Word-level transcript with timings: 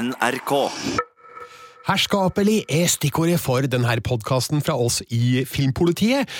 NRK. 0.00 0.52
Herskapelig 1.88 2.62
er 2.72 2.86
stikkordet 2.88 3.40
for 3.42 3.66
denne 3.68 3.96
podkasten 4.06 4.62
fra 4.64 4.76
oss 4.80 5.00
i 5.12 5.42
Filmpolitiet. 5.48 6.30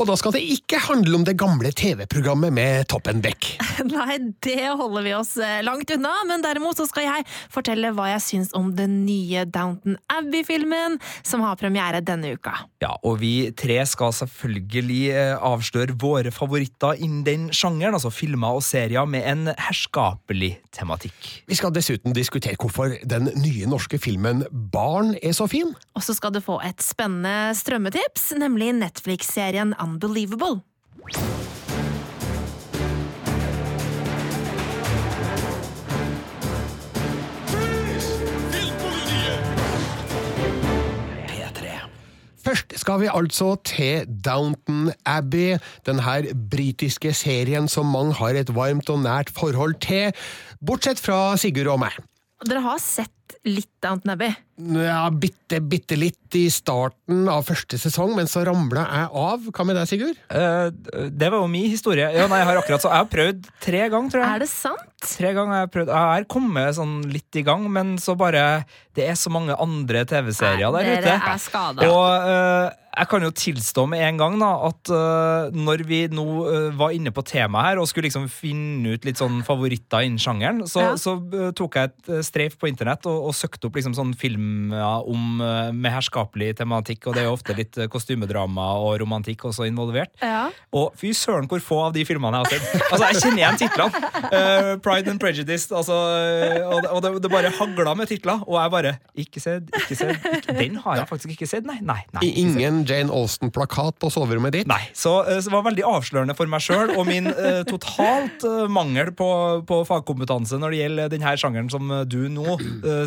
Og 0.00 0.06
da 0.08 0.14
skal 0.16 0.32
det 0.32 0.40
ikke 0.54 0.78
handle 0.80 1.18
om 1.18 1.24
det 1.28 1.34
gamle 1.36 1.68
TV-programmet 1.76 2.54
med 2.56 2.86
Toppen 2.88 3.18
Beck. 3.20 3.50
Nei, 3.84 4.16
det 4.40 4.70
holder 4.72 5.04
vi 5.04 5.12
oss 5.12 5.34
eh, 5.36 5.58
langt 5.60 5.92
unna, 5.92 6.14
men 6.24 6.40
derimot 6.40 6.80
så 6.80 6.86
skal 6.88 7.04
jeg 7.04 7.26
fortelle 7.52 7.90
hva 7.92 8.06
jeg 8.14 8.22
syns 8.24 8.54
om 8.56 8.70
den 8.78 9.02
nye 9.04 9.44
Downton 9.44 9.98
Abbey-filmen, 10.08 10.96
som 11.20 11.44
har 11.44 11.58
premiere 11.60 12.00
denne 12.00 12.32
uka. 12.32 12.54
Ja, 12.80 12.94
og 13.04 13.18
vi 13.20 13.50
tre 13.52 13.76
skal 13.84 14.14
selvfølgelig 14.16 15.02
eh, 15.12 15.34
avsløre 15.36 15.98
våre 16.00 16.32
favoritter 16.32 16.96
innen 16.96 17.20
den 17.28 17.46
sjangeren, 17.52 17.98
altså 17.98 18.08
filmer 18.14 18.56
og 18.56 18.64
serier 18.64 19.04
med 19.04 19.28
en 19.28 19.52
herskapelig 19.52 20.54
tematikk. 20.72 21.28
Vi 21.44 21.60
skal 21.60 21.76
dessuten 21.76 22.16
diskutere 22.16 22.56
hvorfor 22.56 22.96
den 23.04 23.28
nye 23.36 23.68
norske 23.68 24.00
filmen 24.00 24.46
Barn 24.72 25.12
er 25.20 25.36
så 25.36 25.44
fin. 25.50 25.76
Og 25.92 26.08
så 26.08 26.16
skal 26.16 26.32
du 26.32 26.40
få 26.40 26.56
et 26.64 26.80
spennende 26.80 27.52
strømmetips, 27.58 28.30
nemlig 28.40 28.72
Netflix-serien 28.80 29.76
Unbelievable. 29.90 30.60
Først 42.40 42.72
skal 42.80 43.02
vi 43.02 43.08
altså 43.12 43.52
til 43.68 44.06
Downton 44.24 44.92
Abbey, 45.06 45.58
den 45.86 46.00
her 46.02 46.30
britiske 46.50 47.12
serien 47.14 47.68
som 47.68 47.90
mange 47.92 48.16
har 48.18 48.38
et 48.40 48.54
varmt 48.54 48.90
og 48.90 49.02
nært 49.04 49.30
forhold 49.30 49.76
til, 49.84 50.14
bortsett 50.66 51.02
fra 51.02 51.36
Sigurd 51.38 51.74
og 51.74 51.82
meg. 51.84 51.98
Dere 52.48 52.64
har 52.64 52.80
sett 52.82 53.12
litt 53.46 53.70
Downton 53.82 54.12
Abbey? 54.14 54.34
Ja, 54.60 55.06
bitte, 55.08 55.60
bitte 55.64 55.96
litt 55.96 56.36
i 56.36 56.44
starten 56.52 57.24
av 57.32 57.46
første 57.48 57.78
sesong, 57.80 58.12
men 58.18 58.28
så 58.28 58.42
ramla 58.44 58.82
jeg 58.84 59.08
av. 59.22 59.46
Hva 59.56 59.64
med 59.64 59.78
deg, 59.80 59.88
Sigurd? 59.88 60.18
Uh, 60.28 60.68
det 61.08 61.30
var 61.32 61.40
jo 61.40 61.48
min 61.48 61.70
historie. 61.72 62.10
Ja, 62.12 62.26
nei, 62.28 62.42
jeg 62.42 62.50
har 62.50 62.60
akkurat 62.60 62.84
så 62.84 62.90
Jeg 62.92 63.00
har 63.04 63.08
prøvd 63.14 63.48
tre 63.64 63.82
ganger, 63.88 64.12
tror 64.12 64.24
jeg. 64.26 64.34
Er 64.36 64.44
det 64.44 64.50
sant? 64.52 64.86
Tre 65.00 65.30
ganger 65.32 65.54
har 65.56 65.62
Jeg 65.64 65.72
prøvd 65.78 65.88
Jeg 65.94 66.10
har 66.12 66.26
kommet 66.28 66.76
sånn 66.76 66.98
litt 67.08 67.40
i 67.40 67.44
gang, 67.46 67.64
men 67.72 67.94
så 68.02 68.12
bare 68.20 68.66
Det 68.94 69.06
er 69.08 69.16
så 69.16 69.32
mange 69.32 69.56
andre 69.56 70.04
TV-serier 70.04 70.68
der 70.76 70.90
Dere 70.90 71.00
ute. 71.00 71.16
er 71.32 71.40
skada. 71.40 71.88
Og 71.88 72.28
uh, 72.28 72.76
jeg 72.90 73.06
kan 73.06 73.22
jo 73.22 73.30
tilstå 73.30 73.84
med 73.88 74.02
en 74.02 74.16
gang 74.18 74.34
da 74.42 74.48
at 74.66 74.90
uh, 74.92 75.54
når 75.54 75.84
vi 75.88 76.00
nå 76.12 76.24
uh, 76.42 76.68
var 76.76 76.90
inne 76.92 77.12
på 77.14 77.22
temaet 77.24 77.68
her 77.70 77.80
og 77.80 77.86
skulle 77.88 78.08
liksom 78.10 78.26
finne 78.28 78.96
ut 78.98 79.06
litt 79.06 79.20
sånn 79.22 79.40
favoritter 79.46 80.02
innen 80.04 80.18
sjangeren, 80.20 80.58
så, 80.68 80.82
Ja. 80.90 80.96
så 81.00 81.14
uh, 81.16 81.52
tok 81.56 81.78
jeg 81.78 81.92
et 81.94 82.26
streif 82.26 82.58
på 82.60 82.68
internett 82.68 83.06
og, 83.08 83.19
og 83.20 83.34
søkte 83.36 83.68
opp 83.68 83.78
liksom 83.78 83.94
sånn 83.96 84.12
filmer 84.18 84.80
om, 85.06 85.40
eh, 85.44 85.70
med 85.72 85.94
herskapelig 85.94 86.54
tematikk, 86.60 87.06
og 87.08 87.16
det 87.16 87.22
er 87.22 87.28
jo 87.28 87.36
ofte 87.36 87.56
litt 87.56 87.78
eh, 87.78 87.88
kostymedrama 87.90 88.66
og 88.80 88.98
romantikk 89.02 89.44
også 89.48 89.66
involvert. 89.68 90.12
Ja. 90.22 90.48
Og 90.76 90.94
fy 90.98 91.12
søren 91.16 91.48
hvor 91.50 91.62
få 91.64 91.80
av 91.88 91.94
de 91.96 92.04
filmene 92.08 92.40
jeg 92.40 92.46
har 92.46 92.52
sett. 92.54 92.86
Altså, 92.90 93.06
Jeg 93.10 93.22
kjenner 93.22 93.40
igjen 93.42 93.58
titlene. 93.60 94.10
Uh, 94.30 94.72
Pride 94.82 95.10
and 95.10 95.20
Prejudice. 95.22 95.70
Altså, 95.74 95.94
og 95.94 96.82
det, 96.82 96.90
og 96.90 97.02
det, 97.04 97.10
det 97.24 97.30
bare 97.32 97.50
hagla 97.54 97.94
med 97.98 98.10
titler. 98.10 98.42
Og 98.46 98.56
jeg 98.58 98.72
bare 98.74 98.92
Ikke 99.18 99.42
sett, 99.42 99.70
ikke 99.74 99.96
sett. 99.98 100.28
Ikke, 100.40 100.54
den 100.56 100.76
har 100.84 101.00
jeg 101.00 101.08
faktisk 101.10 101.34
ikke 101.34 101.48
sett, 101.48 101.66
nei. 101.66 101.78
nei, 101.82 101.98
nei 102.14 102.22
I 102.24 102.30
ikke 102.30 102.36
sett. 102.36 102.60
ingen 102.60 102.80
Jane 102.88 103.14
Austen-plakat 103.14 103.98
på 104.02 104.10
soverommet 104.12 104.54
ditt? 104.54 104.70
Nei, 104.70 104.82
så, 104.94 105.20
så 105.26 105.50
det 105.50 105.54
var 105.54 105.66
veldig 105.66 105.86
avslørende 105.88 106.36
for 106.38 106.50
meg 106.50 106.64
sjøl 106.64 106.94
og 106.94 107.04
min 107.08 107.28
uh, 107.30 107.62
totalt 107.68 108.46
uh, 108.46 108.64
mangel 108.70 109.12
på, 109.16 109.30
på 109.68 109.80
fagkompetanse 109.88 110.60
når 110.60 110.74
det 110.74 110.82
gjelder 110.82 111.12
denne 111.14 111.34
sjangeren 111.40 111.70
som 111.72 111.90
du 112.10 112.20
nå 112.32 112.56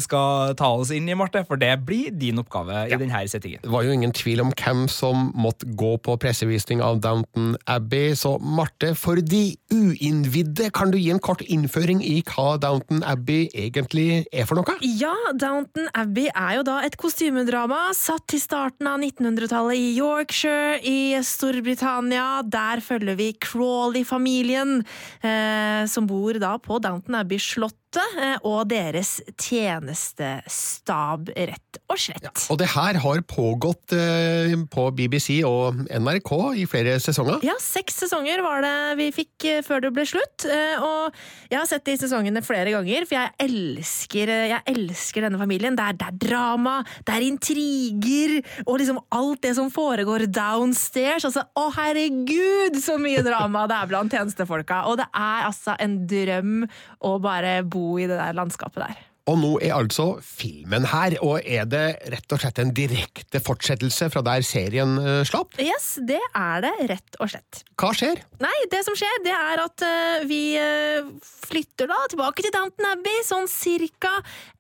skal 0.03 0.53
ta 0.59 0.69
oss 0.77 0.91
inn 0.93 1.07
i, 1.09 1.15
Marte. 1.17 1.43
For 1.47 1.59
det 1.59 1.71
blir 1.87 2.11
din 2.11 2.41
oppgave 2.41 2.85
i 2.87 2.99
denne 2.99 3.23
settingen. 3.31 3.63
Det 3.63 3.71
var 3.71 3.85
jo 3.87 3.95
ingen 3.95 4.13
tvil 4.15 4.43
om 4.43 4.51
hvem 4.53 4.85
som 4.91 5.29
måtte 5.35 5.69
gå 5.79 5.95
på 6.03 6.17
pressevisning 6.21 6.83
av 6.83 7.01
Downton 7.03 7.53
Abbey, 7.71 8.13
så 8.19 8.35
Marte, 8.39 8.93
for 8.99 9.19
de 9.19 9.55
uinnvidde, 9.73 10.69
kan 10.75 10.91
du 10.93 10.99
gi 10.99 11.09
en 11.13 11.21
kort 11.23 11.43
innføring 11.45 12.03
i 12.05 12.19
hva 12.27 12.57
Downton 12.61 13.03
Abbey 13.07 13.47
egentlig 13.53 14.23
er 14.31 14.47
for 14.49 14.59
noe? 14.59 14.77
Ja, 14.83 15.13
Downton 15.39 15.89
Abbey 15.97 16.29
er 16.29 16.59
jo 16.59 16.65
da 16.67 16.79
et 16.85 16.97
kostymedrama 16.99 17.85
satt 17.97 18.27
til 18.31 18.41
starten 18.43 18.89
av 18.89 19.01
1900-tallet 19.01 19.79
i 19.79 19.91
Yorkshire 19.97 20.79
i 20.87 20.97
Storbritannia. 21.25 22.43
Der 22.45 22.83
følger 22.83 23.17
vi 23.19 23.31
Crawley-familien, 23.43 24.81
eh, 25.23 25.83
som 25.89 26.09
bor 26.09 26.37
da 26.41 26.57
på 26.61 26.81
Downton 26.83 27.21
Abbey-slottet, 27.21 27.82
eh, 27.99 28.35
og 28.47 28.69
deres 28.71 29.17
tjenestestab, 29.39 31.29
rett 31.33 31.79
og 31.91 31.99
slett. 31.99 32.45
Og 32.53 32.59
det 32.61 32.69
her 32.73 32.99
har 33.03 33.21
pågått 33.29 33.93
eh, 33.97 34.53
på 34.71 34.87
BBC 34.95 35.41
og 35.47 35.83
NRK 35.89 36.31
i 36.61 36.65
flere 36.69 36.97
sesonger. 37.03 37.43
Ja, 37.45 37.55
seks 37.61 38.01
sesonger 38.03 38.43
var 38.45 38.63
det 38.65 38.73
vi 38.99 39.09
fikk 39.15 39.47
eh, 39.49 39.61
før 39.65 39.85
det 39.85 39.93
ble 39.95 40.05
slutt. 40.09 40.47
Og 40.83 41.13
jeg 41.51 41.59
har 41.59 41.69
sett 41.69 41.85
de 41.87 41.97
sesongene 42.01 42.43
flere 42.45 42.73
ganger, 42.73 43.07
for 43.09 43.17
jeg 43.17 43.33
elsker, 43.45 44.33
jeg 44.53 44.61
elsker 44.73 45.27
denne 45.27 45.41
familien. 45.41 45.77
Det 45.77 45.85
er, 45.85 45.99
det 45.99 46.09
er 46.09 46.19
drama, 46.27 46.75
det 47.05 47.15
er 47.15 47.27
intriger, 47.27 48.35
og 48.65 48.79
liksom 48.81 49.01
alt 49.13 49.43
det 49.45 49.53
som 49.59 49.71
foregår 49.73 50.27
downstairs. 50.33 51.27
Altså, 51.29 51.45
å 51.59 51.67
herregud, 51.77 52.79
så 52.81 52.97
mye 53.01 53.23
drama 53.25 53.67
det 53.69 53.79
er 53.79 53.91
blant 53.91 54.13
tjenestefolka! 54.13 54.83
Og 54.89 54.99
det 55.01 55.07
er 55.11 55.47
altså 55.49 55.77
en 55.83 55.99
drøm 56.09 56.65
å 57.03 57.15
bare 57.23 57.59
bo 57.63 57.82
i 58.01 58.07
det 58.09 58.19
der 58.19 58.37
landskapet 58.37 58.85
der. 58.85 59.01
Og 59.31 59.37
nå 59.39 59.51
er 59.63 59.71
altså 59.77 60.17
filmen 60.19 60.83
her, 60.91 61.13
og 61.23 61.45
er 61.47 61.67
det 61.69 61.83
rett 62.11 62.33
og 62.35 62.41
slett 62.43 62.59
en 62.59 62.73
direkte 62.75 63.39
fortsettelse 63.43 64.09
fra 64.11 64.23
der 64.25 64.43
serien 64.43 64.97
eh, 64.99 65.21
slapp? 65.27 65.55
Yes, 65.63 65.93
det 66.03 66.19
er 66.19 66.65
det, 66.65 66.73
rett 66.91 67.19
og 67.23 67.31
slett. 67.31 67.61
Hva 67.79 67.93
skjer? 67.95 68.19
Nei, 68.43 68.55
det 68.73 68.81
som 68.83 68.97
skjer, 68.99 69.21
det 69.23 69.31
er 69.37 69.63
at 69.63 69.85
eh, 69.87 70.25
vi 70.27 70.41
eh, 70.59 71.07
flytter 71.47 71.87
da 71.87 72.01
tilbake 72.11 72.43
til 72.43 72.51
Downton 72.51 72.89
Abbey, 72.91 73.23
sånn 73.23 73.47
cirka 73.47 74.11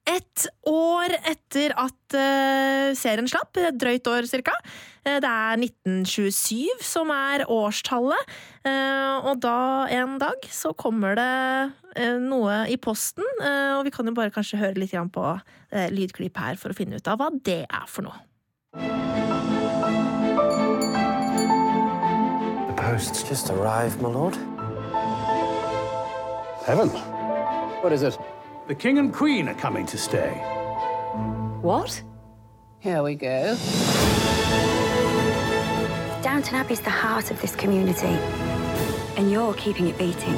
ett 0.09 0.47
år 0.67 1.13
etter 1.23 1.73
at 1.79 2.15
uh, 2.17 2.91
serien 2.97 3.27
slapp. 3.29 3.55
Et 3.59 3.77
drøyt 3.77 4.07
år, 4.11 4.27
cirka. 4.29 4.55
Uh, 5.05 5.19
det 5.23 5.29
er 5.29 5.63
1927 5.63 6.83
som 6.83 7.11
er 7.13 7.45
årstallet, 7.51 8.33
uh, 8.67 9.29
og 9.29 9.39
da 9.43 9.87
en 9.93 10.17
dag 10.21 10.47
så 10.51 10.73
kommer 10.75 11.17
det 11.19 11.31
noe 12.23 12.63
i 12.73 12.77
posten, 12.81 13.21
og 13.37 13.83
vi 13.85 13.91
kan 13.93 14.07
jo 14.09 14.15
bare 14.17 14.33
kanskje 14.33 14.57
høre 14.57 14.81
litt 14.81 14.95
på 15.13 15.25
lydklipp 15.93 16.39
her 16.41 16.57
for 16.57 16.73
å 16.73 16.77
finne 16.77 16.97
ut 16.97 17.07
av 17.07 17.21
hva 17.21 17.29
det 17.45 17.67
er 17.69 17.85
for 17.85 18.07
noe. 18.07 18.17
The 22.65 22.75
post's 22.81 23.21
just 23.29 23.53
arrived, 23.53 24.01
my 24.01 24.09
lord. 24.09 24.35
Heaven. 26.65 26.89
What 27.83 27.93
is 27.93 28.01
it? 28.01 28.17
The 28.65 28.75
king 28.75 28.97
and 28.97 29.13
queen 29.13 29.49
are 29.49 29.53
coming 29.55 29.85
to 29.87 29.97
stay. 29.97 30.35
What? 31.61 32.01
Here 32.79 33.03
we 33.03 33.15
go. 33.15 33.57
Downton 36.21 36.55
Abbey's 36.55 36.79
the 36.79 36.89
heart 36.89 37.29
of 37.29 37.41
this 37.41 37.57
community, 37.57 38.17
and 39.17 39.29
you're 39.29 39.53
keeping 39.55 39.89
it 39.89 39.97
beating. 39.97 40.35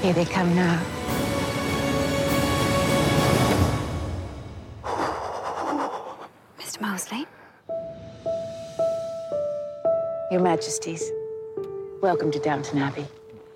Here 0.00 0.14
they 0.14 0.24
come 0.24 0.54
now. 0.56 0.82
Mr. 6.58 6.80
Mosley? 6.80 7.26
Your 10.30 10.40
Majesties, 10.40 11.12
welcome 12.00 12.30
to 12.30 12.38
Downton 12.38 12.78
Abbey. 12.78 13.06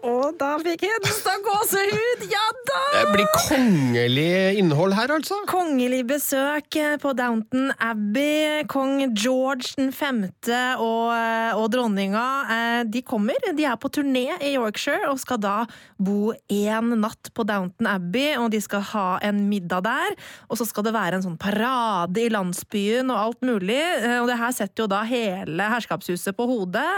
Og 0.07 0.33
da 0.41 0.55
fikk 0.63 0.87
Hedenstad 0.87 1.43
gåsehud! 1.45 2.23
Ja 2.31 2.43
da! 2.69 2.79
Det 2.95 3.03
blir 3.13 3.27
kongelig 3.35 4.57
innhold 4.61 4.95
her, 4.97 5.13
altså. 5.13 5.37
Kongelig 5.51 6.01
besøk 6.09 6.79
på 7.03 7.13
Downton 7.19 7.69
Abbey. 7.77 8.63
Kong 8.71 9.03
George 9.13 9.75
den 9.77 9.91
femte 9.93 10.61
og, 10.81 11.13
og 11.61 11.67
dronninga 11.75 12.25
eh, 12.55 12.81
de 12.89 13.03
kommer. 13.05 13.37
De 13.57 13.67
er 13.69 13.77
på 13.81 13.91
turné 13.93 14.39
i 14.41 14.55
Yorkshire 14.55 15.11
og 15.11 15.21
skal 15.21 15.41
da 15.43 15.57
bo 16.01 16.33
én 16.49 16.95
natt 17.03 17.33
på 17.37 17.45
Downton 17.49 17.91
Abbey. 17.91 18.33
Og 18.41 18.49
de 18.55 18.63
skal 18.65 18.85
ha 18.95 19.07
en 19.27 19.43
middag 19.51 19.85
der. 19.85 20.17
Og 20.49 20.61
så 20.61 20.69
skal 20.69 20.89
det 20.89 20.95
være 20.97 21.21
en 21.21 21.27
sånn 21.29 21.39
parade 21.41 22.25
i 22.25 22.33
landsbyen 22.33 23.13
og 23.13 23.21
alt 23.27 23.47
mulig. 23.47 23.81
Eh, 24.01 24.17
Og 24.23 24.31
det 24.33 24.41
her 24.41 24.57
setter 24.57 24.87
jo 24.87 24.91
da 24.97 25.05
hele 25.09 25.69
herskapshuset 25.77 26.37
på 26.41 26.49
hodet. 26.49 26.89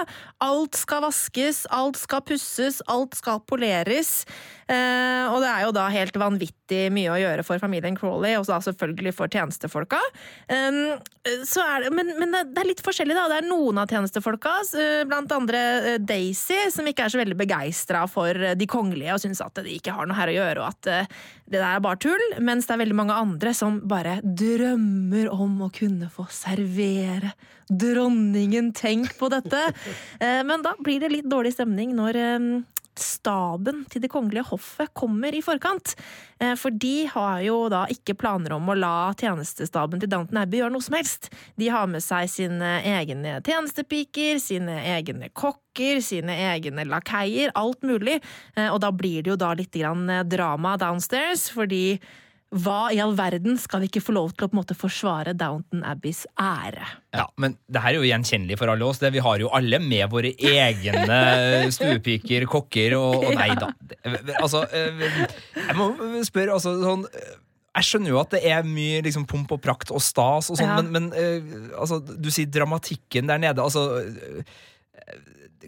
Alt 0.42 0.78
skal 0.78 1.02
vaskes, 1.08 1.64
alt 1.74 1.98
skal 1.98 2.22
pusses, 2.30 2.78
alt 2.92 3.18
skal 3.18 3.42
poleres. 3.48 4.22
Eh, 4.70 5.24
og 5.28 5.40
det 5.42 5.50
er 5.50 5.66
jo 5.66 5.74
da 5.76 5.88
helt 5.92 6.16
vanvittig 6.20 6.86
mye 6.94 7.12
å 7.12 7.20
gjøre 7.20 7.46
for 7.46 7.62
familien 7.62 7.98
Crawley, 7.98 8.36
og 8.38 8.46
da 8.48 8.60
selvfølgelig 8.64 9.14
for 9.16 9.32
tjenestefolka. 9.32 10.00
Så 11.46 11.62
er 11.62 11.84
det, 11.84 11.90
men, 11.94 12.08
men 12.18 12.32
det 12.34 12.58
er 12.58 12.66
litt 12.66 12.82
forskjellig, 12.82 13.14
da. 13.14 13.28
Det 13.30 13.38
er 13.42 13.46
noen 13.46 13.78
av 13.78 13.90
tjenestefolka, 13.90 14.56
eh, 14.78 15.02
blant 15.06 15.30
andre 15.34 15.60
eh, 15.92 15.98
Daisy, 16.02 16.58
som 16.74 16.88
ikke 16.88 17.06
er 17.06 17.14
så 17.14 17.20
veldig 17.20 17.38
begeistra 17.38 18.02
for 18.10 18.34
eh, 18.34 18.56
de 18.58 18.66
kongelige 18.70 19.14
og 19.14 19.22
syns 19.22 19.42
at 19.44 19.62
de 19.62 19.76
ikke 19.76 19.94
har 19.94 20.08
noe 20.08 20.18
her 20.18 20.32
å 20.32 20.36
gjøre, 20.36 20.64
og 20.64 20.72
at 20.72 20.90
det 21.52 21.60
der 21.60 21.68
er 21.68 21.84
bare 21.84 22.00
tull. 22.02 22.26
Mens 22.42 22.66
det 22.66 22.74
er 22.74 22.82
veldig 22.82 22.98
mange 22.98 23.16
andre 23.16 23.54
som 23.54 23.78
bare 23.88 24.18
drømmer 24.24 25.30
om 25.30 25.66
å 25.66 25.70
kunne 25.74 26.10
få 26.10 26.26
servere 26.32 27.34
dronningen. 27.70 28.72
Tenk 28.76 29.14
på 29.20 29.30
dette! 29.32 29.60
Men 30.48 30.64
da 30.64 30.74
blir 30.80 31.02
det 31.02 31.12
litt 31.12 31.28
dårlig 31.30 31.54
stemning 31.54 31.92
når 31.96 32.18
staben 32.98 33.84
til 33.90 34.02
det 34.04 34.10
kongelige 34.12 34.48
hoffet 34.50 34.92
kommer 34.96 35.34
i 35.34 35.42
forkant. 35.44 35.94
Eh, 36.40 36.54
for 36.60 36.74
de 36.74 37.06
har 37.12 37.40
jo 37.46 37.56
da 37.72 37.84
ikke 37.92 38.16
planer 38.18 38.56
om 38.56 38.68
å 38.68 38.76
la 38.78 38.94
tjenestestaben 39.18 40.02
til 40.02 40.10
Downton 40.12 40.42
Abbey 40.42 40.60
gjøre 40.60 40.74
noe 40.74 40.84
som 40.84 40.96
helst. 40.98 41.30
De 41.60 41.70
har 41.72 41.88
med 41.90 42.04
seg 42.04 42.30
sine 42.32 42.72
egne 42.88 43.38
tjenestepiker, 43.46 44.40
sine 44.42 44.80
egne 44.96 45.30
kokker, 45.32 46.02
sine 46.04 46.36
egne 46.52 46.86
lakeier, 46.88 47.54
alt 47.58 47.86
mulig. 47.86 48.20
Eh, 48.56 48.68
og 48.68 48.82
da 48.84 48.92
blir 48.92 49.22
det 49.22 49.34
jo 49.34 49.40
da 49.40 49.54
litt 49.58 49.72
drama 49.72 50.76
downstairs, 50.80 51.48
fordi 51.52 52.00
hva 52.52 52.90
i 52.92 52.98
all 53.00 53.14
verden 53.16 53.56
skal 53.60 53.80
vi 53.80 53.88
ikke 53.88 54.02
få 54.04 54.12
lov 54.12 54.34
til 54.34 54.44
å 54.44 54.50
på 54.50 54.56
en 54.56 54.60
måte 54.60 54.76
forsvare 54.76 55.32
Downton 55.38 55.84
Abbeys 55.88 56.26
ære? 56.36 56.84
Ja, 57.16 57.26
Men 57.40 57.56
det 57.64 57.80
her 57.80 57.94
er 57.94 58.00
jo 58.00 58.08
gjenkjennelig 58.08 58.58
for 58.60 58.72
alle 58.72 58.84
oss. 58.84 59.00
Det. 59.00 59.12
Vi 59.14 59.22
har 59.24 59.40
jo 59.40 59.48
alle 59.56 59.80
med 59.80 60.04
våre 60.12 60.34
egne 60.36 61.20
stuepiker, 61.76 62.44
kokker 62.50 62.96
og, 62.98 63.24
og 63.24 63.38
Nei 63.40 63.54
da. 63.56 63.70
Altså, 64.42 64.66
eh, 64.68 65.06
jeg 65.56 65.78
må 65.78 65.88
spørre, 66.28 66.58
altså 66.58 66.76
sånn 66.82 67.06
jeg 67.72 67.88
skjønner 67.88 68.12
jo 68.12 68.18
at 68.20 68.34
det 68.34 68.42
er 68.52 68.66
mye 68.68 69.00
liksom, 69.06 69.24
pomp 69.24 69.54
og 69.54 69.62
prakt 69.64 69.88
og 69.96 70.02
stas, 70.04 70.50
og 70.52 70.58
sånn, 70.60 70.68
ja. 70.68 70.82
men, 70.82 70.90
men 70.92 71.06
uh, 71.16 71.78
altså, 71.80 72.02
du 72.04 72.28
sier 72.28 72.50
dramatikken 72.52 73.30
der 73.32 73.40
nede. 73.40 73.64
altså 73.64 74.02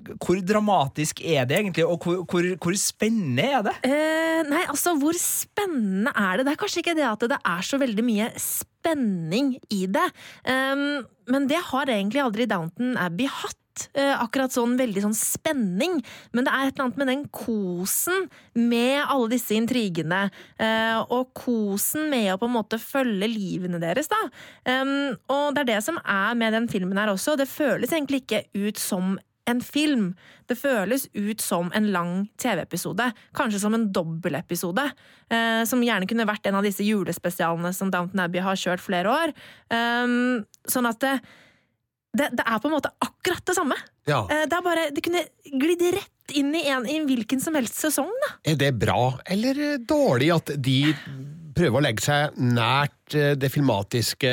hvor 0.03 0.41
dramatisk 0.43 1.21
er 1.25 1.47
det 1.49 1.59
egentlig, 1.61 1.87
og 1.87 2.03
hvor, 2.03 2.23
hvor, 2.29 2.51
hvor 2.67 2.79
spennende 2.79 3.49
er 3.59 3.65
det? 3.67 3.75
Eh, 3.89 4.43
nei, 4.49 4.63
altså, 4.69 4.95
hvor 5.01 5.17
spennende 5.19 6.13
er 6.15 6.39
det? 6.39 6.47
Det 6.47 6.55
er 6.55 6.63
kanskje 6.63 6.85
ikke 6.85 6.97
det 6.99 7.09
at 7.09 7.27
det 7.35 7.41
er 7.41 7.67
så 7.67 7.81
veldig 7.81 8.07
mye 8.07 8.31
spenning 8.41 9.55
i 9.73 9.85
det. 9.91 10.07
Um, 10.47 11.05
men 11.31 11.51
det 11.51 11.61
har 11.71 11.91
egentlig 11.91 12.25
aldri 12.25 12.49
Downton 12.51 12.97
Abbey 13.01 13.31
hatt. 13.31 13.61
Uh, 13.99 14.21
akkurat 14.23 14.55
sånn 14.55 14.77
veldig 14.79 15.03
sånn 15.03 15.17
spenning, 15.19 15.97
men 16.31 16.47
det 16.47 16.53
er 16.53 16.69
et 16.69 16.77
eller 16.77 16.85
annet 16.85 17.01
med 17.01 17.09
den 17.11 17.25
kosen 17.35 18.29
med 18.55 19.01
alle 19.03 19.33
disse 19.33 19.57
intrigene, 19.57 20.29
uh, 20.63 21.01
og 21.03 21.33
kosen 21.35 22.07
med 22.13 22.29
å 22.31 22.39
på 22.39 22.47
en 22.47 22.55
måte 22.55 22.79
følge 22.79 23.27
livene 23.33 23.83
deres, 23.83 24.07
da. 24.13 24.21
Um, 24.71 25.19
og 25.27 25.57
det 25.57 25.65
er 25.65 25.71
det 25.73 25.81
som 25.89 25.99
er 25.99 26.39
med 26.39 26.55
den 26.55 26.71
filmen 26.71 27.03
her 27.03 27.11
også. 27.11 27.35
Det 27.41 27.51
føles 27.51 27.91
egentlig 27.91 28.23
ikke 28.23 28.45
ut 28.55 28.79
som 28.79 29.17
en 29.51 29.61
film. 29.65 30.13
Det 30.49 30.57
føles 30.59 31.07
ut 31.13 31.41
som 31.41 31.71
en 31.77 31.91
lang 31.93 32.13
TV-episode. 32.41 33.11
Kanskje 33.37 33.61
som 33.63 33.77
en 33.77 33.87
dobbeltepisode. 33.93 34.87
Eh, 35.33 35.63
som 35.69 35.83
gjerne 35.85 36.09
kunne 36.11 36.29
vært 36.29 36.49
en 36.49 36.59
av 36.61 36.67
disse 36.67 36.85
julespesialene 36.87 37.73
som 37.77 37.93
Downton 37.93 38.25
Abbey 38.25 38.45
har 38.45 38.59
kjørt 38.61 38.85
flere 38.85 39.13
år. 39.13 39.35
Um, 39.73 40.45
sånn 40.71 40.89
at 40.89 41.01
det, 41.05 41.15
det, 42.17 42.31
det, 42.39 42.45
er 42.45 42.61
på 42.61 42.71
en 42.71 42.77
måte 42.77 42.93
akkurat 43.05 43.45
det 43.45 43.57
samme. 43.57 43.79
Ja. 44.09 44.25
Eh, 44.31 44.45
det, 44.51 44.61
bare, 44.65 44.89
det 44.95 45.05
kunne 45.05 45.25
glidd 45.53 45.87
rett 45.97 46.37
inn 46.37 46.55
i, 46.57 46.67
en, 46.73 46.89
i 46.89 47.01
hvilken 47.05 47.43
som 47.45 47.57
helst 47.59 47.81
sesong. 47.81 48.13
Da. 48.27 48.35
Er 48.53 48.61
det 48.61 48.75
bra 48.81 49.15
eller 49.29 49.81
dårlig 49.85 50.33
at 50.35 50.55
de 50.57 50.79
prøve 51.57 51.79
å 51.79 51.85
legge 51.85 52.05
seg 52.05 52.39
nært 52.41 53.17
eh, 53.19 53.35
det 53.39 53.51
filmatiske 53.55 54.33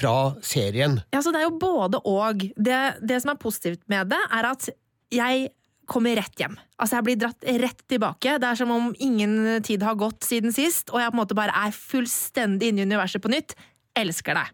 fra 0.00 0.16
serien. 0.44 0.98
Ja, 1.14 1.22
så 1.24 1.32
Det 1.34 1.42
er 1.42 1.48
jo 1.48 1.60
både 1.60 2.02
og. 2.04 2.44
Det, 2.56 2.80
det 3.00 3.22
som 3.22 3.34
er 3.34 3.40
positivt 3.40 3.84
med 3.90 4.10
det, 4.12 4.20
er 4.34 4.50
at 4.50 4.68
jeg 5.14 5.48
kommer 5.88 6.18
rett 6.18 6.36
hjem. 6.36 6.58
Altså 6.76 6.98
Jeg 6.98 7.06
blir 7.06 7.20
dratt 7.22 7.48
rett 7.62 7.80
tilbake. 7.88 8.36
Det 8.40 8.50
er 8.50 8.58
som 8.60 8.72
om 8.74 8.90
ingen 9.00 9.62
tid 9.64 9.82
har 9.86 9.96
gått 9.98 10.26
siden 10.26 10.52
sist, 10.54 10.92
og 10.92 11.00
jeg 11.00 11.12
på 11.12 11.16
en 11.16 11.22
måte 11.22 11.38
bare 11.38 11.54
er 11.66 11.74
fullstendig 11.74 12.72
inne 12.72 12.84
i 12.84 12.88
universet 12.90 13.24
på 13.24 13.32
nytt. 13.32 13.56
Elsker 13.98 14.36
det. 14.38 14.46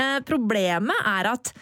Eh, 0.00 0.18
problemet 0.26 1.06
er 1.06 1.30
at 1.30 1.54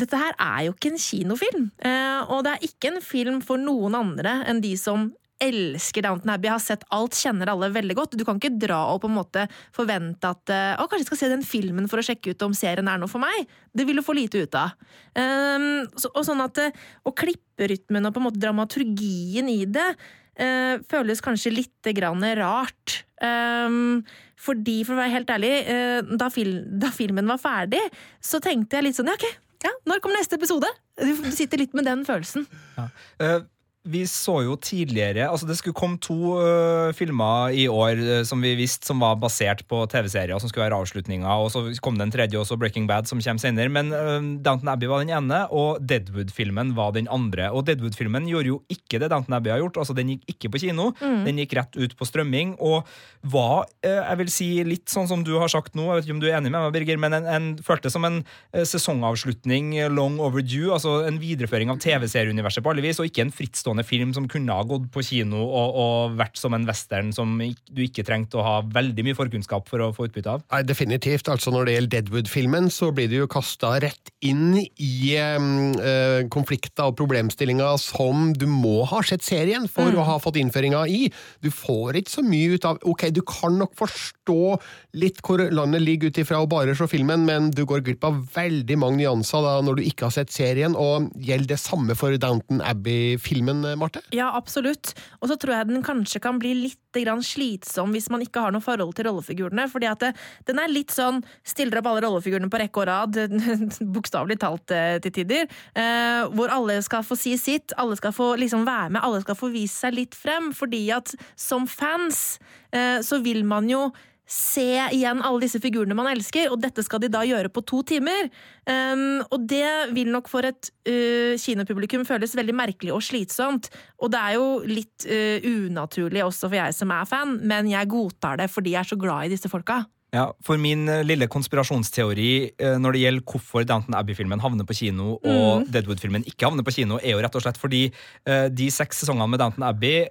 dette 0.00 0.18
her 0.18 0.34
er 0.42 0.64
jo 0.66 0.74
ikke 0.74 0.90
en 0.90 1.00
kinofilm, 1.00 1.66
eh, 1.86 2.20
og 2.26 2.42
det 2.44 2.54
er 2.54 2.66
ikke 2.66 2.90
en 2.90 3.04
film 3.04 3.38
for 3.46 3.60
noen 3.62 3.94
andre 3.94 4.40
enn 4.50 4.60
de 4.64 4.74
som 4.78 5.12
elsker 5.42 6.04
Downton 6.04 6.30
Abbey, 6.34 6.50
har 6.52 6.62
sett 6.62 6.84
alt, 6.94 7.16
kjenner 7.18 7.50
alle 7.50 7.70
veldig 7.74 7.96
godt. 7.98 8.16
Du 8.18 8.24
kan 8.26 8.38
ikke 8.38 8.54
dra 8.60 8.80
og 8.92 9.02
på 9.02 9.10
en 9.10 9.16
måte 9.16 9.46
forvente 9.74 10.30
at 10.30 10.52
eh, 10.52 10.72
å, 10.78 10.86
kanskje 10.88 11.04
jeg 11.04 11.10
skal 11.10 11.20
se 11.22 11.30
den 11.32 11.46
filmen 11.46 11.88
for 11.90 12.00
å 12.00 12.06
sjekke 12.06 12.34
ut 12.34 12.44
om 12.46 12.56
serien 12.56 12.88
er 12.90 13.00
noe 13.00 13.10
for 13.10 13.22
meg. 13.22 13.48
Det 13.74 13.86
vil 13.88 14.00
du 14.00 14.04
få 14.06 14.16
lite 14.16 14.44
ut 14.44 14.58
av. 14.58 14.74
Um, 15.14 15.86
så, 15.98 16.10
og 16.12 16.22
sånn 16.26 16.42
at 16.44 16.60
eh, 16.62 16.84
å 17.04 17.14
klippe 17.16 17.70
rytmen 17.70 18.06
og 18.06 18.14
på 18.14 18.22
en 18.22 18.28
måte 18.28 18.42
dramaturgien 18.42 19.50
i 19.50 19.62
det 19.70 19.88
uh, 19.94 20.76
føles 20.90 21.22
kanskje 21.24 21.54
lite 21.54 21.94
grann 21.96 22.24
rart. 22.38 23.00
Um, 23.22 24.02
fordi, 24.40 24.82
for 24.84 24.96
å 24.96 25.00
være 25.00 25.14
helt 25.14 25.32
ærlig, 25.32 25.54
uh, 25.68 26.14
da, 26.20 26.28
fil 26.34 26.56
da, 26.82 26.90
filmen 26.94 27.30
var 27.30 27.40
ferdig, 27.42 27.82
så 28.22 28.42
tenkte 28.42 28.78
jeg 28.78 28.88
litt 28.88 28.98
sånn 28.98 29.10
ja, 29.12 29.16
ok, 29.18 29.40
ja, 29.64 29.72
når 29.88 30.02
kommer 30.04 30.20
neste 30.20 30.36
episode? 30.36 30.68
Du 30.98 31.30
sitter 31.32 31.62
litt 31.62 31.74
med 31.76 31.86
den 31.88 32.04
følelsen. 32.06 32.44
Ja. 32.76 32.88
Uh, 33.22 33.40
vi 33.84 34.00
så 34.08 34.38
jo 34.46 34.54
tidligere 34.56 35.26
altså 35.28 35.46
Det 35.48 35.58
skulle 35.58 35.76
komme 35.76 36.00
to 36.00 36.38
uh, 36.40 36.90
filmer 36.96 37.52
i 37.52 37.66
år 37.68 38.00
uh, 38.00 38.22
som 38.24 38.40
vi 38.40 38.54
visste 38.56 38.88
som 38.88 39.02
var 39.02 39.18
basert 39.20 39.60
på 39.68 39.82
TV-serier, 39.92 40.38
som 40.40 40.48
skulle 40.48 40.64
være 40.66 40.78
avslutninga. 40.80 41.36
Og 41.40 41.50
så 41.52 41.62
kom 41.84 41.98
det 41.98 42.06
en 42.06 42.14
tredje, 42.14 42.38
også 42.40 42.56
Breaking 42.60 42.88
Bad, 42.88 43.08
som 43.08 43.20
kommer 43.20 43.42
senere. 43.42 43.72
Men 43.72 43.92
uh, 43.92 44.20
Downton 44.44 44.70
Abbey 44.72 44.88
var 44.88 45.04
den 45.04 45.12
ene, 45.14 45.42
og 45.52 45.82
Deadwood-filmen 45.84 46.72
var 46.76 46.94
den 46.96 47.08
andre. 47.12 47.50
Og 47.52 47.66
Deadwood-filmen 47.68 48.28
gjorde 48.30 48.52
jo 48.54 48.60
ikke 48.72 49.00
det 49.02 49.10
Downton 49.12 49.36
Abbey 49.36 49.52
har 49.52 49.60
gjort. 49.60 49.82
altså 49.82 49.96
Den 49.96 50.14
gikk 50.14 50.34
ikke 50.34 50.52
på 50.54 50.62
kino, 50.64 50.90
mm. 51.00 51.24
den 51.28 51.42
gikk 51.42 51.56
rett 51.60 51.76
ut 51.76 51.96
på 51.98 52.08
strømming. 52.08 52.56
Og 52.64 52.88
var, 53.24 53.68
jeg 53.84 54.20
vil 54.20 54.32
si, 54.32 54.48
litt 54.68 54.92
sånn 54.92 55.08
som 55.08 55.24
du 55.24 55.34
har 55.40 55.48
sagt 55.52 55.76
nå, 55.76 55.86
jeg 55.88 56.00
vet 56.00 56.08
ikke 56.08 56.16
om 56.16 56.24
du 56.24 56.28
er 56.28 56.38
enig 56.38 56.52
med 56.52 56.60
meg, 56.60 56.74
Birger, 56.74 57.00
men 57.00 57.16
en, 57.16 57.28
en 57.28 57.46
føltes 57.64 57.94
som 57.96 58.04
en 58.04 58.20
sesongavslutning 58.52 59.72
long 59.92 60.18
overdue. 60.20 60.72
Altså 60.74 61.02
en 61.08 61.20
videreføring 61.20 61.72
av 61.72 61.80
TV-serieuniverset 61.84 62.64
på 62.64 62.72
alle 62.72 62.84
vis, 62.84 63.00
og 63.00 63.08
ikke 63.08 63.24
en 63.24 63.32
frittstående 63.34 63.73
enestående 63.74 63.84
film 63.84 64.12
som 64.14 64.28
kunne 64.28 64.52
ha 64.52 64.64
gått 64.64 64.90
på 64.92 65.02
kino 65.02 65.42
og, 65.42 65.74
og 65.74 66.16
vært 66.18 66.38
som 66.38 66.54
en 66.54 66.66
western 66.66 67.12
som 67.12 67.38
du 67.38 67.82
ikke 67.82 68.04
trengte 68.04 68.38
å 68.38 68.44
ha 68.44 68.54
veldig 68.62 69.04
mye 69.04 69.16
forkunnskap 69.16 69.68
for 69.68 69.80
å 69.80 69.92
få 69.94 70.08
utbytte 70.08 70.30
av? 70.30 70.44
Nei, 70.52 70.62
Definitivt. 70.64 71.28
altså 71.28 71.50
Når 71.50 71.66
det 71.66 71.74
gjelder 71.74 71.94
Deadwood-filmen, 71.94 72.70
så 72.70 72.92
blir 72.92 73.08
du 73.08 73.18
jo 73.22 73.28
kasta 73.28 73.78
rett 73.82 74.12
inn 74.24 74.56
i 74.58 75.16
øh, 75.18 76.28
konflikter 76.30 76.90
og 76.90 76.96
problemstillinger 76.98 77.76
som 77.78 78.32
du 78.34 78.46
må 78.46 78.84
ha 78.88 79.02
sett 79.02 79.24
serien 79.24 79.68
for 79.68 79.90
mm. 79.90 79.98
å 79.98 80.06
ha 80.08 80.18
fått 80.22 80.38
innføringa 80.40 80.84
i. 80.88 81.08
Du 81.42 81.50
får 81.50 82.00
ikke 82.00 82.18
så 82.18 82.24
mye 82.24 82.54
ut 82.54 82.68
av 82.68 82.80
Ok, 82.84 83.06
du 83.14 83.22
kan 83.26 83.56
nok 83.58 83.72
forstå 83.78 84.56
litt 85.00 85.20
hvor 85.24 85.40
landet 85.54 85.82
ligger 85.82 86.10
ut 86.12 86.18
ifra 86.20 86.40
å 86.42 86.48
bare 86.50 86.74
se 86.76 86.86
filmen, 86.90 87.24
men 87.26 87.50
du 87.54 87.64
går 87.68 87.84
glipp 87.86 88.04
av 88.06 88.18
veldig 88.34 88.76
mange 88.80 89.00
nyanser 89.02 89.44
da 89.44 89.54
når 89.64 89.78
du 89.78 89.86
ikke 89.88 90.08
har 90.08 90.14
sett 90.14 90.32
serien, 90.34 90.76
og 90.78 91.10
gjelder 91.22 91.54
det 91.54 91.60
samme 91.62 91.96
for 91.98 92.14
Downton 92.20 92.60
Abbey-filmen 92.64 93.63
Eh, 93.63 93.63
Marte? 93.78 94.02
Ja, 94.14 94.30
absolutt. 94.36 94.92
Og 95.20 95.30
så 95.30 95.38
tror 95.40 95.56
jeg 95.56 95.70
den 95.70 95.84
kanskje 95.86 96.22
kan 96.22 96.40
bli 96.42 96.54
litt 96.66 96.80
slitsom 96.94 97.90
hvis 97.90 98.06
man 98.12 98.22
ikke 98.22 98.38
har 98.44 98.52
noe 98.54 98.62
forhold 98.62 98.94
til 98.94 99.08
rollefigurene. 99.08 99.66
fordi 99.68 99.88
at 99.90 100.00
det, 100.00 100.12
den 100.46 100.60
er 100.62 100.70
litt 100.70 100.92
sånn 100.94 101.24
stiller 101.42 101.80
opp 101.80 101.88
alle 101.90 102.04
rollefigurene 102.04 102.50
på 102.50 102.60
rekke 102.60 102.80
og 102.84 102.86
rad, 102.86 103.18
bokstavelig 103.96 104.38
talt 104.38 104.70
eh, 104.70 105.00
til 105.02 105.12
tider. 105.18 105.50
Eh, 105.74 106.22
hvor 106.30 106.52
alle 106.54 106.78
skal 106.86 107.02
få 107.02 107.18
si 107.18 107.34
sitt, 107.40 107.74
alle 107.76 107.98
skal 107.98 108.14
få 108.14 108.36
liksom 108.38 108.62
være 108.68 108.94
med, 108.94 109.02
alle 109.02 109.24
skal 109.24 109.38
få 109.38 109.50
vise 109.54 109.74
seg 109.86 109.98
litt 109.98 110.14
frem. 110.14 110.52
Fordi 110.54 110.86
at 110.94 111.16
som 111.34 111.66
fans 111.66 112.38
eh, 112.70 113.00
så 113.02 113.18
vil 113.24 113.42
man 113.48 113.66
jo 113.70 113.88
se 114.26 114.66
igjen 114.96 115.20
alle 115.22 115.44
disse 115.44 115.60
figurene 115.60 115.96
man 115.96 116.08
elsker, 116.10 116.48
og 116.52 116.60
dette 116.62 116.84
skal 116.84 117.02
de 117.02 117.10
da 117.12 117.22
gjøre 117.28 117.50
på 117.52 117.64
to 117.68 117.82
timer. 117.94 118.30
Um, 118.64 119.20
og 119.28 119.44
det 119.50 119.92
vil 119.96 120.12
nok 120.12 120.30
for 120.32 120.46
et 120.48 120.70
uh, 120.88 121.34
kinopublikum 121.40 122.06
føles 122.08 122.36
veldig 122.36 122.56
merkelig 122.56 122.94
og 122.94 123.04
slitsomt. 123.04 123.68
Og 124.00 124.12
det 124.14 124.22
er 124.22 124.38
jo 124.38 124.46
litt 124.68 125.08
uh, 125.08 125.44
unaturlig 125.44 126.24
også 126.24 126.48
for 126.48 126.60
jeg 126.60 126.76
som 126.76 126.94
er 126.94 127.08
fan, 127.08 127.38
men 127.44 127.68
jeg 127.72 127.92
godtar 127.92 128.40
det 128.40 128.48
fordi 128.52 128.76
jeg 128.76 128.84
er 128.84 128.94
så 128.94 129.00
glad 129.00 129.28
i 129.28 129.34
disse 129.36 129.52
folka. 129.52 129.82
Ja, 130.14 130.28
For 130.46 130.60
min 130.60 130.86
eh, 130.88 131.02
lille 131.06 131.26
konspirasjonsteori 131.30 132.30
eh, 132.54 132.76
når 132.78 132.94
det 132.94 133.02
gjelder 133.02 133.24
hvorfor 133.26 133.66
Downton 133.66 133.96
Abbey-filmen 133.98 134.42
havner 134.42 134.66
på 134.68 134.76
kino 134.78 135.16
og 135.16 135.64
mm. 135.64 135.66
Deadwood-filmen 135.74 136.26
ikke 136.30 136.46
havner 136.46 136.66
på 136.66 136.76
kino, 136.76 137.00
er 137.02 137.16
jo 137.16 137.24
rett 137.24 137.34
og 137.34 137.42
slett 137.42 137.58
fordi 137.58 137.82
uh, 138.28 138.46
de 138.52 138.68
seks 138.72 139.02
sesongene 139.02 139.26
med 139.32 139.42
Downton 139.42 139.66
Abbey 139.66 140.04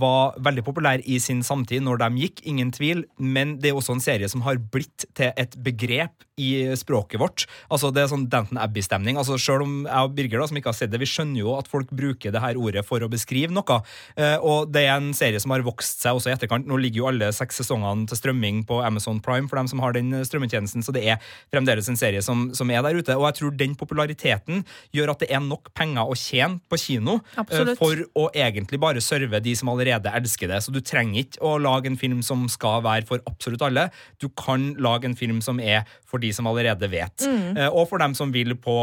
var 0.00 0.36
veldig 0.42 0.64
populære 0.66 1.04
i 1.08 1.18
sin 1.22 1.42
samtid 1.46 1.84
når 1.84 2.00
de 2.02 2.24
gikk, 2.26 2.42
ingen 2.48 2.70
tvil, 2.74 3.04
men 3.16 3.56
det 3.62 3.70
er 3.70 3.78
også 3.78 3.96
en 3.96 4.04
serie 4.04 4.28
som 4.30 4.44
har 4.44 4.60
blitt 4.60 5.06
til 5.16 5.32
et 5.32 5.56
begrep 5.64 6.25
i 6.36 6.76
språket 6.76 7.20
vårt. 7.20 7.46
Altså 7.72 7.88
Det 7.94 8.02
er 8.02 8.10
sånn 8.10 8.26
Danton 8.28 8.58
Abbey-stemning. 8.60 9.16
Altså 9.16 9.38
Selv 9.40 9.64
om 9.64 9.76
jeg 9.86 10.08
og 10.08 10.12
Birger, 10.16 10.42
da, 10.42 10.48
som 10.50 10.58
ikke 10.60 10.68
har 10.68 10.76
sett 10.76 10.92
det, 10.92 11.00
vi 11.00 11.08
skjønner 11.08 11.40
jo 11.40 11.54
at 11.56 11.68
folk 11.70 11.88
bruker 11.96 12.34
det 12.34 12.42
her 12.42 12.58
ordet 12.60 12.82
for 12.84 13.00
å 13.00 13.08
beskrive 13.08 13.54
noe. 13.56 13.78
Eh, 14.20 14.36
og 14.44 14.68
det 14.72 14.84
er 14.84 14.98
en 14.98 15.14
serie 15.16 15.40
som 15.40 15.54
har 15.54 15.64
vokst 15.64 16.04
seg 16.04 16.18
også 16.18 16.28
i 16.28 16.34
etterkant. 16.34 16.68
Nå 16.68 16.76
ligger 16.82 17.00
jo 17.02 17.08
alle 17.08 17.30
seks 17.32 17.62
sesongene 17.62 18.04
til 18.10 18.20
strømming 18.20 18.64
på 18.68 18.82
Amazon 18.84 19.22
Prime 19.24 19.48
for 19.48 19.60
dem 19.60 19.70
som 19.72 19.80
har 19.80 19.96
den 19.96 20.12
strømmetjenesten, 20.28 20.84
så 20.84 20.92
det 20.92 21.06
er 21.08 21.32
fremdeles 21.54 21.88
en 21.88 21.96
serie 21.96 22.20
som, 22.24 22.50
som 22.56 22.70
er 22.70 22.84
der 22.84 23.00
ute. 23.00 23.16
Og 23.16 23.24
jeg 23.30 23.38
tror 23.40 23.56
den 23.56 23.78
populariteten 23.80 24.66
gjør 24.96 25.14
at 25.14 25.24
det 25.24 25.30
er 25.32 25.40
nok 25.44 25.72
penger 25.76 26.04
å 26.04 26.18
tjene 26.20 26.60
på 26.68 26.80
kino 26.84 27.16
eh, 27.22 27.40
Absolutt. 27.46 27.80
for 27.80 28.04
å 28.12 28.28
egentlig 28.36 28.82
bare 28.82 29.04
serve 29.04 29.40
de 29.40 29.56
som 29.56 29.72
allerede 29.72 30.12
elsker 30.20 30.52
det. 30.52 30.60
Så 30.66 30.74
du 30.74 30.82
trenger 30.84 31.24
ikke 31.24 31.40
å 31.40 31.56
lage 31.62 31.88
en 31.88 32.00
film 32.00 32.20
som 32.26 32.44
skal 32.52 32.84
være 32.84 33.08
for 33.08 33.24
absolutt 33.24 33.64
alle. 33.64 33.88
Du 34.20 34.28
kan 34.36 34.74
lage 34.76 35.08
en 35.08 35.16
film 35.16 35.40
som 35.40 35.64
er 35.64 35.86
for 36.06 36.22
de 36.22 36.25
som 36.34 36.48
allerede 36.50 36.88
vet. 36.90 37.26
Mm. 37.26 37.58
Og 37.70 37.84
for 37.90 38.02
dem 38.02 38.14
som 38.16 38.32
vil 38.34 38.54
på 38.58 38.76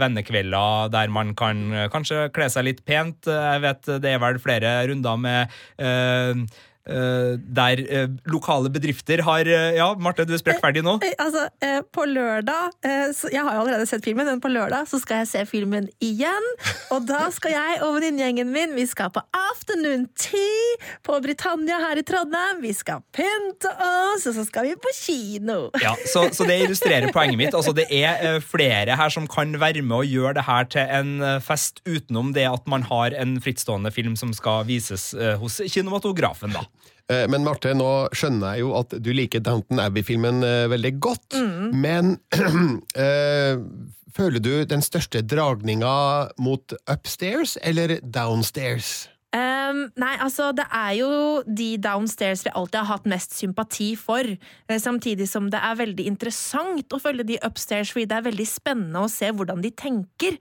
vennekvelder 0.00 0.90
der 0.92 1.12
man 1.12 1.34
kan 1.38 1.62
eh, 1.72 1.88
kanskje 1.92 2.28
kle 2.34 2.48
seg 2.52 2.66
litt 2.68 2.84
pent. 2.88 3.28
Eh, 3.28 3.46
Jeg 3.54 3.64
vet 3.66 3.92
det 4.02 4.14
er 4.14 4.22
vel 4.22 4.40
flere 4.42 4.74
runder 4.90 5.20
med 5.20 5.56
eh, 5.78 5.88
eh, 5.90 6.44
der 6.90 7.80
eh, 7.86 8.08
lokale 8.30 8.70
bedrifter 8.72 9.22
har 9.26 9.46
eh, 9.46 9.76
Ja, 9.78 9.90
Marte, 9.98 10.24
du 10.26 10.34
er 10.34 10.40
sprekkferdig 10.42 10.82
nå. 10.86 10.96
Eh, 11.04 11.14
Altså, 11.20 11.46
eh, 11.62 11.80
på 11.92 12.04
lørdag 12.08 12.72
eh, 12.86 13.10
Jeg 13.32 13.42
har 13.44 13.54
jo 13.54 13.62
allerede 13.64 13.86
sett 13.86 14.04
filmen, 14.04 14.26
men 14.26 14.40
på 14.42 14.50
lørdag 14.50 14.88
så 14.90 14.98
skal 15.02 15.22
jeg 15.22 15.28
se 15.30 15.44
filmen 15.50 15.88
igjen. 16.02 16.46
Og 16.94 17.04
da 17.08 17.26
skal 17.34 17.54
jeg 17.54 17.80
og 17.86 17.96
venninnegjengen 17.98 18.50
min 18.52 18.74
Vi 18.76 18.86
skal 18.90 19.12
på 19.14 19.22
afternoon 19.36 20.06
tea 20.18 20.78
på 21.06 21.18
Britannia 21.22 21.78
her 21.82 22.00
i 22.00 22.04
Trondheim. 22.06 22.60
Vi 22.64 22.72
skal 22.76 23.02
pynte 23.14 23.70
oss, 23.70 24.26
og 24.30 24.36
så 24.38 24.44
skal 24.48 24.68
vi 24.70 24.74
på 24.80 24.92
kino. 24.96 25.58
Ja, 25.82 25.94
så, 26.08 26.26
så 26.34 26.46
det 26.48 26.60
illustrerer 26.64 27.12
poenget 27.14 27.38
mitt. 27.40 27.54
Altså, 27.56 27.74
det 27.76 27.86
er 27.94 28.20
eh, 28.26 28.40
flere 28.42 28.96
her 28.98 29.12
som 29.12 29.28
kan 29.30 29.54
være 29.60 29.82
med 29.82 30.02
og 30.02 30.10
gjøre 30.10 30.34
det 30.40 30.46
her 30.48 30.68
til 30.72 30.94
en 31.00 31.14
eh, 31.26 31.38
fest, 31.44 31.82
utenom 31.86 32.32
det 32.36 32.46
at 32.50 32.66
man 32.70 32.84
har 32.88 33.14
en 33.20 33.36
frittstående 33.42 33.92
film 33.94 34.16
som 34.18 34.34
skal 34.36 34.64
vises 34.68 35.10
eh, 35.14 35.36
hos 35.40 35.60
kinematografen. 35.70 36.54
da. 36.56 36.64
Eh, 37.10 37.26
Men 37.30 37.44
Marte, 37.46 37.74
nå 37.74 37.90
skjønner 38.14 38.54
jeg 38.54 38.64
jo 38.64 38.74
at 38.78 38.94
du 39.02 39.10
liker 39.14 39.42
Downton 39.42 39.82
Abbey-filmen 39.82 40.44
eh, 40.46 40.66
veldig 40.70 40.96
godt, 41.02 41.38
men 41.74 42.18
øh, 42.38 43.62
føler 44.16 44.42
du 44.42 44.52
den 44.68 44.82
største 44.84 45.22
dragninga 45.26 45.94
mot 46.42 46.76
upstairs 46.90 47.58
eller 47.62 47.98
downstairs? 48.02 49.08
Um, 49.30 49.84
nei, 49.94 50.16
altså 50.18 50.48
det 50.58 50.64
er 50.74 50.96
jo 50.98 51.10
de 51.46 51.68
downstairs 51.78 52.42
vi 52.42 52.50
alltid 52.50 52.80
har 52.80 52.88
hatt 52.88 53.04
mest 53.10 53.36
sympati 53.38 53.92
for. 53.98 54.26
Samtidig 54.66 55.28
som 55.30 55.46
det 55.52 55.60
er 55.62 55.78
veldig 55.78 56.06
interessant 56.10 56.90
å 56.90 56.98
følge 56.98 57.28
de 57.28 57.38
upstairs, 57.46 57.92
fordi 57.94 58.08
det 58.10 58.16
er 58.18 58.26
veldig 58.26 58.48
spennende 58.50 59.04
å 59.06 59.12
se 59.12 59.30
hvordan 59.30 59.62
de 59.62 59.70
tenker. 59.70 60.34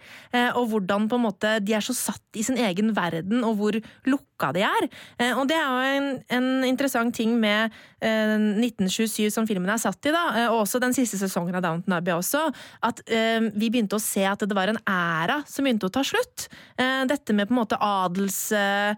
Og 0.57 0.73
hvordan 0.73 1.05
på 1.05 1.19
en 1.21 1.25
måte 1.27 1.53
de 1.61 1.77
er 1.77 1.85
så 1.85 1.93
satt 1.93 2.41
i 2.41 2.47
sin 2.47 2.57
egen 2.57 2.95
verden, 2.97 3.45
og 3.45 3.61
hvor 3.61 3.77
lukka 4.39 4.53
de 4.53 4.63
er. 4.63 4.87
Eh, 5.19 5.37
Og 5.37 5.47
det 5.47 5.55
er 5.57 5.67
jo 5.67 5.99
en, 5.99 6.23
en 6.29 6.63
interessant 6.67 7.13
ting 7.15 7.35
med 7.39 7.71
eh, 8.01 8.37
1927 8.37 9.29
som 9.31 9.47
filmen 9.47 9.69
er 9.69 9.77
satt 9.81 10.03
i, 10.05 10.11
da, 10.11 10.23
eh, 10.37 10.47
og 10.49 10.63
også 10.63 10.79
den 10.79 10.93
siste 10.93 11.17
sesongen 11.19 11.55
av 11.55 11.63
Downton 11.63 11.93
Abbey 11.97 12.13
også, 12.15 12.47
at 12.83 13.01
eh, 13.07 13.39
vi 13.55 13.69
begynte 13.69 13.95
å 13.97 14.03
se 14.03 14.23
at 14.25 14.39
det 14.39 14.55
var 14.55 14.71
en 14.71 14.81
æra 14.87 15.41
som 15.47 15.65
begynte 15.65 15.89
å 15.89 15.93
ta 15.93 16.03
slutt. 16.03 16.47
Eh, 16.79 17.05
Dette 17.09 17.33
med 17.35 17.49
på 17.49 17.55
en 17.55 17.61
måte 17.61 17.79
adels 17.79 18.51
eh, 18.55 18.91
eh, 18.91 18.95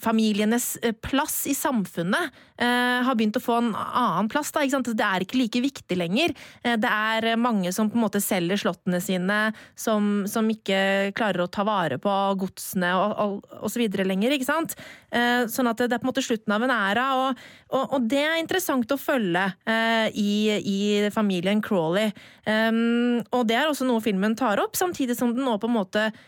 familienes 0.00 0.76
eh, 0.82 0.92
plass 0.92 1.46
i 1.48 1.54
samfunnet 1.56 2.36
eh, 2.60 3.00
har 3.06 3.16
begynt 3.16 3.38
å 3.38 3.42
få 3.42 3.56
en 3.60 3.70
annen 3.74 4.28
plass. 4.28 4.52
Da, 4.52 4.64
ikke 4.64 4.76
sant? 4.76 4.90
Det 4.96 5.06
er 5.06 5.24
ikke 5.24 5.40
like 5.40 5.62
viktig 5.64 5.98
lenger. 5.98 6.34
Eh, 6.62 6.76
det 6.80 6.90
er 6.90 7.38
mange 7.40 7.72
som 7.72 7.90
på 7.90 7.98
en 7.98 8.04
måte 8.04 8.22
selger 8.24 8.60
slottene 8.60 9.00
sine, 9.04 9.38
som, 9.78 10.26
som 10.30 10.48
ikke 10.52 11.12
klarer 11.16 11.44
å 11.44 11.50
ta 11.52 11.64
vare 11.66 12.00
på 12.02 12.16
godsene 12.40 12.92
og, 12.96 13.40
videre 13.80 14.04
lenger. 14.04 14.34
ikke 14.36 14.48
sant? 14.48 14.76
Eh, 15.10 15.46
sånn 15.50 15.70
at 15.70 15.80
det, 15.80 15.94
er 15.94 16.02
på 16.02 16.08
en 16.08 16.12
måte 16.12 16.24
slutten 16.24 16.52
av 16.54 16.66
en 16.66 16.74
æra, 16.74 17.06
og, 17.20 17.44
og, 17.72 17.96
og 17.96 18.10
det 18.10 18.24
er 18.26 18.40
interessant 18.40 18.92
å 18.92 19.00
følge 19.00 19.46
eh, 19.64 20.10
i, 20.12 20.32
i 20.60 20.80
familien 21.14 21.62
Crawley. 21.64 22.12
Um, 22.44 23.20
og 23.36 23.46
det 23.48 23.56
er 23.58 23.70
også 23.70 23.86
noe 23.88 24.02
filmen 24.04 24.36
tar 24.38 24.60
opp, 24.62 24.76
samtidig 24.78 25.16
som 25.18 25.34
den 25.34 25.46
nå 25.46 25.56
på 25.60 25.68
en 25.70 25.76
måte 25.76 26.06
eh, 26.08 26.20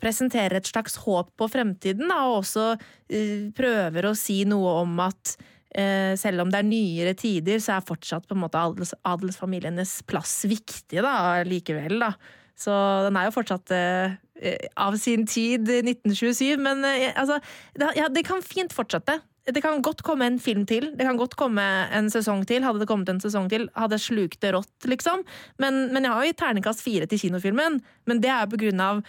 presenterer 0.00 0.58
et 0.58 0.68
slags 0.68 0.98
håp 1.04 1.30
på 1.38 1.48
fremtiden, 1.52 2.10
da, 2.10 2.24
og 2.28 2.42
også 2.42 2.72
eh, 2.74 3.48
prøver 3.56 4.08
å 4.08 4.16
si 4.18 4.42
noe 4.48 4.80
om 4.82 4.98
at 5.04 5.36
eh, 5.74 6.14
selv 6.18 6.44
om 6.44 6.52
det 6.52 6.62
er 6.62 6.68
nyere 6.68 7.14
tider, 7.18 7.60
så 7.62 7.76
er 7.76 7.86
fortsatt 7.88 8.28
på 8.28 8.36
en 8.36 8.42
måte 8.44 8.60
adels, 8.60 8.94
adelsfamilienes 9.08 10.00
plass 10.08 10.40
viktig 10.48 11.04
da, 11.04 11.14
likevel. 11.48 11.98
Da. 12.02 12.12
Så 12.58 12.74
den 13.06 13.18
er 13.18 13.28
jo 13.28 13.36
fortsatt 13.36 13.72
eh, 13.74 14.18
eh, 14.42 14.68
av 14.80 14.98
sin 15.00 15.26
tid, 15.30 15.68
1927, 15.68 16.58
men 16.62 16.84
eh, 16.88 17.12
altså, 17.14 17.38
ja, 17.78 18.08
det 18.10 18.26
kan 18.26 18.42
fint 18.44 18.74
fortsette. 18.74 19.20
Det 19.48 19.62
kan 19.64 19.80
godt 19.80 20.02
komme 20.04 20.26
en 20.28 20.36
film 20.42 20.66
til, 20.68 20.90
det 20.98 21.06
kan 21.06 21.16
godt 21.16 21.38
komme 21.40 21.62
en 21.96 22.10
sesong 22.12 22.42
til. 22.48 22.66
Hadde 22.66 22.82
det 22.82 22.88
kommet 22.90 23.08
en 23.08 23.22
sesong 23.22 23.46
til, 23.48 23.64
hadde 23.78 23.96
jeg 23.96 24.08
slukt 24.10 24.42
det 24.44 24.52
rått, 24.52 24.76
liksom. 24.90 25.22
Men, 25.62 25.86
men 25.94 26.04
jeg 26.04 26.12
har 26.12 26.20
jo 26.20 26.32
gitt 26.32 26.40
terningkast 26.42 26.84
fire 26.84 27.08
til 27.08 27.22
kinofilmen, 27.22 27.78
men 28.10 28.20
det 28.20 28.28
er 28.34 28.44
jo 28.44 28.52
på 28.52 28.60
grunn 28.66 28.84
av 28.84 29.00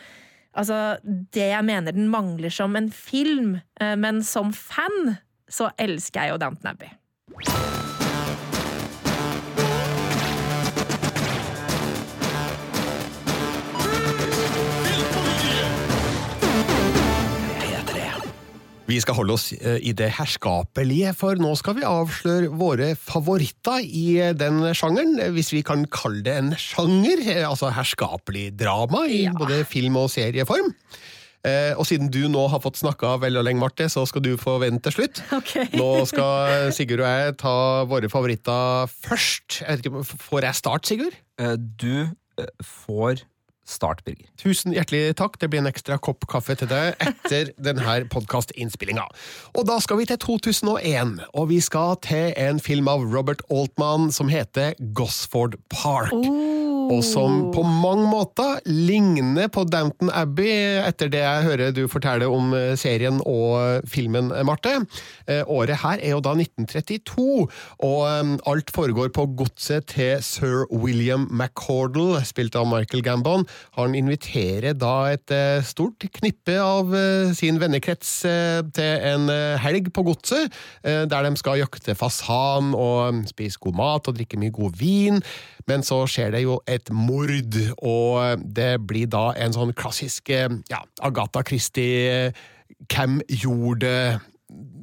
Altså, 0.58 0.98
det 1.06 1.50
jeg 1.52 1.66
mener 1.66 1.96
den 1.96 2.10
mangler 2.10 2.54
som 2.54 2.76
en 2.76 2.90
film, 2.92 3.60
eh, 3.82 3.96
men 4.00 4.24
som 4.26 4.54
fan 4.54 5.18
så 5.50 5.72
elsker 5.82 6.26
jeg 6.26 6.36
jo 6.36 6.42
Downton 6.42 6.74
Abbey. 6.74 6.90
Vi 18.90 18.98
skal 19.04 19.14
holde 19.20 19.36
oss 19.36 19.52
eh, 19.54 19.78
i 19.86 19.92
det 19.94 20.08
herskapelige, 20.18 21.12
for 21.18 21.38
nå 21.38 21.52
skal 21.60 21.76
vi 21.78 21.84
avsløre 21.86 22.48
våre 22.58 22.88
favoritter 22.98 23.84
i 23.86 24.06
eh, 24.18 24.32
den 24.38 24.64
sjangeren, 24.74 25.20
hvis 25.36 25.52
vi 25.54 25.62
kan 25.68 25.84
kalle 25.94 26.24
det 26.26 26.34
en 26.40 26.50
sjanger, 26.58 27.22
eh, 27.22 27.44
altså 27.46 27.70
herskapelig 27.76 28.48
drama 28.58 29.04
i 29.06 29.26
Ja. 29.28 29.36
både 29.38 29.62
film- 29.70 30.00
og 30.02 30.10
serieform. 30.10 30.72
Eh, 31.46 31.72
og 31.80 31.86
siden 31.88 32.10
du 32.12 32.24
nå 32.28 32.48
har 32.52 32.60
fått 32.60 32.82
snakka 32.82 33.14
vel 33.22 33.38
og 33.40 33.46
lenge, 33.48 33.62
Marte, 33.62 33.86
så 33.94 34.08
skal 34.10 34.26
du 34.26 34.34
få 34.42 34.58
vente 34.60 34.90
til 34.90 34.98
slutt. 34.98 35.22
Okay. 35.38 35.70
Nå 35.80 35.92
skal 36.10 36.74
Sigurd 36.76 37.06
og 37.06 37.08
jeg 37.14 37.38
ta 37.40 37.54
våre 37.88 38.10
favoritter 38.12 38.90
først. 39.06 39.62
Jeg 39.62 39.78
vet 39.78 39.86
ikke, 39.88 40.04
Får 40.26 40.50
jeg 40.50 40.58
start, 40.60 40.90
Sigurd? 40.90 41.16
Eh, 41.40 41.56
Du 41.56 42.10
får 42.64 43.22
start, 43.70 44.04
Birger. 44.08 44.28
Tusen 44.40 44.74
hjertelig 44.76 45.16
takk. 45.20 45.38
Det 45.40 45.50
blir 45.52 45.64
en 45.64 45.70
ekstra 45.70 46.00
kopp 46.02 46.26
kaffe 46.32 46.58
til 46.60 46.70
deg 46.72 47.00
etter 47.06 47.54
denne 47.70 48.00
podkastinnspillinga. 48.14 49.06
Og 49.56 49.70
da 49.70 49.80
skal 49.84 50.02
vi 50.02 50.10
til 50.10 50.20
2001, 50.26 51.16
og 51.34 51.50
vi 51.54 51.62
skal 51.64 51.98
til 52.06 52.34
en 52.40 52.62
film 52.64 52.90
av 52.92 53.06
Robert 53.14 53.46
Altman 53.54 54.10
som 54.16 54.32
heter 54.32 54.76
Gosford 54.98 55.60
Park. 55.74 56.16
Og 56.90 57.04
som 57.06 57.52
på 57.54 57.62
mange 57.62 58.08
måter 58.10 58.64
ligner 58.66 59.46
på 59.54 59.62
Downton 59.70 60.10
Abbey, 60.10 60.80
etter 60.82 61.12
det 61.14 61.20
jeg 61.22 61.46
hører 61.46 61.74
du 61.76 61.84
forteller 61.92 62.32
om 62.34 62.50
eh, 62.58 62.72
serien 62.82 63.20
og 63.30 63.86
filmen, 63.90 64.32
eh, 64.34 64.42
Marte. 64.48 64.72
Eh, 65.30 65.44
Året 65.46 65.84
her 65.84 66.02
er 66.02 66.16
jo 66.16 66.22
da 66.26 66.34
1932, 66.34 67.46
og 67.86 68.40
alt 68.50 68.74
foregår 68.74 69.12
på 69.14 69.28
godset 69.38 69.86
til 69.94 70.24
sir 70.26 70.66
William 70.74 71.28
McCordle, 71.30 72.24
spilt 72.26 72.58
av 72.58 72.66
Michael 72.72 73.06
Gambon. 73.06 73.46
Han 73.78 73.94
inviterer 73.98 74.74
da 74.74 75.12
et 75.14 75.34
stort 75.68 76.08
knippe 76.18 76.58
av 76.58 76.90
sin 77.38 77.60
vennekrets 77.62 78.16
til 78.76 79.06
en 79.12 79.30
helg 79.62 79.92
på 79.94 80.04
godset, 80.08 80.50
der 80.84 81.28
de 81.28 81.34
skal 81.40 81.62
jakte 81.62 81.96
fasan 81.98 82.74
og 82.74 83.24
spise 83.30 83.62
god 83.62 83.78
mat 83.78 84.10
og 84.10 84.18
drikke 84.18 84.42
mye 84.42 84.56
god 84.56 84.78
vin. 84.80 85.24
Men 85.70 85.84
så 85.86 86.02
skjer 86.10 86.34
det 86.34 86.44
jo 86.46 86.58
et 86.70 86.79
mord, 86.92 87.60
og 87.84 88.40
det 88.56 88.80
blir 88.88 89.10
da 89.12 89.34
en 89.36 89.56
sånn 89.56 89.76
klassisk 89.76 90.30
eh, 90.30 90.48
ja, 90.72 90.84
Agatha 91.02 91.44
Christie 91.48 92.30
eh, 92.30 92.46
Hvem 92.90 93.20
gjorde 93.28 94.20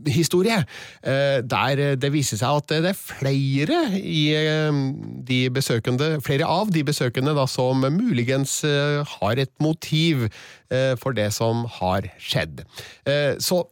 historie, 0.07 0.61
eh, 1.03 1.41
der 1.43 1.97
det 1.99 2.11
viser 2.15 2.39
seg 2.39 2.61
at 2.61 2.69
det 2.85 2.91
er 2.93 2.99
flere 2.99 3.79
i 3.99 4.29
eh, 4.37 4.81
de 5.27 5.39
besøkende, 5.51 6.21
flere 6.23 6.47
av 6.47 6.71
de 6.75 6.85
besøkende 6.87 7.35
da, 7.35 7.47
som 7.51 7.83
muligens 7.83 8.61
eh, 8.69 9.03
har 9.17 9.43
et 9.43 9.51
motiv 9.63 10.29
eh, 10.71 10.95
for 11.01 11.17
det 11.17 11.33
som 11.35 11.65
har 11.81 12.07
skjedd. 12.23 12.63
Eh, 13.07 13.35
Så 13.43 13.65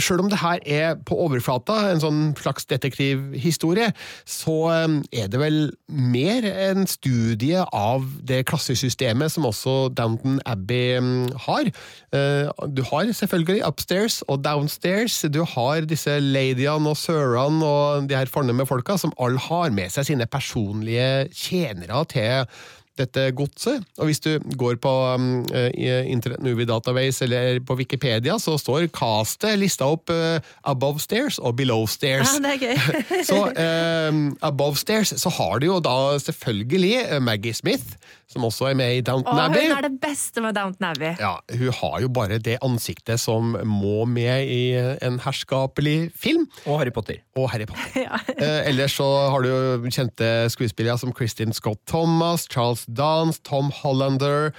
sjøl 0.00 0.22
om 0.24 0.30
det 0.32 0.40
her 0.40 0.60
er 0.62 0.96
på 1.06 1.18
overflata, 1.26 1.78
en 1.90 2.02
sånn 2.02 2.20
slags 2.38 2.66
detektivhistorie, 2.70 3.90
så 4.28 4.56
eh, 4.72 4.96
er 5.22 5.30
det 5.32 5.40
vel 5.40 5.58
mer 5.88 6.46
en 6.50 6.86
studie 6.90 7.62
av 7.74 8.06
det 8.26 8.42
klassesystemet 8.50 9.32
som 9.32 9.48
også 9.48 9.76
Downton 9.96 10.40
Abbey 10.48 11.00
mm, 11.00 11.34
har. 11.46 11.70
Eh, 12.16 12.52
Du 12.76 12.82
har 12.90 13.12
selvfølgelig 13.12 13.62
upstairs 13.66 14.22
og 14.28 14.42
downstairs. 14.44 15.20
Du 15.32 15.42
har 15.44 15.86
disse 15.88 16.18
ladyene 16.20 16.92
og 16.92 16.98
sørene 17.00 17.66
og 17.66 18.08
de 18.10 18.16
her 18.18 18.30
fornemme 18.30 18.66
folka 18.68 18.96
som 19.00 19.14
alle 19.22 19.40
har 19.48 19.70
med 19.74 19.92
seg 19.92 20.10
sine 20.10 20.26
personlige 20.30 21.28
tjenere 21.34 22.04
til 22.10 22.46
dette 22.98 23.28
godset. 23.36 23.84
Og 24.00 24.10
hvis 24.10 24.22
du 24.24 24.36
går 24.58 24.78
på 24.82 24.92
um, 25.14 25.44
eh, 25.54 26.08
Internet 26.10 26.42
Movie 26.44 26.68
Database 26.68 27.24
eller 27.26 27.60
på 27.66 27.76
Wikipedia, 27.78 28.38
så 28.42 28.56
står 28.60 28.88
castet 28.94 29.58
lista 29.60 29.88
opp 29.92 30.12
uh, 30.12 30.38
above 30.64 31.02
stairs 31.02 31.38
og 31.38 31.56
below 31.60 31.86
stairs. 31.90 32.36
Ja, 32.36 32.42
det 32.44 32.54
er 32.54 32.62
gøy. 32.64 33.02
så 33.30 33.40
eh, 33.52 34.20
above 34.46 34.80
stairs 34.80 35.14
så 35.20 35.32
har 35.38 35.60
du 35.60 35.70
jo 35.70 35.80
da 35.84 36.16
selvfølgelig 36.22 37.22
Maggie 37.24 37.54
Smith, 37.56 37.96
som 38.26 38.44
også 38.46 38.70
er 38.72 38.78
med 38.78 38.96
i 38.96 39.02
Downton 39.06 39.38
Abbey. 39.38 39.68
hun 39.68 39.76
er 39.78 39.86
det 39.86 40.00
beste 40.02 40.42
med 40.42 40.56
Downton 40.56 40.88
Abbey. 40.88 41.12
Ja, 41.20 41.36
hun 41.58 41.74
har 41.80 42.00
jo 42.02 42.08
bare 42.10 42.40
det 42.42 42.58
ansiktet 42.64 43.22
som 43.22 43.54
må 43.64 44.04
med 44.10 44.50
i 44.50 44.74
en 44.76 45.20
herskapelig 45.22 46.10
film. 46.16 46.48
Og 46.66 46.80
Harry 46.80 46.90
Potter. 46.94 47.22
Og 47.38 47.50
Harry 47.52 47.68
Potter. 47.70 48.08
eh, 48.40 48.66
ellers 48.66 48.98
så 48.98 49.06
har 49.30 49.46
du 49.46 49.50
jo 49.52 49.92
kjente 49.94 50.50
skuespillere 50.50 50.98
som 50.98 51.14
Kristin 51.14 51.54
Scott 51.54 51.78
Thomas, 51.86 52.48
Charles 52.50 52.84
Dance, 52.90 53.38
Tom 53.46 53.70
Hollander, 53.82 54.50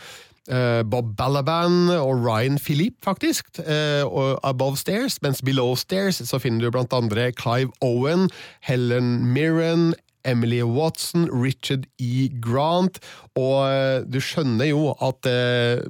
eh, 0.48 0.82
Bob 0.88 1.12
Balaban 1.18 1.92
og 1.92 2.24
Ryan 2.24 2.60
Philippe, 2.64 3.04
faktisk, 3.04 3.60
eh, 3.60 4.08
og 4.08 4.40
Above 4.48 4.78
Stairs. 4.78 5.20
Mens 5.22 5.44
Below 5.44 5.76
Stairs 5.76 6.24
så 6.24 6.40
finner 6.40 6.64
du 6.64 6.72
blant 6.72 6.94
andre 6.94 7.32
Clive 7.36 7.72
Owen, 7.82 8.30
Helen 8.62 9.26
Mirren, 9.34 9.94
Emily 10.28 10.62
Watson, 10.64 11.28
Richard 11.32 11.88
E. 11.98 12.28
Grant, 12.44 13.00
og 13.38 13.58
eh, 13.70 14.06
du 14.08 14.20
skjønner 14.24 14.72
jo 14.72 14.92
at 15.04 15.30
eh, 15.30 15.84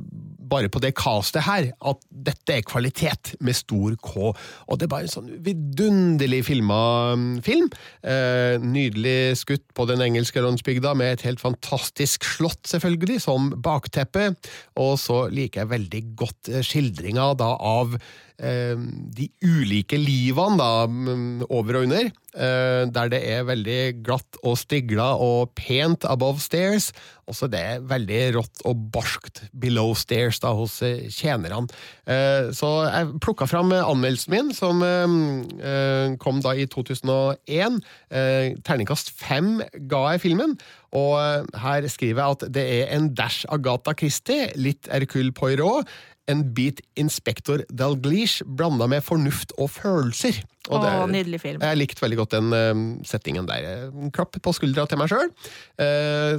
bare 0.49 0.69
på 0.71 0.81
det 0.83 0.93
castet 0.97 1.45
her, 1.47 1.71
at 1.75 2.03
dette 2.09 2.55
er 2.55 2.65
kvalitet 2.67 3.33
med 3.43 3.57
stor 3.57 3.95
K. 4.03 4.31
Og 4.31 4.79
det 4.79 4.87
er 4.87 4.91
bare 4.91 5.07
en 5.07 5.13
sånn 5.13 5.31
vidunderlig 5.43 6.43
filma 6.47 6.79
mm, 7.17 7.33
film. 7.45 7.69
Eh, 8.01 8.55
nydelig 8.63 9.37
skutt 9.43 9.65
på 9.77 9.87
den 9.89 10.03
engelske 10.05 10.43
landsbygda, 10.43 10.95
med 10.97 11.17
et 11.17 11.25
helt 11.27 11.43
fantastisk 11.43 12.27
slott, 12.27 12.63
selvfølgelig, 12.69 13.21
som 13.27 13.51
bakteppe. 13.63 14.31
Og 14.79 14.95
så 15.01 15.25
liker 15.33 15.63
jeg 15.63 15.73
veldig 15.73 16.03
godt 16.19 16.53
eh, 16.53 16.63
skildringa 16.65 17.33
da 17.39 17.53
av 17.57 17.97
eh, 17.97 18.75
de 19.17 19.29
ulike 19.43 19.99
livene 19.99 20.59
da, 20.61 20.71
mm, 20.87 21.47
over 21.49 21.81
og 21.81 21.89
under, 21.89 22.11
der 22.37 23.09
det 23.09 23.19
er 23.25 23.45
veldig 23.47 23.79
glatt 24.05 24.37
og 24.45 24.57
stigla 24.61 25.15
og 25.17 25.55
pent 25.57 26.05
above 26.05 26.39
stairs, 26.43 26.91
og 27.27 27.35
så 27.35 27.49
det 27.51 27.59
er 27.59 27.81
veldig 27.83 28.19
rått 28.37 28.61
og 28.69 28.85
barskt 28.93 29.41
below 29.57 29.91
stairs 29.99 30.39
da, 30.43 30.53
hos 30.55 30.77
eh, 30.85 31.07
tjenerne. 31.11 31.65
Eh, 32.07 32.51
Så 32.55 32.69
jeg 32.87 33.17
plukka 33.23 33.47
fram 33.51 33.73
eh, 33.75 33.83
anmeldelsen 33.83 34.31
min, 34.31 34.51
som 34.55 34.79
eh, 34.85 35.17
eh, 35.59 36.15
kom 36.23 36.39
da 36.45 36.53
i 36.55 36.67
2001. 36.71 37.81
Eh, 38.11 38.53
Terningkast 38.63 39.11
fem 39.19 39.57
ga 39.91 40.03
jeg 40.13 40.23
filmen, 40.23 40.55
og 40.95 41.17
eh, 41.19 41.59
her 41.65 41.89
skriver 41.91 42.21
jeg 42.23 42.37
at 42.37 42.47
det 42.55 42.67
er 42.77 42.93
en 42.95 43.11
dash 43.17 43.43
Agatha 43.51 43.95
Christie, 43.97 44.51
litt 44.55 44.87
Hercule 44.93 45.35
Poirot, 45.35 45.89
en 46.31 46.43
bit 46.55 46.81
Inspektor 46.99 47.63
Dalglish 47.71 48.45
blanda 48.45 48.87
med 48.91 49.05
fornuft 49.05 49.53
og 49.57 49.71
følelser. 49.75 50.41
Og 50.67 50.83
Å, 50.83 51.05
nydelig 51.07 51.39
film. 51.43 51.61
Jeg 51.63 51.79
likte 51.79 52.03
veldig 52.03 52.17
godt 52.19 52.33
den 52.35 52.51
uh, 52.51 52.81
settingen 53.07 53.47
der. 53.47 53.87
En 53.87 54.11
Klapp 54.11 54.35
på 54.43 54.55
skuldra 54.55 54.83
til 54.89 54.99
meg 54.99 55.11
sjøl. 55.13 55.31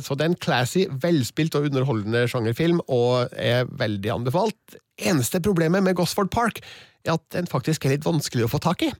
så 0.04 0.16
det 0.18 0.26
er 0.26 0.32
en 0.32 0.42
classy, 0.42 0.84
velspilt 1.00 1.56
og 1.56 1.70
underholdende 1.70 2.26
sjangerfilm, 2.28 2.82
og 2.92 3.32
er 3.32 3.64
veldig 3.80 4.12
anbefalt. 4.18 4.78
Eneste 4.98 5.40
problemet 5.40 5.84
med 5.86 5.96
Gosford 5.96 6.28
Park 6.34 6.60
er 6.60 6.97
at 7.12 7.24
den 7.34 7.48
faktisk 7.50 7.86
er 7.86 7.96
litt 7.96 8.06
vanskelig 8.06 8.46
å 8.46 8.50
få 8.52 8.60
tak 8.62 8.84
i. 8.86 8.90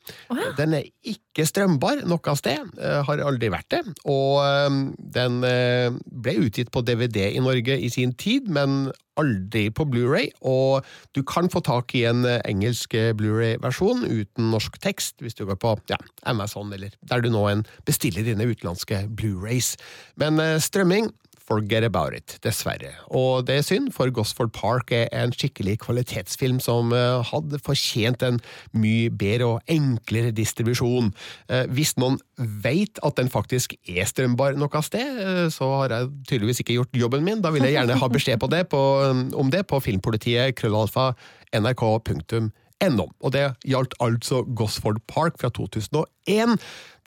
Den 0.58 0.76
er 0.78 0.86
ikke 1.06 1.46
strømbar 1.48 2.04
noe 2.08 2.36
sted, 2.38 2.70
eh, 2.78 3.00
har 3.06 3.24
aldri 3.24 3.50
vært 3.52 3.70
det. 3.74 3.82
Og 4.08 4.40
eh, 4.44 4.78
den 5.18 5.42
eh, 5.46 5.98
ble 6.06 6.38
utgitt 6.46 6.72
på 6.74 6.84
DVD 6.86 7.28
i 7.30 7.44
Norge 7.44 7.78
i 7.78 7.90
sin 7.92 8.14
tid, 8.18 8.48
men 8.52 8.88
aldri 9.18 9.66
på 9.74 9.86
Blu-ray. 9.90 10.30
Og 10.46 10.86
du 11.16 11.24
kan 11.26 11.50
få 11.50 11.62
tak 11.66 11.94
i 11.98 12.04
en 12.06 12.22
engelsk 12.38 12.94
Blu-ray-versjon 13.18 14.04
uten 14.06 14.52
norsk 14.52 14.78
tekst, 14.82 15.18
hvis 15.24 15.34
du 15.38 15.44
går 15.48 15.58
på 15.58 15.74
ja, 15.90 15.98
Amazon 16.30 16.70
eller 16.74 16.94
der 17.10 17.24
du 17.24 17.32
nå 17.34 17.42
en 17.50 17.64
bestiller 17.88 18.26
dine 18.26 18.46
utenlandske 18.46 19.08
Blu-rays. 19.18 19.74
Men 20.22 20.38
strømming 20.62 21.10
Forget 21.49 21.85
about 21.87 22.12
it, 22.12 22.35
dessverre. 22.45 22.90
Og 23.09 23.47
det 23.49 23.55
er 23.57 23.64
synd, 23.64 23.88
for 23.97 24.11
Gosford 24.12 24.50
Park 24.52 24.93
er 24.93 25.07
en 25.17 25.33
skikkelig 25.33 25.78
kvalitetsfilm 25.81 26.59
som 26.61 26.93
eh, 26.93 27.23
hadde 27.31 27.61
fortjent 27.64 28.23
en 28.26 28.40
mye 28.76 29.09
bedre 29.09 29.55
og 29.55 29.73
enklere 29.73 30.35
distribusjon. 30.37 31.09
Eh, 31.49 31.64
Hvis 31.73 31.95
noen 31.97 32.21
vet 32.37 33.00
at 33.00 33.17
den 33.17 33.33
faktisk 33.33 33.78
er 33.88 34.05
strømbar 34.11 34.61
noe 34.61 34.85
sted, 34.85 35.23
eh, 35.25 35.43
så 35.55 35.71
har 35.81 35.97
jeg 35.97 36.12
tydeligvis 36.28 36.61
ikke 36.61 36.76
gjort 36.76 37.00
jobben 37.00 37.25
min. 37.25 37.41
Da 37.41 37.54
vil 37.54 37.65
jeg 37.65 37.78
gjerne 37.78 37.97
ha 37.97 38.13
beskjed 38.13 38.45
på 38.45 38.52
det, 38.52 38.67
på, 38.69 38.84
om 39.32 39.52
det 39.54 39.65
på 39.73 39.80
filmpolitiet 39.89 40.56
krøllalfa 40.61 41.15
nrk.no. 41.56 42.49
Og 42.80 43.32
det 43.34 43.56
gjaldt 43.67 43.97
altså 44.00 44.45
Gosford 44.54 45.00
Park 45.10 45.38
fra 45.41 45.50
2001. 45.50 46.58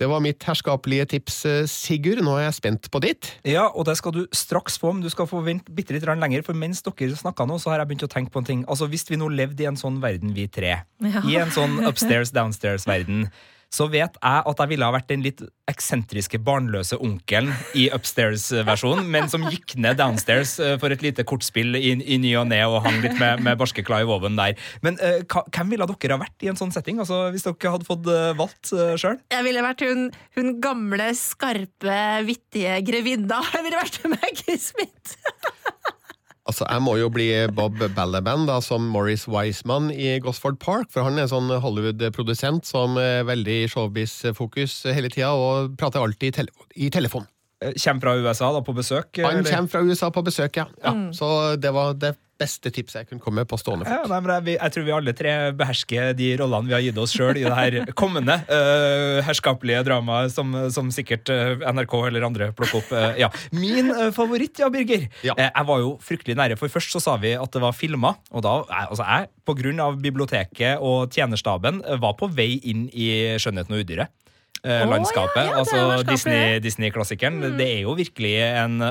Det 0.02 0.08
var 0.10 0.20
mitt 0.20 0.44
herskapelige 0.44 1.06
tips, 1.14 1.46
eh, 1.46 1.66
Sigurd. 1.70 2.24
Nå 2.26 2.34
er 2.40 2.48
jeg 2.50 2.58
spent 2.58 2.90
på 2.92 3.00
ditt. 3.00 3.30
Ja, 3.46 3.68
og 3.70 3.86
det 3.86 3.96
skal 3.98 4.12
du 4.12 4.28
straks 4.34 4.78
få, 4.82 4.92
men 4.94 5.02
du 5.06 5.10
skal 5.10 5.28
få 5.30 5.44
vente 5.46 5.72
bitte 5.72 5.94
litt 5.94 6.04
lenger, 6.04 6.44
for 6.44 6.54
mens 6.54 6.82
dere 6.82 7.16
snakka 7.16 7.46
nå, 7.48 7.60
så 7.62 7.72
har 7.72 7.80
jeg 7.80 7.88
begynt 7.92 8.08
å 8.10 8.12
tenke 8.12 8.32
på 8.32 8.40
en 8.40 8.46
ting. 8.46 8.66
Altså, 8.68 8.90
Hvis 8.90 9.08
vi 9.10 9.16
nå 9.16 9.30
levde 9.30 9.62
i 9.62 9.68
en 9.68 9.78
sånn 9.78 10.02
verden, 10.02 10.34
vi 10.34 10.48
tre, 10.48 10.84
Ja. 11.00 11.22
i 11.24 11.36
en 11.38 11.52
sånn 11.52 11.80
upstairs-downstairs-verden, 11.88 13.30
så 13.72 13.88
vet 13.88 14.18
jeg 14.20 14.44
at 14.52 14.62
jeg 14.62 14.72
ville 14.74 14.88
ha 14.88 14.94
vært 14.94 15.08
den 15.12 15.24
litt 15.24 15.42
eksentriske, 15.72 16.42
barnløse 16.44 16.98
onkelen 17.00 17.54
i 17.80 17.86
upstairs-versjonen, 17.96 19.08
men 19.08 19.30
som 19.32 19.46
gikk 19.48 19.78
ned 19.80 20.00
downstairs 20.02 20.58
eh, 20.60 20.76
for 20.82 20.92
et 20.92 21.04
lite 21.06 21.24
kortspill 21.28 21.78
i, 21.80 21.94
i 21.96 22.18
ny 22.20 22.34
og 22.42 22.50
ne 22.52 22.60
og 22.68 22.82
hang 22.84 23.00
litt 23.04 23.16
med, 23.22 23.46
med 23.46 23.60
barske 23.62 23.86
Clive 23.88 24.12
Owen 24.12 24.36
der. 24.40 24.58
Men 24.84 25.00
uh, 25.00 25.22
hvem 25.24 25.72
ville 25.72 25.88
dere 25.88 26.18
ha 26.18 26.20
vært 26.26 26.44
i 26.44 26.52
en 26.52 26.60
sånn 26.60 26.74
setting, 26.76 27.00
altså 27.00 27.24
hvis 27.32 27.48
dere 27.48 27.74
hadde 27.78 27.88
fått 27.88 28.12
uh, 28.12 28.34
valgt 28.40 28.74
uh, 28.76 28.94
sjøl? 29.00 29.22
Jeg 29.32 29.48
ville 29.48 29.64
vært 29.64 29.86
hun, 29.88 30.10
hun 30.36 30.54
gamle, 30.64 31.12
skarpe, 31.18 32.02
vittige 32.28 32.82
grevinna. 32.88 33.40
Jeg 33.56 33.68
ville 33.70 33.80
vært 33.80 34.04
Maggie 34.18 34.60
Smith. 34.60 35.16
Altså, 36.50 36.66
Jeg 36.66 36.82
må 36.82 36.96
jo 36.98 37.10
bli 37.14 37.28
Bob 37.54 37.78
Balaban 37.96 38.48
da, 38.50 38.58
som 38.66 38.88
Morris 38.90 39.28
Wiseman 39.30 39.92
i 39.94 40.16
Gosford 40.24 40.58
Park, 40.60 40.90
for 40.90 41.06
han 41.06 41.20
er 41.20 41.28
en 41.28 41.34
sånn 41.36 41.52
Hollywood-produsent 41.62 42.66
som 42.66 42.98
er 42.98 43.28
veldig 43.30 43.60
showbiz-fokus 43.70 44.80
hele 44.90 45.12
tida, 45.14 45.36
og 45.38 45.78
prater 45.78 46.02
alltid 46.02 46.32
i, 46.32 46.36
tele 46.40 46.68
i 46.74 46.90
telefon. 46.94 47.30
Kommer 47.62 48.02
fra 48.02 48.16
USA 48.18 48.50
da 48.56 48.64
på 48.66 48.74
besøk? 48.74 49.22
Han 49.22 49.44
eller? 49.44 49.52
kommer 49.54 49.70
fra 49.70 49.84
USA 49.86 50.10
på 50.10 50.26
besøk, 50.26 50.58
ja. 50.58 50.66
ja. 50.82 50.96
Så 51.14 51.30
det 51.62 51.74
var 51.76 51.94
det 51.94 52.16
beste 52.42 52.72
tipset 52.74 53.04
jeg 53.04 53.10
kunne 53.12 53.24
komme 53.24 53.42
med 53.42 53.50
på 53.50 53.60
stående 53.60 53.88
Ja, 53.90 54.04
nei, 54.10 54.20
men 54.24 54.50
jeg, 54.54 54.74
tror 54.74 54.88
vi 54.88 54.96
alle 54.96 55.14
tre 55.18 55.34
behersker 55.58 56.12
de 56.18 56.32
rollene 56.42 56.70
vi 56.70 56.76
har 56.76 56.84
gitt 56.86 57.00
oss 57.02 57.16
sjøl 57.16 57.40
i 57.40 57.46
det 57.46 57.56
her 57.58 57.78
kommende 58.02 58.38
uh, 58.50 59.22
herskapelige 59.26 59.84
dramaet 59.88 60.34
som, 60.34 60.54
som 60.74 60.92
sikkert 60.94 61.30
eh, 61.34 61.64
NRK 61.72 61.96
eller 62.08 62.26
andre 62.26 62.50
plukker 62.56 62.82
opp. 62.82 62.92
Uh, 62.94 63.18
ja. 63.20 63.30
Min 63.56 63.92
uh, 63.92 64.10
favoritt, 64.16 64.60
ja, 64.62 64.70
Birger. 64.74 65.08
Ja. 65.26 65.36
Jeg 65.40 65.68
var 65.68 65.82
jo 65.84 65.94
fryktelig 66.04 66.38
nære, 66.40 66.58
for 66.60 66.72
først 66.72 66.94
så 66.96 67.02
sa 67.04 67.18
vi 67.22 67.34
at 67.38 67.54
det 67.54 67.62
var 67.64 67.76
filma. 67.76 68.14
Og 68.32 68.46
da, 68.46 68.56
altså 68.84 69.06
jeg, 69.06 69.30
på 69.48 69.56
grunn 69.60 69.82
av 69.84 70.00
biblioteket 70.02 70.82
og 70.84 71.12
tjenerstaben, 71.14 71.82
var 72.02 72.18
på 72.20 72.30
vei 72.32 72.54
inn 72.72 72.88
i 72.94 73.12
Skjønnheten 73.42 73.78
og 73.78 73.86
udyret. 73.86 74.14
Eh, 74.64 74.84
landskapet. 74.90 75.46
ja, 75.46 75.52
ja, 75.52 75.58
altså 75.62 75.78
Disney-klassikeren. 76.08 76.62
Disney- 76.62 76.62
Disney-klassikeren. 76.62 77.58
Det 77.58 77.68
er 77.68 77.82
jo 77.86 77.96
virkelig 77.98 78.34
en 78.64 78.82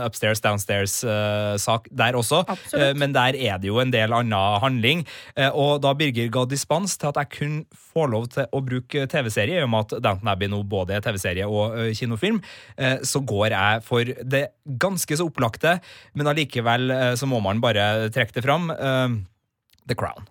upstairs-downstairs-sak 0.71 1.89
der 1.91 2.13
også. 2.19 2.43
Eh, 2.75 2.93
men 2.99 3.13
der 3.15 3.37
er 3.39 3.59
det 3.59 3.69
jo 3.71 3.79
en 3.81 3.91
del 3.93 4.13
annen 4.13 4.61
handling. 4.63 5.05
Eh, 5.37 5.51
Og 5.51 5.81
da 5.83 5.93
Birger 5.95 6.29
ga 6.31 6.45
dispens 6.47 6.97
til 6.99 7.09
at 7.09 7.17
jeg 7.17 7.31
kun 7.39 7.67
får 7.95 8.11
lov 8.11 8.29
til 8.31 8.47
å 8.53 8.61
bruke 8.65 9.07
TV-serie, 9.11 9.59
i 9.61 9.63
og 9.63 9.71
med 9.71 9.81
at 9.93 10.03
Downton 10.03 10.29
Abbey 10.29 10.49
nå 10.49 10.63
både 10.69 10.95
er 10.97 11.01
TV-serie 11.05 11.47
og 11.49 11.77
eh, 11.79 11.93
kinofilm, 11.95 12.41
eh, 12.79 12.99
så 13.03 13.21
går 13.27 13.51
jeg 13.51 13.83
for 13.87 14.05
det 14.05 14.45
ganske 14.79 15.17
så 15.19 15.27
opplagte, 15.29 15.81
men 16.15 16.27
allikevel 16.31 16.91
eh, 16.91 17.15
så 17.19 17.27
må 17.27 17.41
man 17.43 17.61
bare 17.61 18.09
trekke 18.15 18.33
det 18.39 18.45
fram. 18.47 18.71
eh, 18.71 19.09
The 19.89 19.95
Crown. 19.99 20.27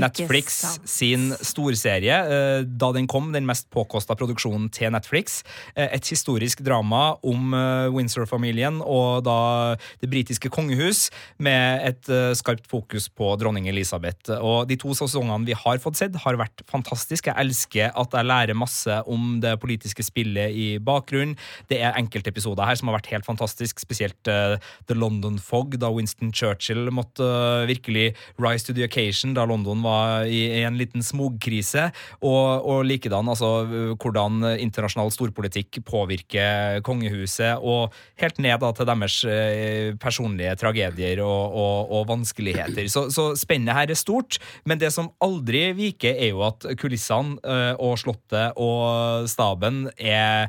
Netflix 0.00 0.78
sin 0.88 1.32
storserie, 1.44 2.14
eh, 2.14 2.60
da 2.64 2.90
den 2.94 3.08
kom, 3.10 3.32
den 3.34 3.46
mest 3.48 3.68
påkosta 3.74 4.16
produksjonen 4.18 4.68
til 4.74 4.92
Netflix. 4.94 5.42
Eh, 5.74 5.88
Et 5.98 6.10
historisk 6.12 6.62
drama 6.64 7.18
om 7.22 7.54
eh, 7.54 7.88
Windsor-familien 7.94 8.80
og 8.84 9.24
da 9.26 9.76
det 10.00 10.10
britiske 10.10 10.50
kongehus, 10.52 11.08
med 11.38 11.82
et 11.88 12.08
skarpt 12.38 12.66
fokus 12.70 13.08
på 13.08 13.30
dronning 13.40 13.68
Elisabeth. 13.68 14.30
Og 14.38 14.68
de 14.68 14.76
to 14.80 14.94
sesongene 14.96 15.46
vi 15.46 15.56
har 15.56 15.80
fått 15.82 15.98
sett, 16.00 16.16
har 16.22 16.38
vært 16.38 16.62
fantastiske. 16.70 17.30
Jeg 17.30 17.46
elsker 17.46 17.92
at 17.98 18.14
jeg 18.14 18.28
lærer 18.28 18.58
masse 18.58 18.98
om 19.06 19.38
det 19.42 19.54
politiske 19.62 20.04
spillet 20.06 20.54
i 20.54 20.68
bakgrunnen. 20.78 21.36
Det 21.70 21.80
er 21.82 21.96
enkeltepisoder 21.98 22.68
her 22.68 22.78
som 22.78 22.90
har 22.90 22.98
vært 22.98 23.10
helt 23.12 23.28
fantastisk, 23.28 23.80
spesielt 23.82 24.18
The 24.24 24.96
London 24.96 25.38
Fog, 25.42 25.78
da 25.80 25.90
Winston 25.94 26.32
Churchill 26.32 26.90
måtte 26.94 27.26
virkelig 27.68 28.14
rise 28.38 28.66
to 28.66 28.74
the 28.76 28.84
occasion 28.84 29.34
da 29.34 29.46
London 29.48 29.82
var 29.82 29.87
i, 30.28 30.40
i 30.60 30.62
en 30.66 30.78
liten 30.78 31.04
smogkrise, 31.04 31.88
og, 32.20 32.66
og 32.68 32.84
likedan 32.88 33.28
altså 33.30 33.50
hvordan 33.98 34.44
internasjonal 34.58 35.12
storpolitikk 35.14 35.80
påvirker 35.88 36.82
kongehuset, 36.86 37.58
og 37.62 37.94
helt 38.20 38.40
ned 38.42 38.58
da 38.62 38.72
til 38.74 38.88
deres 38.88 39.18
eh, 39.28 39.94
personlige 40.00 40.56
tragedier 40.60 41.22
og, 41.24 41.54
og, 41.58 41.92
og 41.98 42.08
vanskeligheter. 42.10 42.88
Så, 42.90 43.08
så 43.14 43.30
spennet 43.38 43.76
her 43.76 43.92
er 43.92 43.98
stort, 43.98 44.40
men 44.68 44.80
det 44.80 44.92
som 44.94 45.10
aldri 45.24 45.68
viker, 45.78 46.16
er 46.18 46.32
jo 46.32 46.44
at 46.46 46.66
kulissene 46.80 47.38
eh, 47.44 47.74
og 47.78 47.98
slottet 48.00 48.58
og 48.58 49.28
staben 49.30 49.86
er 49.96 50.48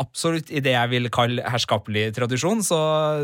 absolutt 0.00 0.50
i 0.52 0.62
det 0.64 0.74
jeg 0.74 0.90
vil 0.92 1.10
kalle 1.12 1.44
herskapelig 1.50 2.10
tradisjon, 2.16 2.62
så, 2.66 2.80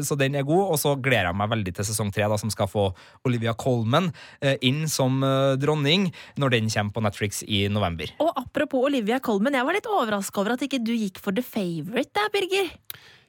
så 0.06 0.18
den 0.18 0.38
er 0.38 0.46
god. 0.46 0.72
Og 0.74 0.80
så 0.82 0.94
gleder 0.98 1.30
jeg 1.30 1.38
meg 1.40 1.52
veldig 1.52 1.76
til 1.76 1.88
sesong 1.88 2.12
tre, 2.14 2.28
som 2.40 2.52
skal 2.52 2.70
få 2.70 2.88
Olivia 3.28 3.54
Colman 3.58 4.10
eh, 4.40 4.56
inn 4.66 4.86
som 4.90 5.22
eh, 5.24 5.54
dronning 5.60 6.08
når 6.40 6.56
den 6.56 6.70
kommer 6.72 6.96
på 6.96 7.04
Netflix 7.06 7.42
i 7.46 7.66
november. 7.72 8.12
Og 8.22 8.32
apropos 8.36 8.88
Olivia 8.88 9.20
Colman, 9.20 9.58
jeg 9.58 9.68
var 9.68 9.78
litt 9.78 9.90
overraska 9.90 10.42
over 10.42 10.56
at 10.56 10.66
ikke 10.66 10.82
du 10.82 10.94
gikk 10.96 11.20
for 11.22 11.36
The 11.36 11.44
Favourite 11.44 12.14
der, 12.16 12.32
Birger. 12.34 12.72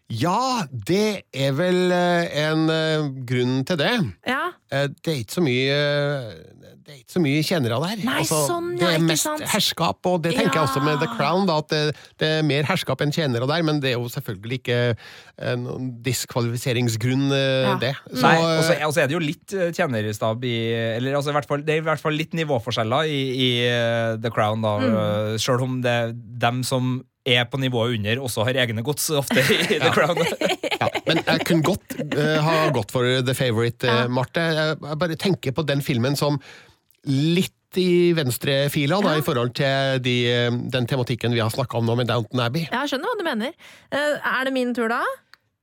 Ja, 0.09 0.63
det 0.71 1.25
er 1.35 1.51
vel 1.57 1.91
eh, 1.91 2.29
en 2.47 2.69
eh, 2.71 3.07
grunn 3.27 3.63
til 3.67 3.79
det. 3.81 3.95
Ja, 4.29 4.43
Eh, 4.67 4.89
Det 4.99 5.07
er 5.13 5.19
ikke 5.21 5.31
så 5.31 5.39
mye 5.45 5.75
Det 6.83 6.91
er 6.91 6.97
ikke 6.99 7.13
så 7.13 7.21
mye 7.23 7.43
kjennere 7.43 7.77
der. 7.83 8.01
Nei, 8.03 8.23
sånn, 8.27 8.65
ja, 8.73 8.79
det 8.81 8.87
er 8.87 8.97
ikke 8.97 9.07
mest 9.07 9.23
sant? 9.23 9.43
herskap, 9.53 10.09
og 10.11 10.17
det 10.25 10.33
tenker 10.35 10.57
jeg 10.59 10.63
også 10.67 10.81
med 10.83 10.99
The 10.99 11.07
Crown. 11.13 11.45
Da, 11.47 11.55
at 11.63 11.69
det, 11.71 11.79
det 12.19 12.27
er 12.37 12.43
mer 12.47 12.67
herskap 12.67 12.99
enn 13.03 13.11
tjenere 13.15 13.47
der, 13.47 13.63
men 13.63 13.79
det 13.83 13.93
er 13.93 13.95
jo 13.95 14.07
selvfølgelig 14.11 14.59
ikke 14.61 14.79
en 15.53 15.65
diskvalifiseringsgrunn, 16.03 17.27
Ja. 17.31 17.75
det. 17.79 17.93
Så, 18.11 18.21
Nei, 18.23 18.35
og 18.43 18.63
så 18.67 18.75
og 18.87 18.97
er 19.03 19.07
det 19.07 19.15
jo 19.17 19.23
litt 19.23 19.55
tjenerstab 19.75 20.43
i 20.47 20.55
Eller 20.97 21.15
altså 21.15 21.31
i 21.31 21.37
hvert 21.39 21.47
fall, 21.47 21.63
det 21.67 21.75
er 21.75 21.83
i 21.83 21.87
hvert 21.87 22.03
fall 22.03 22.15
litt 22.19 22.35
nivåforskjeller 22.35 23.07
i, 23.11 23.21
i 23.35 23.49
The 24.23 24.31
Crown, 24.31 24.63
da. 24.63 24.75
Mm. 24.79 25.37
Sjøl 25.43 25.63
om 25.67 25.79
det 25.83 25.91
er 25.91 26.13
dem 26.15 26.63
som 26.67 26.97
er 27.27 27.43
på 27.51 27.59
nivået 27.59 27.97
under, 27.97 28.21
også 28.23 28.45
har 28.47 28.57
egne 28.63 28.83
gods 28.85 29.09
ofte 29.19 29.41
i 29.43 29.77
The 29.81 29.91
Crown. 29.95 30.19
ja, 30.81 30.87
men 31.09 31.19
jeg 31.25 31.43
kunne 31.49 31.65
godt 31.67 31.97
uh, 32.15 32.37
ha 32.45 32.55
gått 32.75 32.93
for 32.95 33.07
The 33.27 33.35
Favourite, 33.37 33.87
uh, 33.89 34.07
Marte. 34.11 34.43
Jeg, 34.55 34.77
jeg 34.81 34.99
bare 35.03 35.19
tenker 35.19 35.55
på 35.57 35.65
den 35.67 35.83
filmen 35.85 36.15
som 36.19 36.39
litt 37.07 37.53
i 37.77 38.13
venstrefila 38.15 38.97
Ja. 39.03 39.17
i 39.19 39.23
forhold 39.25 39.51
til 39.59 39.99
de, 40.01 40.13
eh, 40.31 40.55
den 40.71 40.87
tematikken 40.87 41.33
vi 41.35 41.41
har 41.43 41.51
snakka 41.51 41.77
om 41.77 41.85
nå 41.85 41.97
med 41.99 42.07
Downton 42.09 42.39
Abbey. 42.41 42.63
jeg 42.71 42.89
skjønner 42.89 43.11
hva 43.11 43.17
du 43.19 43.25
mener. 43.27 43.51
Uh, 43.91 44.15
er 44.23 44.47
det 44.47 44.53
min 44.55 44.71
tur 44.73 44.87
da? 44.89 45.01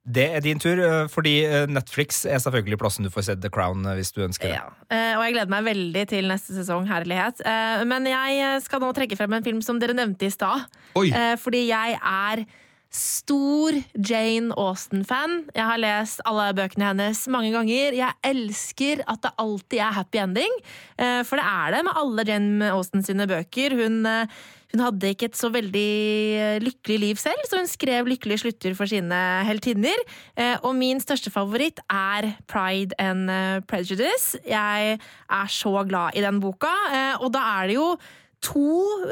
Det 0.04 0.24
er 0.36 0.42
din 0.44 0.58
tur, 0.60 0.76
eh, 0.76 1.06
fordi 1.08 1.38
eh, 1.48 1.62
Netflix 1.70 2.26
er 2.28 2.40
selvfølgelig 2.42 2.76
plassen 2.82 3.06
du 3.06 3.10
får 3.12 3.24
sett 3.30 3.40
The 3.40 3.48
Crown 3.52 3.86
eh, 3.88 3.96
hvis 3.96 4.12
du 4.12 4.20
ønsker 4.26 4.50
det. 4.50 4.58
Ja. 4.58 4.66
Eh, 4.92 5.14
og 5.16 5.22
jeg 5.24 5.36
gleder 5.38 5.52
meg 5.54 5.64
veldig 5.64 6.02
til 6.10 6.28
neste 6.28 6.56
sesong, 6.58 6.84
herlighet. 6.90 7.40
Eh, 7.40 7.84
men 7.88 8.10
jeg 8.10 8.60
skal 8.66 8.84
nå 8.84 8.90
trekke 8.96 9.16
frem 9.16 9.32
en 9.38 9.46
film 9.46 9.62
som 9.64 9.80
dere 9.80 9.96
nevnte 9.96 10.28
i 10.28 10.34
stad. 10.34 10.66
Eh, 11.00 11.32
fordi 11.40 11.64
jeg 11.70 11.96
er 11.96 12.44
stor 12.94 13.74
Jane 13.96 14.54
Austen-fan. 14.60 15.48
Jeg 15.56 15.66
har 15.66 15.80
lest 15.82 16.20
alle 16.28 16.50
bøkene 16.54 16.92
hennes 16.92 17.24
mange 17.32 17.54
ganger. 17.56 17.96
Jeg 17.96 18.14
elsker 18.28 19.02
at 19.08 19.24
det 19.24 19.32
alltid 19.40 19.80
er 19.82 19.96
happy 19.96 20.20
ending, 20.20 20.60
eh, 21.00 21.22
for 21.26 21.40
det 21.40 21.48
er 21.48 21.78
det 21.78 21.80
med 21.88 21.96
alle 22.04 22.28
Jane 22.28 22.74
Austen 22.76 23.02
sine 23.02 23.26
bøker. 23.30 23.74
Hun, 23.80 24.04
hun 24.74 24.82
hadde 24.82 25.12
ikke 25.14 25.28
et 25.30 25.38
så 25.38 25.50
veldig 25.54 25.90
eh, 26.34 26.56
lykkelig 26.64 26.98
liv 26.98 27.20
selv, 27.20 27.46
så 27.46 27.60
hun 27.60 27.70
skrev 27.70 28.10
lykkelige 28.10 28.42
slutter 28.42 28.74
for 28.74 28.90
sine 28.90 29.20
heltinner. 29.46 30.02
Eh, 30.34 30.56
Og 30.66 30.74
min 30.74 30.98
største 31.02 31.30
favoritt 31.30 31.78
er 31.86 32.32
Pride 32.50 32.96
and 32.98 33.30
eh, 33.30 33.62
Prejudice. 33.70 34.40
Jeg 34.42 34.98
er 34.98 35.54
så 35.54 35.86
glad 35.86 36.18
i 36.18 36.24
den 36.24 36.42
boka, 36.42 36.74
og 37.22 37.30
da 37.34 37.46
er 37.60 37.70
det 37.70 37.78
jo 37.78 37.88
to 38.44 39.06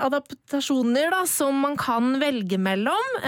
adaptasjoner 0.00 1.10
da, 1.12 1.24
som 1.28 1.58
man 1.66 1.74
kan 1.76 2.14
velge 2.22 2.56
mellom. 2.56 3.18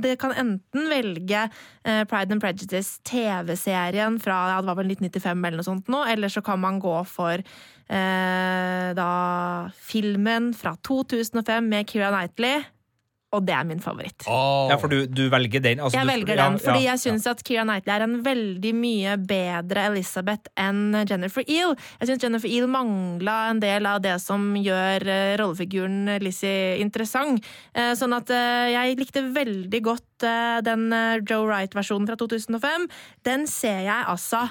Det 0.00 0.14
kan 0.22 0.32
enten 0.32 0.88
velge 0.88 1.42
Pride 1.84 2.32
and 2.32 2.40
Prejudice, 2.40 3.02
TV-serien 3.04 4.16
fra 4.22 4.38
ja, 4.54 4.62
det 4.62 4.70
var 4.70 4.78
vel 4.80 4.94
1995 4.94 5.44
eller 5.50 5.60
noe 5.60 5.68
sånt 5.68 5.92
nå, 5.92 6.00
eller 6.14 6.32
så 6.32 6.40
kan 6.46 6.62
man 6.62 6.80
gå 6.80 6.96
for 7.10 7.44
eh, 7.88 8.94
da 8.96 9.10
filmen 9.80 10.52
fra 10.56 10.76
2005 10.86 11.68
med 11.68 11.86
Keira 11.90 12.10
Knightley, 12.14 12.64
og 13.36 13.42
det 13.44 13.52
er 13.52 13.64
min 13.68 13.80
favoritt. 13.82 14.22
Oh. 14.30 14.68
Ja, 14.70 14.76
for 14.80 14.88
du, 14.88 15.02
du 15.10 15.24
velger 15.28 15.60
den? 15.60 15.80
altså 15.82 15.98
Jeg 15.98 16.06
du- 16.06 16.10
velger 16.12 16.38
ja, 16.38 16.44
den, 16.46 16.58
fordi 16.62 16.84
ja, 16.86 16.92
jeg 16.94 17.02
syns 17.02 17.26
at 17.28 17.42
Keira 17.44 17.64
Knightley 17.66 17.92
er 17.92 18.04
en 18.06 18.14
veldig 18.24 18.72
mye 18.78 19.16
bedre 19.18 19.82
Elizabeth 19.90 20.48
enn 20.56 20.94
Jennifer 21.10 21.42
Eel. 21.44 21.74
Jeg 22.00 22.08
syns 22.12 22.22
Jennifer 22.22 22.48
Eel 22.48 22.70
mangla 22.70 23.50
en 23.50 23.60
del 23.60 23.84
av 23.90 23.98
det 24.06 24.14
som 24.22 24.54
gjør 24.56 25.04
uh, 25.10 25.34
rollefiguren 25.42 26.14
Lizzie 26.22 26.78
interessant. 26.80 27.42
Uh, 27.76 27.92
Sånn 27.98 28.14
at 28.16 28.30
uh, 28.30 28.70
jeg 28.72 28.96
likte 29.02 29.26
veldig 29.34 29.82
godt 29.84 30.24
den 30.64 30.86
Joe 31.28 31.44
Wright-versjonen 31.44 32.06
fra 32.08 32.16
2005. 32.16 32.86
Den 33.26 33.44
ser 33.50 33.82
jeg 33.84 34.06
altså 34.08 34.46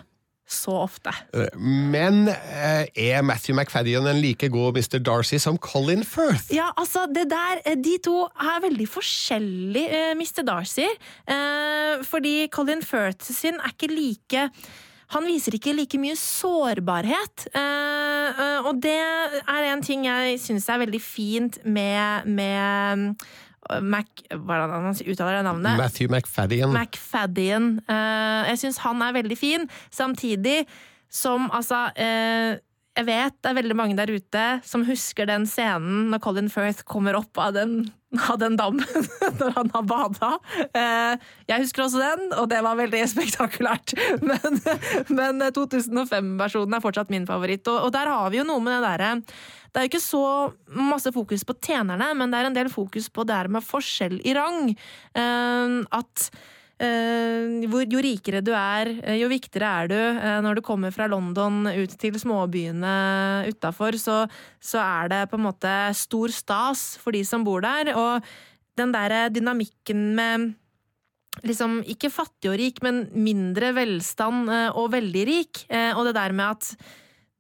så 0.46 0.76
ofte. 0.84 1.12
Men 1.60 2.28
eh, 2.30 2.86
er 2.94 3.24
Matthew 3.26 3.56
McFadden 3.58 4.08
en 4.08 4.22
like 4.22 4.50
god 4.54 4.78
Mr. 4.78 5.00
Darcy 5.02 5.40
som 5.42 5.58
Colin 5.58 6.04
Firth? 6.06 6.54
Ja, 6.54 6.70
altså, 6.78 7.08
det 7.10 7.28
der 7.32 7.64
eh, 7.66 7.78
De 7.78 7.98
to 8.06 8.28
er 8.30 8.62
veldig 8.68 8.88
forskjellige, 8.90 9.90
eh, 9.90 10.16
Mr. 10.16 10.46
Darcy. 10.46 10.88
Eh, 11.28 12.04
fordi 12.06 12.48
Colin 12.54 12.84
Firth 12.86 13.34
sin 13.34 13.58
er 13.62 13.74
ikke 13.74 13.94
like 13.94 14.50
han 15.14 15.26
viser 15.28 15.54
ikke 15.54 15.74
like 15.76 16.00
mye 16.02 16.16
sårbarhet. 16.18 17.46
Eh, 17.54 18.42
eh, 18.42 18.66
og 18.66 18.82
det 18.82 18.98
er 18.98 19.68
en 19.70 19.84
ting 19.86 20.08
jeg 20.08 20.40
syns 20.42 20.66
er 20.70 20.82
veldig 20.82 21.02
fint 21.02 21.60
med, 21.66 22.26
med 22.26 23.06
eh, 23.14 23.28
Mac... 23.82 24.10
Hva 24.30 24.60
det 24.62 24.76
han 24.76 25.00
uttaler 25.06 25.40
det 25.40 25.46
navnet? 25.48 25.80
Matthew 25.80 26.12
McFadden. 26.12 26.76
McFadden. 26.76 27.72
Eh, 27.90 28.52
jeg 28.52 28.62
syns 28.66 28.82
han 28.84 29.02
er 29.06 29.16
veldig 29.18 29.38
fin, 29.40 29.66
samtidig 29.94 30.64
som 31.12 31.50
altså 31.54 31.86
eh, 32.02 32.58
Jeg 32.96 33.08
vet 33.08 33.36
det 33.44 33.52
er 33.52 33.58
veldig 33.60 33.76
mange 33.78 33.98
der 33.98 34.12
ute 34.12 34.46
som 34.68 34.86
husker 34.88 35.28
den 35.30 35.46
scenen 35.50 36.10
når 36.12 36.22
Colin 36.24 36.52
Firth 36.52 36.86
kommer 36.88 37.18
opp 37.20 37.38
av 37.42 37.56
den, 37.58 37.78
av 38.20 38.40
den 38.42 38.58
dammen 38.60 39.10
når 39.40 39.58
han 39.58 39.74
har 39.74 39.86
bada. 39.90 40.32
Eh, 40.70 41.28
jeg 41.52 41.66
husker 41.66 41.86
også 41.86 42.02
den, 42.04 42.32
og 42.40 42.50
det 42.52 42.62
var 42.66 42.80
veldig 42.80 43.04
spektakulært. 43.16 43.96
Men, 44.24 44.62
men 45.10 45.46
2005-versjonen 45.56 46.78
er 46.78 46.84
fortsatt 46.84 47.14
min 47.14 47.28
favoritt, 47.30 47.68
og, 47.72 47.88
og 47.88 47.94
der 47.96 48.12
har 48.12 48.34
vi 48.34 48.42
jo 48.42 48.48
noe 48.48 48.64
med 48.64 48.78
det 48.78 48.84
derre 48.88 49.14
det 49.76 49.82
er 49.82 49.90
jo 49.90 49.90
ikke 49.90 50.00
så 50.00 50.28
masse 50.72 51.12
fokus 51.12 51.42
på 51.44 51.52
tjenerne, 51.60 52.06
men 52.16 52.32
det 52.32 52.38
er 52.40 52.48
en 52.48 52.56
del 52.56 52.70
fokus 52.72 53.10
på 53.12 53.26
det 53.28 53.36
her 53.36 53.50
med 53.52 53.66
forskjell 53.68 54.22
i 54.24 54.32
rang. 54.38 54.70
Eh, 54.72 55.74
at 56.00 56.30
jo 56.84 58.02
rikere 58.04 58.42
du 58.44 58.52
er, 58.52 58.90
eh, 59.04 59.20
jo 59.22 59.30
viktigere 59.32 59.70
er 59.84 59.88
du. 59.88 59.96
Eh, 59.96 60.42
når 60.42 60.56
du 60.56 60.62
kommer 60.62 60.92
fra 60.92 61.08
London 61.08 61.68
ut 61.68 61.90
til 61.98 62.14
småbyene 62.14 63.48
utafor, 63.48 63.96
så, 63.98 64.28
så 64.60 64.80
er 64.84 65.08
det 65.10 65.30
på 65.30 65.38
en 65.40 65.48
måte 65.48 65.96
stor 65.96 66.30
stas 66.30 66.98
for 66.98 67.12
de 67.12 67.24
som 67.24 67.44
bor 67.44 67.62
der. 67.62 67.96
Og 67.96 68.22
den 68.76 68.92
derre 68.92 69.30
dynamikken 69.32 70.16
med 70.16 70.54
liksom 71.44 71.82
ikke 71.92 72.12
fattig 72.14 72.52
og 72.52 72.60
rik, 72.60 72.82
men 72.84 73.10
mindre 73.12 73.74
velstand 73.76 74.50
eh, 74.50 74.70
og 74.76 74.92
veldig 74.94 75.26
rik. 75.28 75.66
Eh, 75.70 75.92
og 75.96 76.06
det 76.06 76.16
der 76.16 76.32
med 76.36 76.56
at 76.56 76.76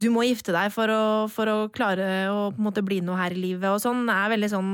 du 0.03 0.09
må 0.11 0.25
gifte 0.27 0.51
deg 0.51 0.73
for 0.75 0.91
å, 0.91 1.03
for 1.31 1.47
å 1.47 1.57
klare 1.71 2.27
å 2.31 2.49
måte 2.59 2.83
bli 2.83 2.99
noe 3.03 3.19
her 3.19 3.35
i 3.35 3.39
livet 3.39 3.71
og 3.71 3.79
sånn, 3.83 4.03
er 4.11 4.31
veldig 4.33 4.51
sånn 4.51 4.73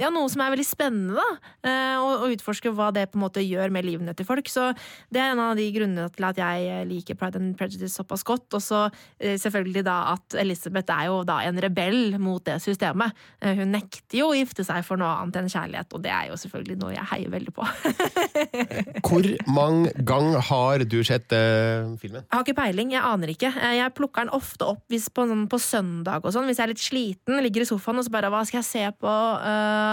ja, 0.00 0.10
noe 0.10 0.28
som 0.32 0.42
er 0.44 0.52
veldig 0.54 0.66
spennende, 0.66 1.14
da. 1.18 1.52
eh, 1.66 2.02
Å 2.04 2.28
utforske 2.34 2.72
hva 2.74 2.90
det 2.94 3.06
på 3.12 3.18
en 3.18 3.24
måte 3.24 3.42
gjør 3.44 3.70
med 3.74 3.86
livene 3.86 4.14
til 4.16 4.26
folk. 4.26 4.48
Så 4.50 4.70
det 5.12 5.20
er 5.22 5.32
en 5.32 5.42
av 5.42 5.54
de 5.58 5.66
grunnene 5.74 6.08
til 6.14 6.26
at 6.26 6.40
jeg 6.40 6.66
eh, 6.70 6.82
liker 6.88 7.18
Pride 7.20 7.38
and 7.40 7.54
Prejudice 7.58 7.94
såpass 7.94 8.24
godt. 8.26 8.48
Og 8.56 8.62
så 8.64 8.80
eh, 9.18 9.36
selvfølgelig 9.40 9.84
da 9.86 9.96
at 10.14 10.36
Elizabeth 10.40 10.94
er 10.94 11.08
jo 11.10 11.20
da 11.28 11.40
en 11.46 11.60
rebell 11.62 12.18
mot 12.22 12.42
det 12.44 12.58
systemet. 12.64 13.14
Hun 13.44 13.70
nekter 13.74 14.18
jo 14.18 14.30
å 14.32 14.36
gifte 14.36 14.64
seg 14.66 14.82
for 14.86 14.98
noe 15.00 15.10
annet 15.20 15.38
enn 15.40 15.50
kjærlighet, 15.52 15.92
og 15.94 16.02
det 16.04 16.10
er 16.14 16.30
jo 16.30 16.38
selvfølgelig 16.40 16.76
noe 16.80 16.94
jeg 16.94 17.08
heier 17.12 17.32
veldig 17.32 17.54
på. 17.54 17.66
Hvor 19.06 19.28
mange 19.52 19.92
gang 20.06 20.32
har 20.48 20.84
du 20.88 20.98
sett 21.06 21.32
uh, 21.34 21.92
filmen? 22.00 22.24
Jeg 22.24 22.32
har 22.32 22.44
ikke 22.44 22.56
peiling, 22.58 22.94
jeg 22.94 23.04
aner 23.04 23.32
ikke. 23.34 23.50
Jeg 23.78 23.94
plukker 23.96 24.24
den 24.26 24.34
ofte 24.36 24.68
opp 24.74 24.82
hvis 24.92 25.08
på, 25.14 25.26
sånn, 25.30 25.46
på 25.50 25.60
søndag 25.62 26.24
og 26.24 26.34
sånn, 26.34 26.48
hvis 26.48 26.60
jeg 26.60 26.66
er 26.66 26.72
litt 26.72 26.84
sliten, 26.84 27.40
ligger 27.44 27.64
i 27.64 27.68
sofaen 27.68 28.00
og 28.00 28.06
så 28.06 28.14
bare 28.14 28.32
hva 28.32 28.42
skal 28.48 28.60
jeg 28.62 28.68
se 28.70 28.84
på? 29.00 29.14
Eh, 29.44 29.83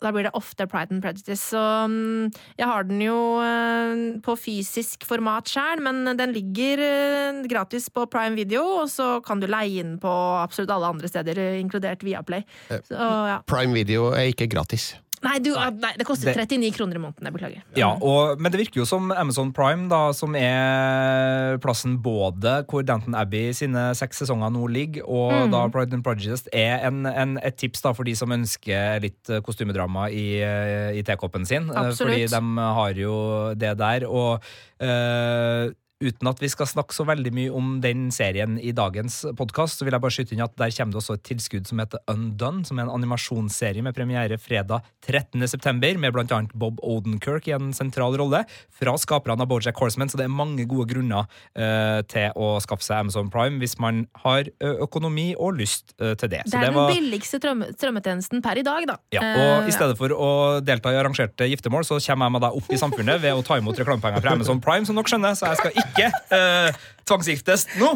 da 0.00 0.12
blir 0.14 0.26
det 0.28 0.32
ofte 0.38 0.66
Pride 0.70 0.94
and 0.94 1.02
Prejudice. 1.04 1.42
Så 1.52 1.60
mm, 1.90 2.30
jeg 2.60 2.68
har 2.70 2.86
den 2.88 3.02
jo 3.04 3.18
eh, 3.44 4.20
på 4.24 4.36
fysisk 4.38 5.06
format 5.08 5.50
sjøl, 5.50 5.82
men 5.84 6.04
den 6.18 6.34
ligger 6.36 6.84
eh, 6.86 7.42
gratis 7.50 7.90
på 7.92 8.06
Prime 8.10 8.38
Video, 8.38 8.64
og 8.82 8.90
så 8.92 9.18
kan 9.26 9.42
du 9.42 9.48
leie 9.50 9.82
den 9.82 9.98
på 10.02 10.14
absolutt 10.40 10.72
alle 10.74 10.94
andre 10.94 11.10
steder, 11.10 11.40
eh, 11.40 11.60
inkludert 11.60 12.04
Viaplay. 12.06 12.46
Så, 12.68 12.96
ja. 12.96 13.40
Prime 13.50 13.76
Video 13.76 14.10
er 14.14 14.32
ikke 14.32 14.50
gratis. 14.50 14.92
Nei, 15.20 15.34
du, 15.44 15.50
nei, 15.52 15.90
det 16.00 16.06
koster 16.08 16.30
Det- 16.32 16.46
39 16.48 16.70
kroner 16.78 16.96
i 16.96 17.00
måneden. 17.02 17.26
Jeg 17.28 17.34
beklager. 17.34 17.62
Ja, 17.76 17.90
og, 18.00 18.40
Men 18.40 18.52
det 18.52 18.60
virker 18.62 18.80
jo 18.80 18.86
som 18.88 19.10
Amazon 19.12 19.50
Prime, 19.52 19.86
da, 19.90 20.12
som 20.16 20.34
er 20.34 21.58
plassen 21.60 21.98
både 22.00 22.64
hvor 22.70 22.82
Downton 22.88 23.14
Abbey 23.14 23.52
sine 23.52 23.90
seks 23.98 24.22
sesonger 24.22 24.48
nå 24.54 24.64
ligger, 24.72 25.04
og 25.04 25.50
da 25.52 25.66
Pride 25.68 25.92
and 25.98 26.04
Prejudice 26.06 26.48
er 26.56 26.86
en, 26.88 27.04
en, 27.06 27.36
et 27.44 27.56
tips 27.60 27.82
da 27.84 27.92
for 27.92 28.08
de 28.08 28.14
som 28.16 28.32
ønsker 28.32 29.00
litt 29.04 29.28
eh, 29.28 29.42
kostymedrama 29.44 30.08
i, 30.08 30.24
eh, 30.40 30.96
i 30.96 31.04
tekoppen 31.04 31.44
sin. 31.46 31.68
eh, 31.68 31.76
Absolutt. 31.90 32.16
Fordi 32.16 32.26
de 32.32 32.66
har 32.80 32.94
jo 33.04 33.14
det 33.60 33.76
der. 33.78 34.08
Og 34.08 34.40
eh, 34.80 35.68
uten 36.00 36.28
at 36.30 36.40
vi 36.40 36.48
skal 36.48 36.68
snakke 36.68 36.94
så 36.96 37.04
veldig 37.04 37.30
mye 37.36 37.50
om 37.52 37.74
den 37.84 38.06
serien 38.14 38.56
i 38.56 38.72
dagens 38.72 39.20
podkast, 39.36 39.78
så 39.78 39.84
vil 39.84 39.92
jeg 39.92 40.02
bare 40.02 40.14
skyte 40.14 40.32
inn 40.32 40.42
at 40.44 40.54
der 40.56 40.72
kommer 40.72 40.94
det 40.96 41.00
også 41.02 41.16
et 41.18 41.24
tilskudd 41.28 41.68
som 41.68 41.82
heter 41.82 42.00
Undone, 42.08 42.64
som 42.64 42.78
er 42.80 42.86
en 42.86 42.92
animasjonsserie 42.94 43.84
med 43.84 43.92
premiere 43.96 44.38
fredag 44.40 44.86
13. 45.04 45.44
september, 45.50 45.98
med 46.00 46.14
blant 46.16 46.32
annet 46.32 46.54
Bob 46.56 46.80
Odenkirk 46.80 47.50
i 47.50 47.54
en 47.56 47.74
sentral 47.76 48.16
rolle, 48.16 48.42
fra 48.80 48.94
skaperne 49.00 49.44
av 49.44 49.50
Bojack 49.50 49.76
Horseman, 49.80 50.08
så 50.08 50.16
det 50.20 50.24
er 50.24 50.32
mange 50.32 50.64
gode 50.70 50.88
grunner 50.94 51.28
eh, 51.52 52.00
til 52.08 52.32
å 52.40 52.54
skaffe 52.64 52.86
seg 52.86 53.04
Amazon 53.04 53.28
Prime 53.32 53.60
hvis 53.60 53.76
man 53.82 54.06
har 54.24 54.48
økonomi 54.80 55.34
og 55.36 55.60
lyst 55.60 55.92
eh, 56.00 56.14
til 56.16 56.32
det. 56.32 56.46
Det 56.48 56.56
er 56.62 56.70
det 56.70 56.72
var 56.78 56.88
den 56.88 56.96
billigste 56.96 57.42
strøm- 57.42 57.66
strømmetjenesten 57.76 58.40
per 58.44 58.62
i 58.62 58.64
dag, 58.64 58.88
da. 58.88 58.96
ja, 59.18 59.26
og 59.36 59.48
og 59.60 59.68
I 59.68 59.76
stedet 59.76 59.98
for 60.00 60.12
å 60.16 60.30
delta 60.64 60.94
i 60.94 60.96
arrangerte 60.96 61.44
giftermål, 61.50 61.84
så 61.84 62.00
kommer 62.00 62.30
jeg 62.30 62.36
meg 62.38 62.44
da 62.46 62.52
opp 62.56 62.72
i 62.72 62.80
samfunnet 62.80 63.20
ved 63.20 63.36
å 63.36 63.44
ta 63.44 63.60
imot 63.60 63.76
reklamepenger 63.76 64.24
fra 64.24 64.36
Amazon 64.38 64.64
Prime, 64.64 64.88
som 64.88 64.96
dere 64.96 65.10
skjønner, 65.12 65.36
så 65.36 65.50
jeg 65.52 65.60
skal 65.60 65.76
ikke 65.76 65.89
eh, 65.98 66.76
tvangsgiftes 67.08 67.66
nå. 67.80 67.90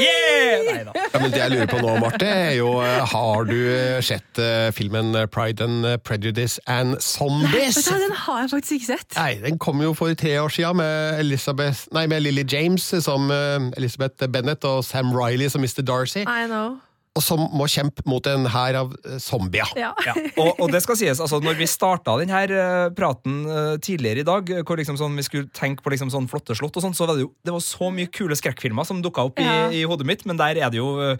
Yeah! 0.00 0.88
Ja, 0.88 1.20
men 1.20 1.30
det 1.32 1.40
jeg 1.42 1.52
lurer 1.52 1.68
på 1.70 1.80
nå, 1.82 1.92
Marte, 2.02 2.26
er 2.26 2.54
jo 2.58 2.70
eh, 2.82 3.02
Har 3.10 3.44
du 3.48 3.58
sett 4.04 4.40
eh, 4.42 4.70
filmen 4.74 5.12
Pride 5.30 5.66
and 5.66 5.86
Prejudice 6.06 6.60
and 6.66 6.96
Zombies? 7.04 7.78
Nei, 7.90 8.00
Den 8.06 8.16
har 8.24 8.40
jeg 8.44 8.50
faktisk 8.54 8.78
ikke 8.78 8.90
sett. 8.92 9.18
Nei, 9.18 9.34
Den 9.44 9.60
kom 9.62 9.82
jo 9.84 9.92
for 9.98 10.14
tre 10.18 10.38
år 10.40 10.54
siden 10.54 10.80
med, 10.80 11.20
Elizabeth, 11.20 11.86
nei, 11.94 12.06
med 12.10 12.24
Lily 12.24 12.46
James 12.48 12.88
som 13.04 13.30
Elizabeth 13.76 14.28
Bennett 14.32 14.64
og 14.64 14.84
Sam 14.84 15.12
Riley 15.14 15.48
som 15.52 15.62
Mr. 15.62 15.82
Darcy, 15.84 16.24
I 16.24 16.48
know. 16.48 16.80
Og 17.14 17.22
som 17.22 17.44
må 17.54 17.66
kjempe 17.70 18.02
mot 18.10 18.24
en 18.26 18.48
hær 18.50 18.76
av 18.80 18.94
eh, 19.04 19.18
zombier. 19.22 19.70
Ja. 19.78 19.92
Ja, 20.06 20.14
og, 20.42 20.58
og 20.64 20.72
det 20.74 20.80
skal 20.82 20.98
sies, 20.98 21.20
altså 21.22 21.38
når 21.42 21.58
vi 21.60 21.68
starta 21.70 22.16
denne 22.18 22.40
uh, 22.50 22.88
praten 22.94 23.44
eh, 23.46 23.74
tidligere 23.82 24.24
i 24.24 24.26
dag, 24.26 24.50
eh, 24.50 24.64
hvor 24.66 24.80
liksom 24.80 24.98
sånn, 24.98 25.14
vi 25.18 25.24
skulle 25.26 25.50
tenke 25.54 25.84
på 25.84 25.92
liksom 25.94 26.10
sånn 26.12 26.26
flotte 26.30 26.56
slott, 26.58 26.74
og 26.74 26.84
sånn, 26.84 26.96
så 26.96 27.06
var 27.06 27.14
det 27.14 27.26
jo 27.26 27.30
det 27.46 27.54
var 27.54 27.62
så 27.62 27.90
mye 27.94 28.10
kule 28.10 28.34
skrekkfilmer 28.38 28.86
som 28.88 29.02
dukka 29.04 29.28
opp 29.30 29.38
i, 29.38 29.46
Ja. 29.46 29.68
i 29.70 29.84
hodet 29.86 30.08
mitt, 30.08 30.24
men 30.26 30.40
der 30.40 30.58
er 30.58 30.72
det 30.74 30.80
jo 30.80 30.88
uh, 30.98 31.14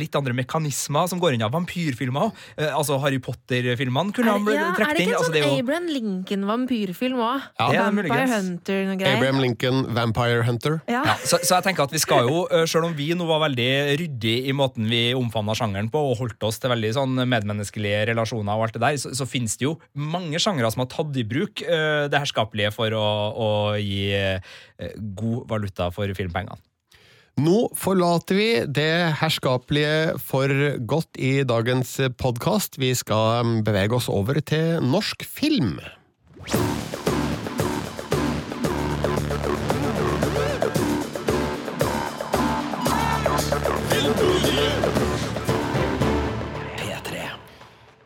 litt 0.00 0.16
andre 0.16 0.32
mekanismer 0.36 1.10
som 1.10 1.20
går 1.20 1.36
inn. 1.36 1.44
av 1.44 1.52
Vampyrfilmer 1.52 2.30
òg. 2.30 2.40
altså 2.64 2.96
Harry 3.02 3.18
Potter-filmene 3.22 4.14
kunne 4.16 4.32
han 4.32 4.46
han 4.46 4.76
trukket 4.76 4.80
inn. 4.80 4.86
er 4.86 4.94
det 4.96 5.02
ikke 5.02 5.10
en 5.10 5.18
altså, 5.18 5.28
sånn 5.28 5.36
det 5.36 5.42
er 5.42 5.50
jo, 5.50 5.60
Abraham 5.60 5.88
Lincoln-vampyrfilm 5.92 7.20
òg? 7.20 7.46
Ja, 7.58 7.68
det 7.68 7.76
er 7.76 7.86
Vampire. 7.90 8.26
Hunter 8.32 8.80
og 8.80 8.90
noe 8.90 8.98
greier. 9.00 9.18
Abraham 9.20 9.42
Lincoln, 9.44 9.82
Vampire 9.96 10.42
Hunter. 10.48 10.80
Ja. 10.88 11.02
ja, 11.10 11.16
så, 11.22 11.40
så 11.42 11.58
jeg 11.58 11.68
tenker 11.68 11.86
at 11.86 11.94
vi 11.94 12.02
skal 12.02 12.30
jo, 12.30 12.44
uh, 12.50 12.64
selv 12.68 12.88
om 12.88 12.96
vi 12.96 13.10
nå 13.16 13.28
var 13.28 13.44
veldig 13.46 13.70
ryddig 14.00 14.36
i 14.50 14.56
måten 14.56 14.85
vi 14.90 15.00
omfavna 15.16 15.56
sjangeren 15.58 15.90
på, 15.92 16.00
og 16.10 16.20
holdt 16.20 16.46
oss 16.48 16.60
til 16.62 16.72
veldig 16.72 16.92
sånn 16.96 17.18
medmenneskelige 17.28 18.04
relasjoner 18.12 18.54
og 18.54 18.66
alt 18.66 18.78
det 18.78 18.84
der, 18.84 19.00
så, 19.02 19.12
så 19.16 19.28
finnes 19.28 19.56
det 19.58 19.68
jo 19.68 19.76
mange 19.94 20.40
sjangere 20.42 20.70
som 20.72 20.84
har 20.84 20.90
tatt 20.92 21.18
i 21.18 21.26
bruk 21.26 21.64
uh, 21.66 22.06
det 22.12 22.22
herskapelige 22.22 22.72
for 22.76 22.94
å, 22.96 23.08
å 23.32 23.50
gi 23.80 24.08
uh, 24.14 24.56
god 25.18 25.44
valuta 25.50 25.90
for 25.94 26.10
filmpengene. 26.16 26.58
Nå 27.36 27.66
forlater 27.76 28.38
vi 28.38 28.48
det 28.64 29.12
herskapelige 29.20 30.16
for 30.24 30.48
godt 30.88 31.20
i 31.20 31.42
dagens 31.44 31.98
podkast. 32.16 32.80
Vi 32.80 32.94
skal 32.96 33.60
bevege 33.66 33.98
oss 33.98 34.08
over 34.08 34.40
til 34.40 34.80
norsk 34.80 35.26
film. 35.28 35.76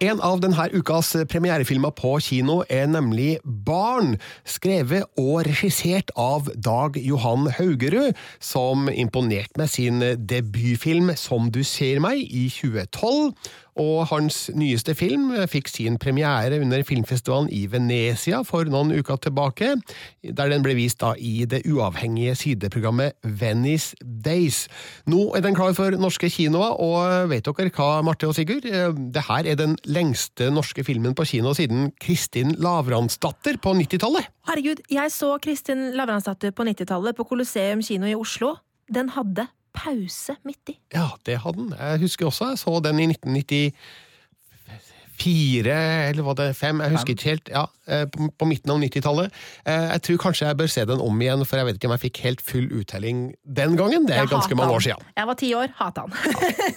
En 0.00 0.16
av 0.24 0.38
denne 0.40 0.64
ukas 0.72 1.10
premierefilmer 1.28 1.92
på 1.92 2.14
kino 2.24 2.62
er 2.72 2.86
nemlig 2.88 3.34
Barn, 3.44 4.14
skrevet 4.48 5.04
og 5.20 5.42
regissert 5.44 6.08
av 6.16 6.48
Dag 6.56 6.96
Johan 6.96 7.50
Haugerud, 7.58 8.16
som 8.40 8.88
imponerte 8.88 9.60
med 9.60 9.68
sin 9.68 10.00
debutfilm 10.00 11.12
Som 11.20 11.52
du 11.52 11.60
ser 11.68 12.00
meg 12.00 12.24
i 12.24 12.46
2012. 12.48 13.36
Og 13.80 14.10
hans 14.10 14.50
nyeste 14.52 14.92
film 14.98 15.30
fikk 15.48 15.70
sin 15.72 15.96
premiere 16.00 16.58
under 16.60 16.82
filmfestivalen 16.84 17.48
i 17.54 17.62
Venezia 17.72 18.42
for 18.44 18.68
noen 18.68 18.92
uker 18.92 19.16
tilbake, 19.24 19.72
der 20.20 20.52
den 20.52 20.64
ble 20.64 20.74
vist 20.76 21.00
da 21.00 21.14
i 21.16 21.46
det 21.48 21.62
uavhengige 21.70 22.34
sideprogrammet 22.36 23.16
Venice 23.24 23.96
Days. 24.04 24.66
Nå 25.08 25.30
er 25.36 25.44
den 25.46 25.56
klar 25.56 25.72
for 25.76 25.96
norske 25.96 26.28
kinoer, 26.32 26.76
og 26.76 27.30
vet 27.32 27.48
dere 27.48 27.72
hva, 27.72 28.02
Marte 28.04 28.28
og 28.28 28.36
Sigurd? 28.36 28.68
Det 28.68 29.24
her 29.30 29.48
er 29.48 29.56
den 29.60 29.78
lengste 29.88 30.50
norske 30.52 30.84
filmen 30.84 31.16
på 31.16 31.24
kino 31.32 31.54
siden 31.56 31.90
Kristin 32.02 32.52
Lavransdatter 32.60 33.56
på 33.62 33.72
90-tallet. 33.78 34.28
Herregud, 34.50 34.84
jeg 34.92 35.14
så 35.14 35.36
Kristin 35.40 35.90
Lavransdatter 35.96 36.52
på 36.52 36.68
90-tallet 36.68 37.16
på 37.16 37.26
Colosseum 37.32 37.80
kino 37.86 38.10
i 38.10 38.18
Oslo. 38.18 38.58
Den 38.90 39.12
hadde 39.14 39.46
pause 39.74 40.36
midt 40.44 40.68
i. 40.72 40.78
Ja, 40.94 41.06
det 41.26 41.38
hadde 41.44 41.58
den. 41.58 41.74
Jeg 41.78 41.98
husker 42.00 42.26
også 42.26 42.48
jeg 42.52 42.58
så 42.58 42.80
den 42.84 43.00
i 43.00 43.06
1994, 43.12 46.10
eller 46.10 46.22
var 46.22 46.34
det 46.34 46.56
fem? 46.56 46.80
Jeg 46.80 46.90
husker 46.90 47.10
ikke 47.16 47.24
helt. 47.30 47.48
Ja, 47.52 47.64
på, 48.12 48.28
på 48.38 48.46
midten 48.48 48.70
av 48.74 48.78
90-tallet. 48.82 49.32
Eh, 49.66 49.86
Jeg 49.94 50.02
tror 50.06 50.18
kanskje 50.24 50.46
jeg 50.50 50.58
bør 50.60 50.70
se 50.72 50.84
den 50.88 51.00
om 51.04 51.20
igjen, 51.22 51.44
for 51.48 51.60
jeg 51.60 51.66
vet 51.70 51.78
ikke 51.80 51.90
om 51.90 51.94
jeg 51.96 52.04
fikk 52.06 52.20
helt 52.26 52.40
full 52.44 52.68
uttelling 52.80 53.22
den 53.44 53.76
gangen. 53.80 54.06
Det 54.08 54.16
er 54.16 54.30
ganske 54.30 54.54
mange 54.58 54.76
år 54.78 54.84
siden. 54.86 55.04
Jeg 55.16 55.26
var 55.30 55.38
ti 55.40 55.50
år, 55.58 55.74
hata 55.80 56.06
han. 56.06 56.12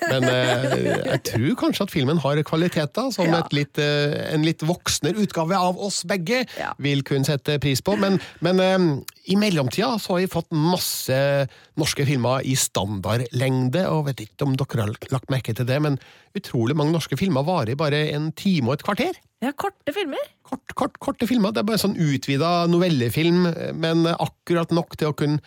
Men 0.09 0.27
eh, 0.29 0.77
jeg 1.13 1.23
tror 1.31 1.55
kanskje 1.63 1.87
at 1.87 1.93
filmen 1.93 2.21
har 2.23 2.41
kvaliteter 2.47 3.11
som 3.13 3.29
Ja. 3.29 3.39
et 3.43 3.53
litt, 3.55 3.77
eh, 3.81 4.33
en 4.33 4.43
litt 4.45 4.61
voksnere 4.65 5.21
utgave 5.23 5.57
av 5.57 5.77
oss 5.79 6.03
begge 6.09 6.43
Ja. 6.59 6.73
vil 6.81 7.03
kunne 7.07 7.25
sette 7.27 7.59
pris 7.63 7.81
på. 7.81 7.95
Men, 7.99 8.19
men 8.41 8.59
eh, 8.59 8.87
i 9.33 9.37
mellomtida 9.39 9.93
så 10.03 10.15
har 10.17 10.23
vi 10.25 10.27
fått 10.33 10.49
masse 10.51 11.15
norske 11.79 12.05
filmer 12.05 12.41
i 12.45 12.55
standardlengde, 12.59 13.85
og 13.89 14.07
vet 14.09 14.25
ikke 14.25 14.47
om 14.47 14.55
dere 14.59 14.83
har 14.87 14.95
lagt 15.13 15.29
merke 15.31 15.53
til 15.55 15.65
det, 15.69 15.79
men 15.83 15.97
utrolig 16.37 16.75
mange 16.77 16.93
norske 16.95 17.17
filmer 17.19 17.45
varer 17.47 17.77
bare 17.79 18.03
en 18.15 18.31
time 18.37 18.69
og 18.71 18.79
et 18.79 18.83
kvarter. 18.87 19.19
Ja, 19.43 19.51
korte 19.59 19.91
filmer. 19.91 20.23
Kort, 20.47 20.71
kort, 20.79 20.95
korte 21.03 21.27
filmer. 21.27 21.51
Det 21.51 21.63
er 21.63 21.67
bare 21.67 21.81
sånn 21.81 21.97
utvida 21.99 22.63
novellefilm, 22.71 23.49
men 23.75 24.07
akkurat 24.13 24.71
nok 24.71 24.95
til 24.95 25.11
å 25.11 25.17
kunne 25.19 25.43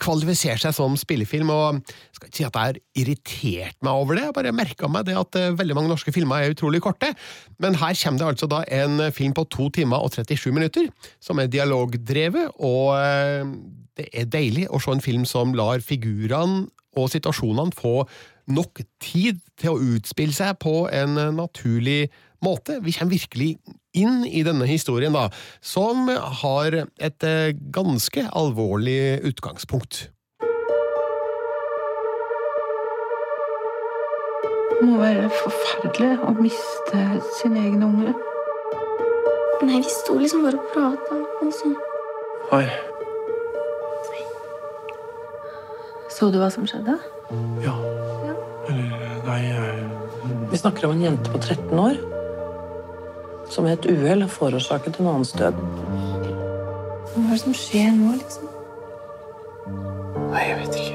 kvalifisere 0.00 0.60
seg 0.62 0.74
som 0.76 0.96
spillefilm. 0.98 1.50
og 1.52 1.80
jeg 1.80 2.16
skal 2.16 2.28
ikke 2.28 2.38
si 2.38 2.46
at 2.46 2.56
jeg 2.56 2.68
har 2.68 2.78
irritert 3.02 3.76
meg 3.84 3.92
over 3.92 4.16
det, 4.16 4.24
jeg 4.28 4.36
bare 4.38 4.54
merka 4.56 4.88
meg 4.88 5.06
det 5.08 5.16
at 5.18 5.36
eh, 5.36 5.52
veldig 5.58 5.76
mange 5.76 5.92
norske 5.92 6.14
filmer 6.14 6.40
er 6.40 6.54
utrolig 6.54 6.80
korte. 6.84 7.12
Men 7.60 7.76
her 7.80 7.96
kommer 8.00 8.22
det 8.22 8.30
altså 8.32 8.48
da 8.50 8.62
en 8.80 9.12
film 9.12 9.36
på 9.36 9.46
to 9.52 9.68
timer 9.76 10.00
og 10.00 10.14
37 10.14 10.48
minutter, 10.56 10.88
som 11.20 11.40
er 11.40 11.52
dialogdrevet, 11.52 12.56
og 12.56 12.96
eh, 12.96 13.54
det 14.00 14.08
er 14.16 14.30
deilig 14.32 14.68
å 14.70 14.80
se 14.80 14.94
en 14.94 15.04
film 15.04 15.26
som 15.28 15.52
lar 15.56 15.82
figurene 15.84 16.68
og 16.98 17.10
situasjonene 17.12 17.76
få 17.76 18.04
nok 18.50 18.82
tid 19.02 19.38
til 19.60 19.74
å 19.74 19.82
utspille 19.94 20.34
seg 20.34 20.58
på 20.62 20.84
en 20.90 21.18
naturlig 21.36 22.08
måte. 22.44 22.80
Vi 22.82 22.94
kommer 22.96 23.14
virkelig 23.14 23.50
inn 23.96 24.24
i 24.26 24.42
denne 24.46 24.66
historien, 24.70 25.14
da, 25.14 25.28
som 25.60 26.08
har 26.42 26.76
et 26.78 27.26
eh, 27.26 27.52
ganske 27.74 28.26
alvorlig 28.36 29.20
utgangspunkt. 29.26 30.08
Det 34.70 34.86
må 34.88 34.96
være 35.02 35.28
forferdelig 35.42 36.14
å 36.24 36.34
miste 36.38 37.02
sin 37.40 37.58
egen 37.60 37.84
unge. 37.84 38.14
Nei, 39.60 39.82
vi 39.82 39.90
sto 39.92 40.16
liksom 40.16 40.46
bare 40.46 40.56
og 40.56 40.70
prata, 40.72 41.20
og 41.44 41.52
så 41.52 41.74
Oi. 42.56 42.64
Så 46.10 46.30
du 46.30 46.38
hva 46.40 46.50
som 46.52 46.66
skjedde? 46.68 46.96
Ja. 47.64 47.74
Eller 48.68 49.00
Nei, 49.26 49.40
jeg 49.46 50.48
Vi 50.50 50.58
snakker 50.58 50.88
om 50.88 50.96
en 50.96 51.04
jente 51.04 51.30
på 51.30 51.38
13 51.38 51.78
år 51.78 52.00
som 53.50 53.66
ved 53.66 53.72
et 53.80 53.86
uhell 53.90 54.22
har 54.22 54.30
forårsaket 54.30 55.00
en 55.00 55.08
annens 55.10 55.32
død. 55.34 55.56
Hva 57.14 57.24
er 57.24 57.32
det 57.32 57.40
som 57.42 57.54
skjer 57.58 57.90
nå, 57.96 58.12
liksom? 58.14 58.46
Nei, 60.30 60.44
jeg 60.46 60.56
vet 60.60 60.74
ikke. 60.78 60.89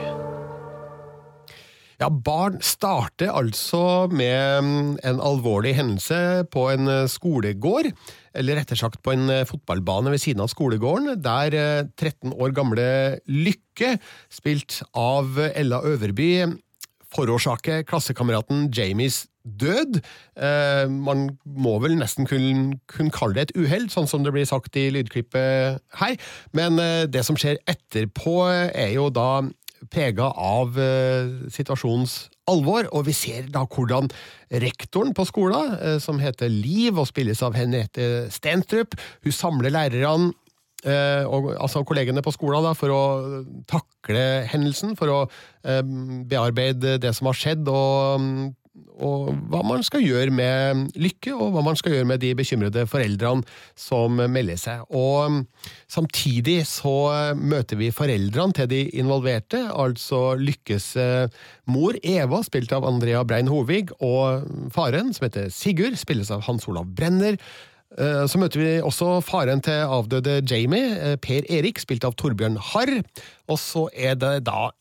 Ja, 2.02 2.10
Barn 2.12 2.58
starter 2.66 3.32
altså 3.32 4.10
med 4.12 4.64
mm, 4.66 4.90
en 5.08 5.22
alvorlig 5.24 5.76
hendelse 5.78 6.44
på 6.52 6.68
en 6.74 6.92
eh, 6.92 7.06
skolegård, 7.12 7.92
eller 8.36 8.60
rettere 8.60 8.82
sagt 8.82 9.00
på 9.06 9.14
en 9.16 9.30
eh, 9.32 9.46
fotballbane 9.48 10.12
ved 10.12 10.20
siden 10.24 10.44
av 10.44 10.52
skolegården, 10.52 11.16
der 11.24 11.56
eh, 11.56 11.88
13 11.96 12.36
år 12.36 12.52
gamle 12.58 12.88
Lykke, 13.32 13.96
spilt 14.28 14.82
av 14.92 15.40
Ella 15.54 15.80
Øverby, 15.88 16.34
forårsaker 17.16 17.86
klassekameraten 17.88 18.68
Jamies 18.76 19.24
død. 19.46 20.02
Eh, 20.36 20.86
man 20.92 21.28
må 21.46 21.78
vel 21.84 21.96
nesten 22.00 22.28
kunne, 22.28 22.80
kalle 23.16 23.38
det 23.38 23.48
et 23.48 23.58
uhell, 23.62 23.88
sånn 23.94 24.10
som 24.10 24.26
det 24.26 24.34
blir 24.36 24.48
sagt 24.50 24.76
i 24.80 24.90
lydklippet 24.94 25.80
her, 26.02 26.18
men 26.58 26.82
eh, 26.82 27.06
det 27.08 27.24
som 27.28 27.40
skjer 27.40 27.62
etterpå, 27.72 28.42
er 28.52 28.98
jo 28.98 29.08
da 29.14 29.46
prega 29.92 30.30
av 30.32 30.80
eh, 30.82 31.50
situasjonens 31.54 32.16
alvor, 32.52 32.88
og 32.94 33.06
vi 33.08 33.16
ser 33.18 33.50
da 33.54 33.66
hvordan 33.66 34.10
rektoren 34.64 35.14
på 35.18 35.26
skolen, 35.30 35.76
eh, 35.80 36.00
som 36.04 36.22
heter 36.22 36.52
Liv 36.52 36.98
og 37.02 37.10
spilles 37.10 37.42
av 37.46 37.58
Henriette 37.58 38.28
Stenstrup, 38.34 38.98
hun 39.26 39.36
samler 39.36 39.74
lærerne 39.74 40.34
eh, 40.86 41.24
og, 41.26 41.54
altså 41.56 41.86
kollegene 41.88 42.24
på 42.26 42.34
skolen 42.36 42.66
da, 42.66 42.76
for 42.78 42.94
å 42.94 43.04
takle 43.70 44.46
hendelsen, 44.52 44.98
for 45.00 45.12
å 45.12 45.20
bearbeide 45.66 47.00
det 47.02 47.16
som 47.18 47.32
har 47.32 47.38
skjedd, 47.40 47.70
og, 47.72 48.54
og 48.96 49.34
hva 49.52 49.60
man 49.68 49.84
skal 49.84 50.04
gjøre 50.04 50.32
med 50.36 50.96
Lykke, 51.00 51.34
og 51.36 51.52
hva 51.56 51.64
man 51.66 51.78
skal 51.80 51.96
gjøre 51.96 52.08
med 52.10 52.22
de 52.24 52.32
bekymrede 52.38 52.86
foreldrene 52.88 53.44
som 53.80 54.16
melder 54.32 54.60
seg. 54.60 54.84
Og 54.96 55.42
samtidig 55.92 56.62
så 56.70 56.96
møter 57.40 57.80
vi 57.80 57.92
foreldrene 57.96 58.56
til 58.56 58.70
de 58.72 58.82
involverte, 59.00 59.62
altså 59.72 60.36
Lykkes 60.40 60.90
eh, 61.02 61.44
mor 61.72 61.98
Eva, 62.04 62.42
spilt 62.46 62.76
av 62.76 62.88
Andrea 62.88 63.24
Brein 63.28 63.52
Hovig, 63.52 63.92
og 64.00 64.48
faren, 64.76 65.14
som 65.16 65.28
heter 65.28 65.52
Sigurd, 65.54 66.00
spilles 66.00 66.32
av 66.32 66.46
Hans 66.48 66.68
Olav 66.72 66.88
Brenner. 66.96 67.40
Eh, 67.98 68.24
Så 68.28 68.40
møter 68.42 68.64
vi 68.64 68.72
også 68.84 69.20
faren 69.24 69.64
til 69.64 69.84
avdøde 69.88 70.42
Jamie, 70.48 71.16
Per 71.24 71.48
Erik, 71.52 71.80
spilt 71.84 72.08
av 72.08 72.16
Torbjørn 72.20 72.58
Harr. 72.72 72.98
Og 73.48 73.60
så 73.62 73.88
er 73.94 74.16
det 74.20 74.42
da 74.48 74.72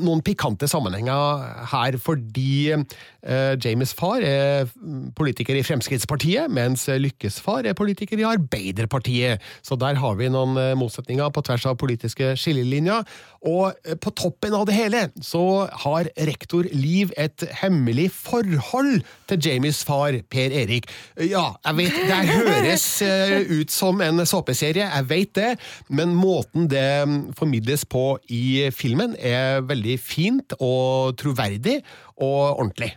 noen 0.00 0.20
pikante 0.24 0.68
sammenhenger 0.68 1.44
her, 1.72 1.96
fordi 2.00 2.72
eh, 2.74 3.54
James' 3.64 3.94
far 3.96 4.20
er 4.20 4.68
politiker 5.16 5.56
i 5.56 5.64
Fremskrittspartiet, 5.64 6.50
mens 6.52 6.84
Lykkes 7.00 7.40
far 7.40 7.64
er 7.64 7.76
politiker 7.78 8.20
i 8.20 8.26
Arbeiderpartiet. 8.28 9.40
Så 9.64 9.78
der 9.80 9.96
har 10.00 10.18
vi 10.20 10.28
noen 10.32 10.58
eh, 10.60 10.76
motsetninger 10.76 11.32
på 11.32 11.44
tvers 11.46 11.64
av 11.70 11.78
politiske 11.80 12.34
skillelinjer. 12.36 13.08
Og 13.48 13.72
eh, 13.86 13.96
på 13.96 14.12
toppen 14.12 14.54
av 14.56 14.66
det 14.68 14.76
hele 14.76 15.06
så 15.24 15.64
har 15.84 16.10
rektor 16.28 16.68
Liv 16.76 17.14
et 17.16 17.44
hemmelig 17.62 18.10
forhold 18.12 19.00
til 19.30 19.40
Jamies 19.40 19.80
far, 19.86 20.12
Per 20.30 20.52
Erik. 20.60 20.90
Ja, 21.16 21.54
jeg 21.64 21.78
vet, 21.78 21.98
det 22.10 22.20
høres 22.28 22.86
eh, 23.06 23.38
ut 23.48 23.72
som 23.72 24.04
en 24.04 24.26
såpeserie, 24.28 24.90
jeg 24.90 25.08
vet 25.08 25.34
det, 25.38 25.50
men 25.88 26.12
måten 26.16 26.68
det 26.70 26.84
mm, 27.08 27.18
formidles 27.38 27.86
på 27.88 28.18
i 28.28 28.68
filmen 28.74 29.16
er 29.16 29.64
veldig 29.70 29.96
fint 30.02 30.56
og 30.58 31.16
troverdig 31.20 31.80
og 32.18 32.60
ordentlig. 32.60 32.92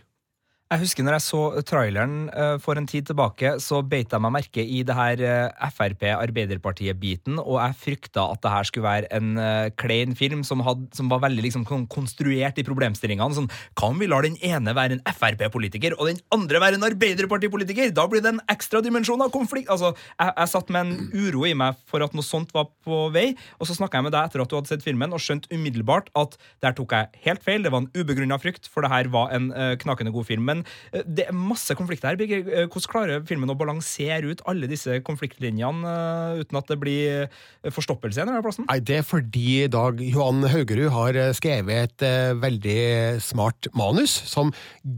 Jeg 0.72 0.80
husker 0.80 1.04
når 1.04 1.18
jeg 1.18 1.22
så 1.26 1.38
traileren 1.68 2.14
eh, 2.32 2.54
for 2.58 2.78
en 2.80 2.86
tid 2.88 3.04
tilbake, 3.04 3.50
så 3.60 3.82
beit 3.84 4.14
jeg 4.14 4.22
meg 4.24 4.32
merke 4.32 4.62
i 4.64 4.78
det 4.82 4.94
her 4.96 5.20
eh, 5.20 5.66
Frp-Arbeiderpartiet-biten, 5.76 7.36
og 7.36 7.58
jeg 7.60 7.76
frykta 7.82 8.24
at 8.32 8.40
det 8.40 8.52
her 8.54 8.68
skulle 8.70 8.86
være 8.86 9.10
en 9.12 9.36
eh, 9.36 9.68
klein 9.76 10.16
film 10.16 10.40
som, 10.40 10.62
hadde, 10.64 10.88
som 10.96 11.10
var 11.12 11.20
veldig 11.26 11.44
liksom, 11.44 11.66
konstruert 11.92 12.56
i 12.56 12.64
problemstillingene. 12.64 13.36
Sånn, 13.36 13.50
hva 13.76 13.90
om 13.92 14.00
vi 14.00 14.08
lar 14.08 14.24
den 14.24 14.38
ene 14.40 14.72
være 14.72 14.96
en 14.96 15.04
Frp-politiker 15.04 15.98
og 15.98 16.08
den 16.08 16.22
andre 16.32 16.62
være 16.64 16.80
en 16.80 16.88
Arbeiderparti-politiker? 16.88 17.92
Da 17.92 18.08
blir 18.08 18.24
det 18.24 18.32
en 18.32 18.42
ekstra 18.56 18.80
dimensjon 18.88 19.20
av 19.20 19.34
konflikt. 19.36 19.68
Altså, 19.68 19.92
jeg, 20.16 20.32
jeg 20.32 20.52
satt 20.54 20.72
med 20.72 20.88
en 20.88 21.12
uro 21.12 21.44
i 21.44 21.52
meg 21.60 21.76
for 21.84 22.08
at 22.08 22.16
noe 22.16 22.24
sånt 22.24 22.56
var 22.56 22.72
på 22.88 23.02
vei, 23.12 23.26
og 23.60 23.68
så 23.68 23.76
snakka 23.76 24.00
jeg 24.00 24.08
med 24.08 24.16
deg 24.16 24.32
etter 24.32 24.46
at 24.46 24.48
du 24.48 24.56
hadde 24.56 24.72
sett 24.72 24.88
filmen, 24.88 25.12
og 25.12 25.20
skjønte 25.20 25.52
umiddelbart 25.52 26.08
at 26.24 26.40
der 26.64 26.72
tok 26.80 26.96
jeg 26.96 27.24
helt 27.28 27.44
feil. 27.44 27.68
Det 27.68 27.76
var 27.76 27.84
en 27.84 27.92
ubegrunna 27.92 28.40
frykt, 28.40 28.72
for 28.72 28.80
det 28.80 28.94
her 28.96 29.12
var 29.12 29.36
en 29.36 29.52
knakende 29.84 30.16
god 30.16 30.32
film. 30.32 30.53
Men 30.54 30.64
eh, 30.92 31.04
det 31.04 31.28
er 31.28 31.36
masse 31.36 31.74
konflikter 31.78 32.14
her. 32.14 32.22
Eh, 32.24 32.64
Hvordan 32.68 32.90
klarer 32.90 33.26
filmen 33.28 33.52
å 33.52 33.58
balansere 33.58 34.30
ut 34.30 34.44
alle 34.50 34.70
disse 34.70 35.00
konfliktlinjene 35.06 35.94
eh, 35.94 36.42
uten 36.44 36.60
at 36.60 36.70
det 36.70 36.78
blir 36.80 37.26
forstoppelse 37.74 38.22
igjen? 38.22 38.32
plassen? 38.44 38.68
Nei, 38.68 38.80
Det 38.84 39.00
er 39.00 39.06
fordi 39.06 39.66
Dag 39.72 40.00
Johan 40.02 40.44
Haugerud 40.50 40.90
har 40.94 41.18
skrevet 41.36 41.94
et 41.94 42.04
veldig 42.40 43.20
smart 43.24 43.68
manus 43.76 44.12
som 44.28 44.52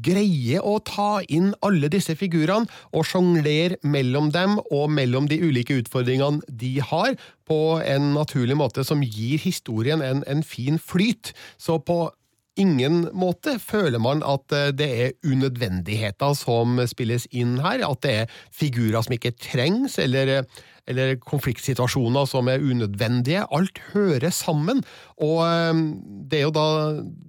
greier 0.05 0.65
å 0.67 0.79
ta 0.85 1.21
inn 1.33 1.53
alle 1.67 1.91
disse 1.93 2.17
figurene 2.19 2.69
og 2.93 3.07
sjonglere 3.09 3.79
mellom 3.87 4.31
dem 4.35 4.59
og 4.71 4.91
mellom 4.93 5.29
de 5.31 5.39
ulike 5.43 5.79
utfordringene 5.81 6.43
de 6.49 6.77
har, 6.85 7.17
på 7.47 7.79
en 7.79 8.13
naturlig 8.17 8.57
måte 8.59 8.83
som 8.87 9.05
gir 9.07 9.39
historien 9.39 10.03
en, 10.03 10.25
en 10.27 10.43
fin 10.43 10.81
flyt. 10.83 11.31
Så 11.63 11.79
på 11.79 12.09
ingen 12.57 13.03
måte 13.17 13.59
føler 13.63 14.01
man 14.03 14.23
at 14.27 14.53
eh, 14.57 14.71
det 14.77 14.89
er 15.07 15.17
unødvendigheter 15.27 16.37
som 16.39 16.81
spilles 16.89 17.29
inn 17.33 17.59
her, 17.65 17.85
at 17.87 18.03
det 18.07 18.15
er 18.23 18.41
figurer 18.55 19.05
som 19.05 19.15
ikke 19.17 19.35
trengs, 19.41 19.99
eller, 20.03 20.45
eller 20.89 21.15
konfliktsituasjoner 21.23 22.29
som 22.31 22.49
er 22.49 22.63
unødvendige. 22.65 23.45
Alt 23.55 23.81
hører 23.93 24.33
sammen, 24.35 24.83
og 25.21 25.43
eh, 25.47 25.83
det 26.31 26.41
er 26.41 26.47
jo 26.47 26.55
da 26.57 26.67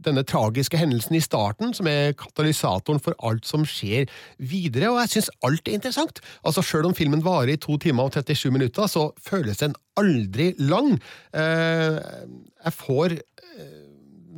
denne 0.07 0.23
tragiske 0.27 0.79
hendelsen 0.79 1.19
i 1.19 1.23
starten 1.23 1.73
som 1.77 1.89
er 1.91 2.15
katalysatoren 2.17 3.03
for 3.03 3.17
alt 3.27 3.45
som 3.47 3.65
skjer 3.67 4.07
videre, 4.39 4.93
og 4.93 5.01
jeg 5.03 5.17
syns 5.17 5.31
alt 5.47 5.67
er 5.67 5.77
interessant. 5.79 6.23
Altså 6.47 6.63
Selv 6.65 6.89
om 6.91 6.95
filmen 6.97 7.23
varer 7.25 7.55
i 7.55 7.61
to 7.61 7.77
timer 7.81 8.07
og 8.07 8.15
37 8.15 8.51
minutter, 8.55 8.87
så 8.87 9.09
føles 9.23 9.59
den 9.63 9.75
aldri 9.97 10.53
lang. 10.59 10.95
Eh, 11.33 11.97
Jeg 12.67 12.73
får 12.73 13.13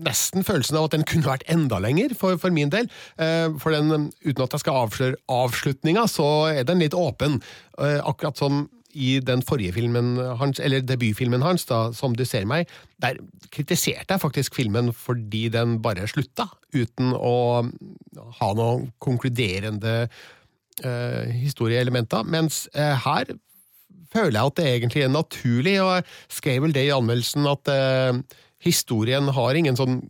nesten 0.05 0.45
følelsen 0.47 0.77
av 0.79 0.88
at 0.89 0.95
den 0.97 1.05
kunne 1.07 1.27
vært 1.29 1.45
enda 1.51 1.79
lenger, 1.83 2.15
for, 2.17 2.39
for 2.41 2.53
min 2.55 2.71
del. 2.73 2.89
Eh, 3.19 3.47
For 3.62 3.75
den, 3.75 4.09
uten 4.25 4.43
at 4.45 4.55
jeg 4.55 4.63
skal 4.63 4.83
avsløre 4.85 5.19
avslutninga, 5.31 6.07
så 6.12 6.27
er 6.53 6.67
den 6.67 6.83
litt 6.83 6.97
åpen. 6.97 7.39
Eh, 7.79 7.99
Akkurat 8.03 8.38
som 8.39 8.67
i 8.97 9.19
den 9.21 9.43
forrige 9.45 9.75
filmen 9.75 10.15
hans, 10.39 10.57
eller 10.59 10.81
debutfilmen 10.81 11.43
hans, 11.45 11.67
da, 11.69 11.91
Som 11.93 12.15
du 12.17 12.23
ser 12.25 12.47
meg, 12.49 12.67
der 13.01 13.19
kritiserte 13.53 14.15
jeg 14.15 14.23
faktisk 14.23 14.55
filmen 14.57 14.89
fordi 14.93 15.47
den 15.53 15.77
bare 15.83 16.07
slutta, 16.09 16.47
uten 16.73 17.13
å 17.13 17.62
ha 18.39 18.49
noen 18.57 18.89
konkluderende 19.01 20.09
eh, 20.83 21.29
historieelementer. 21.38 22.25
Mens 22.25 22.65
eh, 22.73 22.95
her 23.05 23.29
føler 24.09 24.39
jeg 24.39 24.49
at 24.49 24.57
det 24.57 24.67
egentlig 24.73 25.05
er 25.05 25.13
naturlig, 25.13 25.75
og 25.83 25.91
jeg 25.99 26.05
skrev 26.39 26.63
vel 26.65 26.73
det 26.73 26.88
i 26.88 26.93
anmeldelsen 26.95 27.45
at 27.49 27.69
eh, 27.69 28.21
historien 28.63 29.32
har 29.36 29.58
ingen 29.58 29.78
sånn 29.80 30.02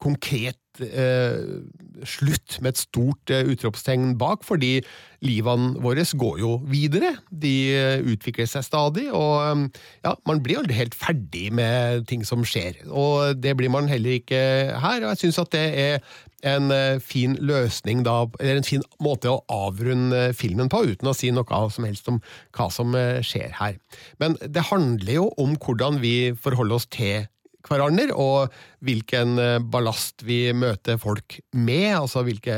konkret 0.00 0.80
eh, 0.80 1.60
slutt 2.08 2.56
med 2.64 2.72
et 2.72 2.80
stort 2.80 3.32
eh, 3.32 3.44
utropstegn 3.52 4.14
bak, 4.20 4.46
fordi 4.48 4.78
livene 5.26 5.74
våre 5.84 6.06
går 6.22 6.40
jo 6.40 6.54
videre. 6.70 7.12
De 7.28 7.52
eh, 7.76 8.00
utvikler 8.00 8.48
seg 8.48 8.64
stadig, 8.64 9.10
og 9.12 9.34
eh, 9.44 9.82
ja, 10.06 10.14
man 10.28 10.40
blir 10.44 10.62
aldri 10.62 10.78
helt 10.78 10.96
ferdig 10.96 11.50
med 11.56 12.06
ting 12.08 12.24
som 12.24 12.46
skjer. 12.48 12.80
Og 12.88 13.36
det 13.42 13.54
blir 13.60 13.72
man 13.72 13.90
heller 13.92 14.16
ikke 14.16 14.40
her, 14.80 15.04
og 15.04 15.12
jeg 15.12 15.26
syns 15.26 15.42
at 15.44 15.52
det 15.56 15.66
er 15.84 16.00
en 16.48 16.70
eh, 16.72 17.00
fin 17.04 17.36
løsning 17.36 18.04
da, 18.06 18.22
eller 18.40 18.62
en 18.62 18.66
fin 18.70 18.84
måte 19.04 19.28
å 19.28 19.42
avrunde 19.52 20.30
filmen 20.36 20.70
på, 20.72 20.80
uten 20.94 21.10
å 21.10 21.16
si 21.16 21.32
noe 21.34 21.60
som 21.74 21.84
helst 21.84 22.08
om 22.08 22.22
hva 22.56 22.70
som 22.72 22.96
eh, 22.96 23.20
skjer 23.26 23.52
her. 23.60 23.76
Men 24.22 24.38
det 24.40 24.70
handler 24.72 25.12
jo 25.18 25.28
om 25.40 25.58
hvordan 25.60 26.00
vi 26.00 26.32
forholder 26.40 26.80
oss 26.80 26.88
til 26.88 27.28
hverandre, 27.68 28.14
og 28.14 28.52
hvilken 28.84 29.38
eh, 29.40 29.58
ballast 29.60 30.24
vi 30.26 30.50
møter 30.56 30.98
folk 31.00 31.38
med, 31.52 31.88
altså 31.98 32.24
hvilke 32.26 32.56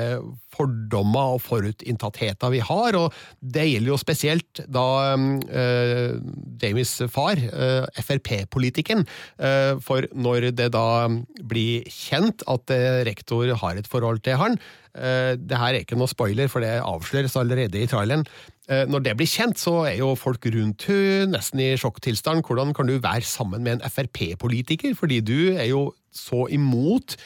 fordommer 0.53 1.37
og 1.37 1.43
forutinntattheter 1.45 2.53
vi 2.53 2.61
har, 2.65 2.99
og 2.99 3.15
det 3.41 3.67
gjelder 3.71 3.93
jo 3.93 4.01
spesielt 4.01 4.63
da 4.71 4.87
eh, 5.15 6.19
Jamies 6.63 6.95
far, 7.13 7.41
eh, 7.41 8.03
Frp-politikeren, 8.03 9.07
eh, 9.39 9.73
for 9.83 10.07
når 10.13 10.53
det 10.59 10.71
da 10.77 11.09
blir 11.49 11.89
kjent 11.91 12.45
at 12.51 12.73
rektor 13.09 13.51
har 13.63 13.79
et 13.79 13.91
forhold 13.91 14.23
til 14.27 14.39
han, 14.41 14.61
Eh, 14.93 15.35
det 15.41 15.57
her 15.57 15.73
er 15.73 15.83
ikke 15.83 15.97
noe 15.97 16.11
spoiler, 16.11 16.51
for 16.53 16.65
det 16.65 16.75
avsløres 16.85 17.37
allerede 17.41 17.81
i 17.81 17.89
traileren. 17.91 18.27
Når 18.73 19.03
det 19.05 19.13
blir 19.19 19.29
kjent, 19.29 19.59
så 19.59 19.73
er 19.91 19.97
jo 19.99 20.13
folk 20.17 20.47
rundt 20.55 20.85
hun 20.87 21.33
nesten 21.35 21.61
i 21.61 21.73
sjokktilstand. 21.77 22.45
Hvordan 22.47 22.71
kan 22.73 22.87
du 22.89 22.95
være 22.95 23.27
sammen 23.27 23.67
med 23.67 23.75
en 23.75 23.91
Frp-politiker, 23.91 24.95
fordi 24.97 25.19
du 25.21 25.59
er 25.59 25.67
jo 25.67 25.91
så 26.13 26.45
imot 26.53 27.17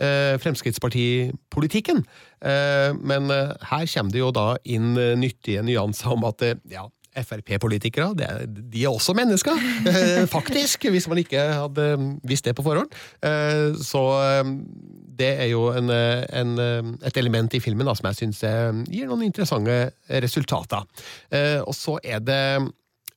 eh, 0.00 0.36
Fremskrittspartipolitikken. 0.40 2.04
Eh, 2.42 2.92
men 2.96 3.30
eh, 3.34 3.52
her 3.72 3.86
kommer 3.94 4.12
det 4.14 4.22
jo 4.22 4.30
da 4.34 4.48
inn 4.64 4.94
nyttige 5.20 5.62
nyanser 5.66 6.16
om 6.16 6.24
at 6.30 6.46
ja, 6.70 6.86
Frp-politikere 7.10 8.12
de 8.14 8.84
er 8.84 8.86
også 8.92 9.16
mennesker, 9.18 9.56
faktisk, 10.36 10.86
hvis 10.94 11.08
man 11.10 11.18
ikke 11.18 11.40
hadde 11.42 11.88
visst 12.22 12.46
det 12.46 12.54
på 12.54 12.62
forhånd. 12.62 12.92
Eh, 13.26 13.74
Så 13.82 14.02
det 15.20 15.32
er 15.42 15.50
jo 15.50 15.66
en, 15.74 15.90
en, 15.90 16.52
et 17.04 17.16
element 17.20 17.52
i 17.52 17.60
filmen 17.60 17.84
da, 17.90 17.92
som 17.98 18.06
jeg 18.08 18.20
syns 18.22 18.44
gir 18.88 19.10
noen 19.10 19.26
interessante 19.26 19.90
resultater. 20.22 20.86
Eh, 21.34 21.58
Og 21.66 21.74
så 21.76 21.98
er 22.04 22.22
det 22.24 22.40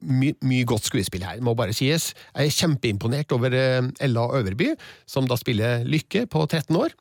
mye 0.04 0.36
my 0.44 0.64
godt 0.70 0.90
skuespill 0.90 1.26
her, 1.26 1.42
må 1.44 1.56
bare 1.58 1.76
sies. 1.76 2.12
Jeg 2.36 2.52
er 2.52 2.58
kjempeimponert 2.58 3.34
over 3.36 3.56
eh, 3.58 3.82
Ella 4.04 4.28
Øverby, 4.40 4.74
som 5.10 5.30
da 5.30 5.40
spiller 5.40 5.88
Lykke 5.88 6.28
på 6.32 6.46
13 6.48 6.76
år. 6.80 6.94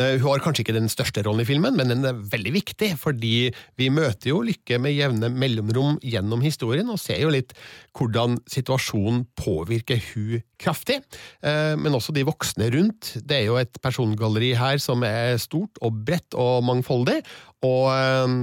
Eh, 0.00 0.18
Hun 0.18 0.32
har 0.32 0.42
kanskje 0.42 0.64
ikke 0.64 0.74
den 0.74 0.90
største 0.90 1.22
rollen 1.22 1.44
i 1.44 1.48
filmen, 1.48 1.76
men 1.78 1.90
den 1.92 2.06
er 2.06 2.18
veldig 2.18 2.52
viktig, 2.56 2.90
fordi 2.98 3.52
vi 3.78 3.90
møter 3.94 4.32
jo 4.32 4.40
Lykke 4.42 4.80
med 4.82 4.96
jevne 4.96 5.30
mellomrom 5.30 6.00
gjennom 6.02 6.42
historien, 6.42 6.90
og 6.90 6.98
ser 6.98 7.22
jo 7.22 7.30
litt 7.30 7.54
hvordan 7.94 8.40
situasjonen 8.50 9.22
påvirker 9.38 10.02
hun 10.10 10.42
kraftig, 10.58 10.98
eh, 11.46 11.74
men 11.78 11.94
også 11.94 12.14
de 12.14 12.26
voksne 12.26 12.70
rundt. 12.74 13.12
Det 13.22 13.38
er 13.38 13.46
jo 13.52 13.58
et 13.60 13.78
persongalleri 13.82 14.54
her 14.58 14.82
som 14.82 15.04
er 15.06 15.38
stort 15.42 15.78
og 15.84 16.02
bredt 16.06 16.34
og 16.34 16.64
mangfoldig, 16.66 17.20
og 17.64 17.88
eh, 17.90 18.34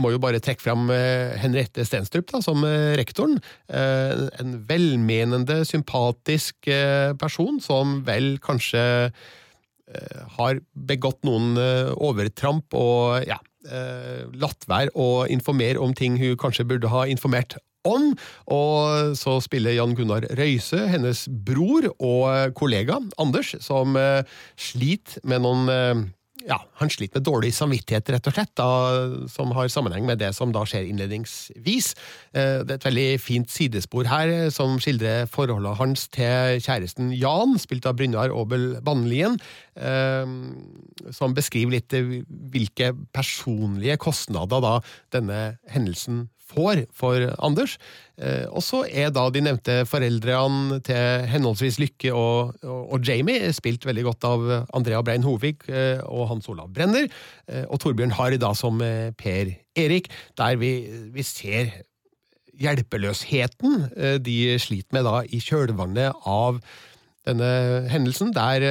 må 0.00 0.12
jo 0.14 0.20
bare 0.22 0.40
trekke 0.42 0.62
fram 0.62 0.90
eh, 0.94 1.36
Henriette 1.40 1.84
Stenstrup 1.86 2.30
da, 2.32 2.42
som 2.44 2.64
eh, 2.66 2.92
rektoren. 3.00 3.38
Eh, 3.68 4.26
En 4.40 4.56
velmenende, 4.68 5.62
sympatisk 5.68 6.68
person 7.20 7.60
som 7.62 8.00
vel 8.06 8.36
kanskje 8.42 8.82
har 10.36 10.60
begått 10.74 11.24
noen 11.26 11.58
overtramp 11.98 12.76
og 12.78 13.26
ja, 13.26 13.40
latt 14.38 14.66
være 14.70 14.94
å 14.94 15.24
informere 15.32 15.82
om 15.82 15.94
ting 15.98 16.14
hun 16.20 16.38
kanskje 16.38 16.68
burde 16.70 16.92
ha 16.92 17.02
informert 17.10 17.56
om. 17.88 18.12
Og 18.54 19.16
så 19.18 19.36
spiller 19.42 19.74
Jan 19.74 19.96
Gunnar 19.98 20.28
Røise, 20.38 20.84
hennes 20.92 21.24
bror 21.28 21.90
og 21.96 22.54
kollega 22.58 23.00
Anders, 23.20 23.56
som 23.64 23.98
sliter 24.54 25.26
med 25.26 25.44
noen 25.44 26.06
ja, 26.46 26.58
Han 26.80 26.90
sliter 26.90 27.20
med 27.20 27.26
dårlig 27.26 27.50
samvittighet, 27.54 28.10
rett 28.14 28.28
og 28.30 28.34
slett, 28.34 28.52
da, 28.58 28.68
som 29.30 29.52
har 29.56 29.68
sammenheng 29.72 30.06
med 30.08 30.20
det 30.22 30.32
som 30.36 30.52
da 30.54 30.62
skjer 30.68 30.88
innledningsvis. 30.88 31.92
Eh, 32.32 32.62
Det 32.64 32.70
er 32.70 32.78
et 32.78 32.88
veldig 32.88 33.20
fint 33.20 33.50
sidespor 33.50 34.08
her, 34.08 34.28
eh, 34.28 34.50
som 34.50 34.78
skildrer 34.78 35.28
forholdet 35.28 35.76
hans 35.76 36.08
til 36.08 36.60
kjæresten 36.60 37.12
Jan, 37.16 37.58
spilt 37.58 37.86
av 37.86 37.96
Brynjar 37.96 38.32
Aabel 38.32 38.80
Bannlien, 38.80 39.38
eh, 39.76 40.26
som 41.10 41.34
beskriver 41.34 41.76
litt 41.78 41.90
hvilke 41.90 42.92
personlige 43.12 43.98
kostnader 43.98 44.60
da 44.60 44.80
denne 45.12 45.58
hendelsen 45.68 46.28
får 46.50 46.84
for 46.96 47.24
Anders. 47.38 47.76
Eh, 48.20 48.46
Og 48.52 48.62
så 48.64 48.82
er 48.84 49.12
da 49.14 49.26
de 49.32 49.42
nevnte 49.44 49.80
foreldrene 49.88 50.80
til 50.84 51.26
henholdsvis 51.30 51.78
Lykke 51.80 52.12
og, 52.12 52.56
og, 52.62 52.80
og 52.92 53.06
Jamie 53.06 53.52
spilt 53.56 53.86
veldig 53.88 54.04
godt 54.10 54.26
av 54.28 54.48
Andrea 54.76 55.00
Brein 55.06 55.24
Hovig 55.24 55.62
eh, 55.68 56.02
og 56.04 56.28
Hans 56.32 56.48
Olav 56.52 56.72
Brenner, 56.74 57.08
eh, 57.48 57.64
og 57.68 57.80
Torbjørn 57.80 58.16
Harr 58.18 58.36
da 58.40 58.52
som 58.56 58.80
Per 59.20 59.54
Erik, 59.78 60.10
der 60.38 60.58
vi, 60.60 60.74
vi 61.14 61.24
ser 61.24 61.72
hjelpeløsheten 62.60 63.86
de 64.20 64.36
sliter 64.60 64.92
med 64.92 65.06
da 65.08 65.22
i 65.24 65.38
kjølvannet 65.40 66.26
av 66.28 66.58
denne 67.24 67.52
hendelsen, 67.88 68.34
der 68.36 68.64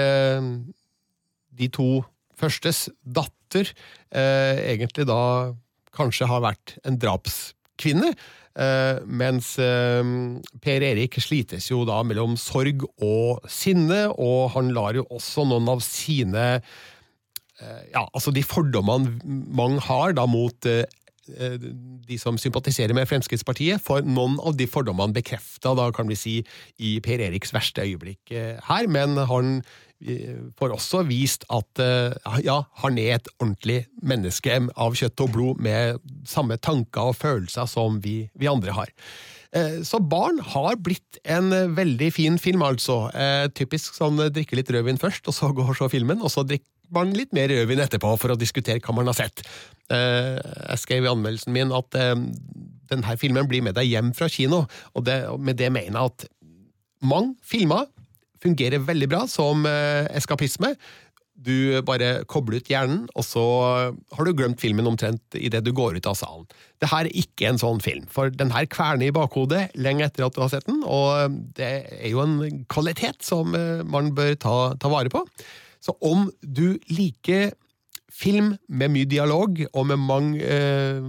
de 1.58 1.70
to 1.74 2.04
førstes 2.38 2.86
datter 3.02 3.72
egentlig 4.14 5.08
da 5.10 5.56
kanskje 5.96 6.30
har 6.30 6.44
vært 6.46 6.76
en 6.86 7.00
drapskvinne, 7.02 7.59
eh, 7.86 9.00
mens 9.06 9.54
eh, 9.62 10.04
Per 10.62 10.86
Erik 10.86 11.20
slites 11.22 11.70
jo 11.72 11.86
da 11.88 12.02
mellom 12.04 12.38
sorg 12.40 12.86
og 12.98 13.44
sinne, 13.50 14.08
og 14.16 14.52
han 14.56 14.74
lar 14.76 15.00
jo 15.00 15.08
også 15.10 15.48
noen 15.50 15.70
av 15.72 15.84
sine 15.86 16.46
eh, 16.60 17.84
ja, 17.94 18.06
altså 18.06 18.34
de 18.36 18.44
fordommene 18.44 19.20
mange 19.56 19.84
har 19.88 20.16
da 20.18 20.28
mot 20.30 20.70
de 22.10 22.18
som 22.22 22.38
sympatiserer 22.42 22.96
med 22.98 23.08
Fremskrittspartiet, 23.10 23.82
får 23.84 24.08
noen 24.08 24.40
av 24.42 24.58
de 24.58 24.68
fordommene 24.70 25.16
bekrefta, 25.16 25.76
da 25.78 25.90
kan 25.96 26.10
vi 26.10 26.18
si, 26.18 26.36
i 26.82 26.98
Per 27.06 27.22
Eriks 27.28 27.54
verste 27.56 27.86
øyeblikk 27.86 28.34
eh, 28.34 28.58
her, 28.70 28.90
men 28.92 29.18
han 29.30 29.60
eh, 30.02 30.38
får 30.60 30.76
også 30.78 31.04
vist 31.10 31.46
at 31.54 31.82
eh, 31.84 32.16
ja, 32.46 32.62
han 32.84 32.98
er 33.02 33.18
et 33.18 33.32
ordentlig 33.40 33.84
menneske 34.02 34.58
av 34.76 34.98
kjøtt 34.98 35.26
og 35.26 35.34
blod 35.36 35.62
med 35.66 36.00
samme 36.30 36.58
tanker 36.58 37.12
og 37.12 37.20
følelser 37.20 37.70
som 37.70 38.00
vi, 38.04 38.24
vi 38.40 38.50
andre 38.50 38.76
har. 38.78 38.94
Eh, 39.54 39.80
Så 39.86 40.00
Barn 40.00 40.40
har 40.56 40.78
blitt 40.82 41.22
en 41.26 41.54
eh, 41.54 41.70
veldig 41.78 42.12
fin 42.16 42.40
film, 42.42 42.66
altså. 42.66 43.08
Eh, 43.14 43.48
Typisk 43.58 43.98
sånn 43.98 44.20
eh, 44.22 44.34
drikke 44.34 44.60
litt 44.60 44.70
rødvin 44.74 45.02
først, 45.02 45.28
og 45.30 45.36
så 45.36 45.54
går 45.54 45.74
så 45.78 45.90
filmen, 45.92 46.22
og 46.22 46.34
så 46.34 46.46
drikker 46.48 46.70
man 46.96 47.14
litt 47.16 47.34
mer 47.36 47.52
rødvin 47.52 47.82
etterpå 47.84 48.14
for 48.22 48.34
å 48.34 48.40
diskutere 48.40 48.82
hva 48.84 48.96
man 48.98 49.10
har 49.12 49.18
sett. 49.18 49.44
Eh, 49.94 50.38
Jeg 50.74 50.84
skrev 50.84 51.06
i 51.06 51.12
anmeldelsen 51.12 51.56
min 51.56 51.74
at 51.76 51.98
eh, 51.98 52.16
denne 52.90 53.18
filmen 53.22 53.50
blir 53.50 53.64
med 53.66 53.78
deg 53.78 53.90
hjem 53.90 54.14
fra 54.18 54.30
kino, 54.32 54.66
og 54.94 55.06
det, 55.06 55.22
med 55.38 55.60
det 55.62 55.72
mener 55.74 55.94
jeg 56.00 56.14
at 56.14 56.30
mange 57.06 57.38
filmer 57.46 57.88
fungerer 58.44 58.82
veldig 58.84 59.10
bra 59.12 59.26
som 59.30 59.66
eh, 59.70 60.08
eskapisme. 60.18 60.74
Du 61.40 61.80
bare 61.88 62.26
kobler 62.28 62.60
ut 62.60 62.68
hjernen, 62.68 63.06
og 63.16 63.24
så 63.24 63.44
har 64.12 64.28
du 64.28 64.34
glemt 64.36 64.60
filmen 64.60 64.90
omtrent 64.90 65.38
idet 65.40 65.62
du 65.64 65.72
går 65.72 65.96
ut 65.96 66.10
av 66.12 66.18
salen. 66.20 66.44
Det 66.84 66.90
her 66.92 67.08
er 67.08 67.16
ikke 67.16 67.48
en 67.48 67.62
sånn 67.62 67.80
film, 67.80 68.10
for 68.12 68.28
den 68.28 68.52
her 68.52 68.68
kverner 68.68 69.08
i 69.08 69.16
bakhodet 69.16 69.70
lenge 69.80 70.04
etter 70.10 70.26
at 70.28 70.36
du 70.36 70.42
har 70.44 70.52
sett 70.52 70.68
den, 70.68 70.82
og 70.84 71.38
det 71.56 71.72
er 71.96 72.12
jo 72.12 72.26
en 72.26 72.66
kvalitet 72.68 73.24
som 73.24 73.56
man 73.88 74.12
bør 74.18 74.36
ta, 74.36 74.58
ta 74.84 74.92
vare 74.92 75.14
på. 75.14 75.24
Så 75.80 75.96
om 76.06 76.28
du 76.44 76.78
liker 76.92 77.54
film 78.12 78.56
med 78.68 78.92
mye 78.92 79.08
dialog 79.08 79.62
og 79.70 79.86
med 79.92 80.02
mange 80.02 80.42
eh, 80.44 81.06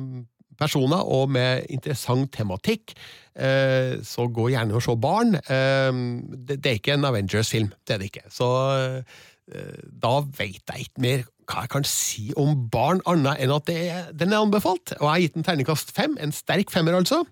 personer 0.61 1.01
og 1.09 1.31
med 1.33 1.67
interessant 1.73 2.31
tematikk, 2.37 2.93
eh, 3.35 3.97
så 4.05 4.29
gå 4.29 4.51
gjerne 4.53 4.77
og 4.77 4.85
se 4.85 4.95
Barn. 5.01 5.35
Eh, 5.41 5.91
det, 6.37 6.61
det 6.61 6.75
er 6.75 6.79
ikke 6.81 6.95
en 6.99 7.09
Avengers-film, 7.09 7.73
det 7.89 7.97
er 7.97 8.03
det 8.03 8.11
ikke. 8.13 8.27
Så 8.31 8.49
eh, 8.77 9.85
da 10.03 10.21
veit 10.39 10.63
jeg 10.71 10.91
ikke 10.91 11.03
mer 11.07 11.29
hva 11.51 11.65
jeg 11.65 11.71
kan 11.73 11.87
si 11.89 12.29
om 12.39 12.53
Barn, 12.71 13.01
annet 13.11 13.41
enn 13.43 13.51
at 13.51 13.67
det, 13.67 13.81
den 14.21 14.31
er 14.31 14.45
anbefalt. 14.45 14.93
Og 15.01 15.03
jeg 15.03 15.11
har 15.11 15.23
gitt 15.25 15.35
den 15.41 15.47
terningkast 15.49 15.91
fem. 15.97 16.15
En 16.23 16.31
sterk 16.31 16.71
femmer, 16.71 16.95
altså. 16.95 17.25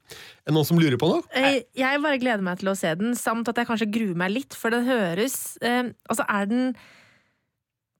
Er 0.42 0.50
det 0.50 0.56
noen 0.56 0.66
som 0.66 0.80
lurer 0.80 0.98
på 0.98 1.12
noe? 1.12 1.22
Eh, 1.38 1.60
Jeg 1.78 2.00
bare 2.02 2.18
gleder 2.18 2.42
meg 2.42 2.58
til 2.58 2.72
å 2.72 2.74
se 2.78 2.90
den, 2.98 3.14
samt 3.14 3.46
at 3.52 3.60
jeg 3.60 3.68
kanskje 3.70 3.92
gruer 3.94 4.18
meg 4.18 4.34
litt, 4.34 4.56
for 4.58 4.74
den 4.74 4.88
høres 4.88 5.36
eh, 5.62 5.92
Altså, 6.10 6.26
er 6.26 6.50
den 6.50 6.72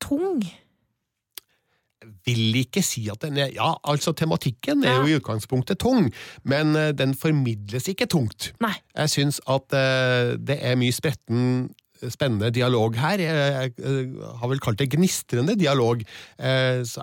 tung? 0.03 0.43
vil 2.29 2.61
ikke 2.61 2.83
si 2.85 3.07
at 3.13 3.23
den 3.25 3.39
er 3.41 3.53
Ja, 3.57 3.73
altså, 3.85 4.13
tematikken 4.13 4.85
er 4.85 5.01
jo 5.01 5.09
i 5.09 5.19
utgangspunktet 5.19 5.81
tung, 5.83 6.11
men 6.45 6.77
uh, 6.77 6.91
den 6.95 7.15
formidles 7.15 7.89
ikke 7.91 8.07
tungt. 8.07 8.53
Nei. 8.63 8.75
Jeg 8.97 9.15
syns 9.17 9.43
at 9.49 9.75
uh, 9.75 10.37
det 10.39 10.59
er 10.61 10.79
mye 10.81 10.95
spretten 10.95 11.71
spennende 11.99 12.53
dialog 12.55 12.95
her. 12.95 13.19
Jeg, 13.19 13.73
eh, 13.83 14.13
har 14.39 14.51
vel 14.53 14.61
kalt 14.63 14.79
det 14.79 14.87
gnistrende 14.93 15.57
dialog. 15.59 16.05
Eh, 16.39 16.85
så, 16.87 17.03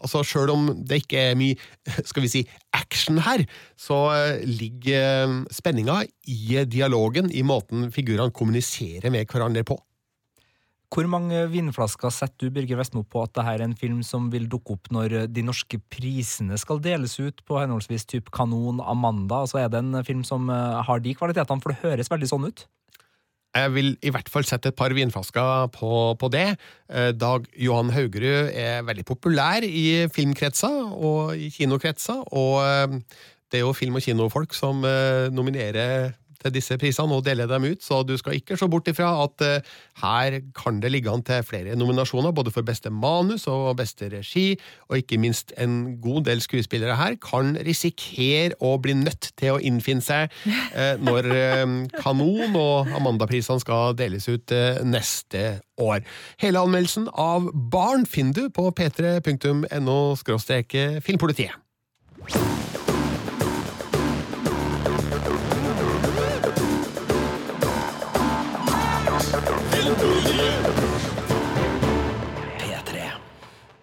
altså, 0.00 0.24
Sjøl 0.26 0.50
om 0.50 0.64
det 0.82 1.04
ikke 1.04 1.20
er 1.28 1.38
mye 1.38 1.54
skal 2.10 2.24
vi 2.24 2.32
si, 2.32 2.42
action 2.74 3.20
her, 3.22 3.44
så 3.78 4.00
ligger 4.42 5.46
spenninga 5.54 6.00
i 6.26 6.64
dialogen, 6.66 7.30
i 7.30 7.46
måten 7.46 7.92
figurene 7.94 8.34
kommuniserer 8.34 9.14
med 9.14 9.30
hverandre 9.30 9.62
på. 9.62 9.78
Hvor 10.92 11.06
mange 11.08 11.46
vinflasker 11.48 12.12
setter 12.12 12.50
du 12.50 12.52
Birger 12.52 12.76
Vestmo 12.76 13.00
på 13.08 13.22
at 13.24 13.32
dette 13.32 13.54
er 13.54 13.62
en 13.64 13.76
film 13.78 14.02
som 14.04 14.26
vil 14.32 14.44
dukke 14.52 14.74
opp 14.74 14.90
når 14.92 15.22
de 15.32 15.44
norske 15.46 15.78
prisene 15.88 16.58
skal 16.60 16.82
deles 16.84 17.14
ut 17.16 17.40
på 17.48 17.56
henholdsvis 17.62 18.04
typ 18.10 18.28
Kanon, 18.34 18.82
Amanda? 18.84 19.40
Altså 19.46 19.62
er 19.62 19.72
det 19.72 19.80
en 19.80 20.02
film 20.04 20.20
som 20.28 20.52
eh, 20.52 20.82
har 20.84 21.00
de 21.00 21.14
kvalitetene, 21.16 21.64
for 21.64 21.72
det 21.72 21.80
høres 21.86 22.12
veldig 22.12 22.28
sånn 22.28 22.44
ut? 22.50 22.66
Jeg 23.52 23.72
vil 23.72 23.90
i 24.00 24.12
hvert 24.12 24.28
fall 24.32 24.44
sette 24.48 24.68
et 24.68 24.76
par 24.76 24.92
vinflasker 24.96 25.72
på, 25.72 25.90
på 26.20 26.32
det. 26.32 26.46
Eh, 26.92 27.10
Dag 27.16 27.48
Johan 27.56 27.92
Haugerud 27.92 28.52
er 28.52 28.84
veldig 28.84 29.08
populær 29.08 29.64
i 29.64 30.10
filmkretser 30.12 30.92
og 30.92 31.36
i 31.40 31.48
kinokretser, 31.56 32.20
og 32.36 32.60
eh, 32.64 33.00
det 33.52 33.60
er 33.60 33.66
jo 33.66 33.76
film- 33.76 33.96
og 33.96 34.04
kinofolk 34.04 34.56
som 34.56 34.84
eh, 34.88 35.28
nominerer 35.32 36.12
til 36.42 36.54
disse 36.54 36.76
prisene 36.80 37.16
og 37.16 37.24
deler 37.26 37.48
dem 37.50 37.66
ut, 37.70 37.82
så 37.84 38.02
du 38.06 38.14
skal 38.20 38.36
ikke 38.38 38.58
se 38.58 38.68
bort 38.70 38.88
ifra 38.90 39.10
at 39.24 39.44
eh, 39.46 39.70
her 40.02 40.38
kan 40.56 40.80
det 40.82 40.92
ligge 40.92 41.10
an 41.12 41.24
til 41.26 41.44
flere 41.46 41.76
nominasjoner, 41.78 42.34
både 42.34 42.52
for 42.54 42.66
beste 42.66 42.90
manus 42.90 43.46
og 43.50 43.76
beste 43.80 44.10
regi, 44.12 44.58
og 44.90 45.00
ikke 45.00 45.20
minst 45.22 45.54
en 45.60 45.96
god 46.02 46.26
del 46.28 46.42
skuespillere 46.44 46.98
her 46.98 47.18
kan 47.22 47.54
risikere 47.66 48.56
å 48.60 48.74
bli 48.82 48.96
nødt 48.98 49.32
til 49.38 49.56
å 49.56 49.62
innfinne 49.62 50.04
seg 50.04 50.32
eh, 50.74 50.94
når 51.00 51.30
eh, 51.32 51.66
Kanon 51.98 52.58
og 52.58 52.92
Amanda-prisene 52.92 53.62
skal 53.62 53.96
deles 53.98 54.28
ut 54.30 54.52
neste 54.86 55.60
år. 55.80 56.02
Hele 56.42 56.62
anmeldelsen 56.62 57.08
av 57.18 57.48
Barn 57.72 58.06
finner 58.06 58.32
du 58.36 58.54
på 58.54 58.68
p3.no 58.76 59.98
filmpolitiet. 61.02 61.61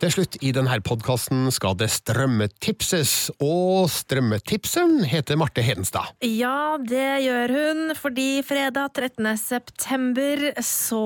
Til 0.09 0.23
slutt 0.23 0.39
i 0.41 0.49
denne 0.49 0.73
podkasten 0.81 1.51
skal 1.53 1.75
det 1.77 1.85
strømmetipses, 1.93 3.11
og 3.45 3.91
strømmetipseren 3.93 5.03
heter 5.05 5.37
Marte 5.37 5.61
Hedenstad. 5.61 6.15
Ja, 6.25 6.79
det 6.81 7.19
gjør 7.27 7.51
hun, 7.53 7.91
fordi 7.93 8.41
fredag 8.41 8.89
13. 8.97 9.27
september 9.37 10.41
så 10.65 11.03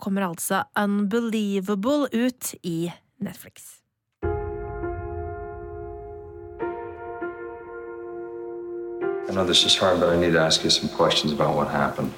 kommer 0.00 0.30
altså 0.30 0.62
Unbelievable 0.80 2.08
ut 2.08 2.54
i 2.64 2.88
Netflix. 3.20 3.82
I 9.28 9.34
know 9.34 9.44
this 9.44 9.66
is 9.66 9.76
hard, 9.76 10.00
but 10.00 10.08
I 10.08 10.16
need 10.16 10.32
to 10.32 10.40
ask 10.40 10.64
you 10.64 10.70
some 10.70 10.88
questions 10.88 11.34
about 11.34 11.54
what 11.54 11.68
happened. 11.68 12.12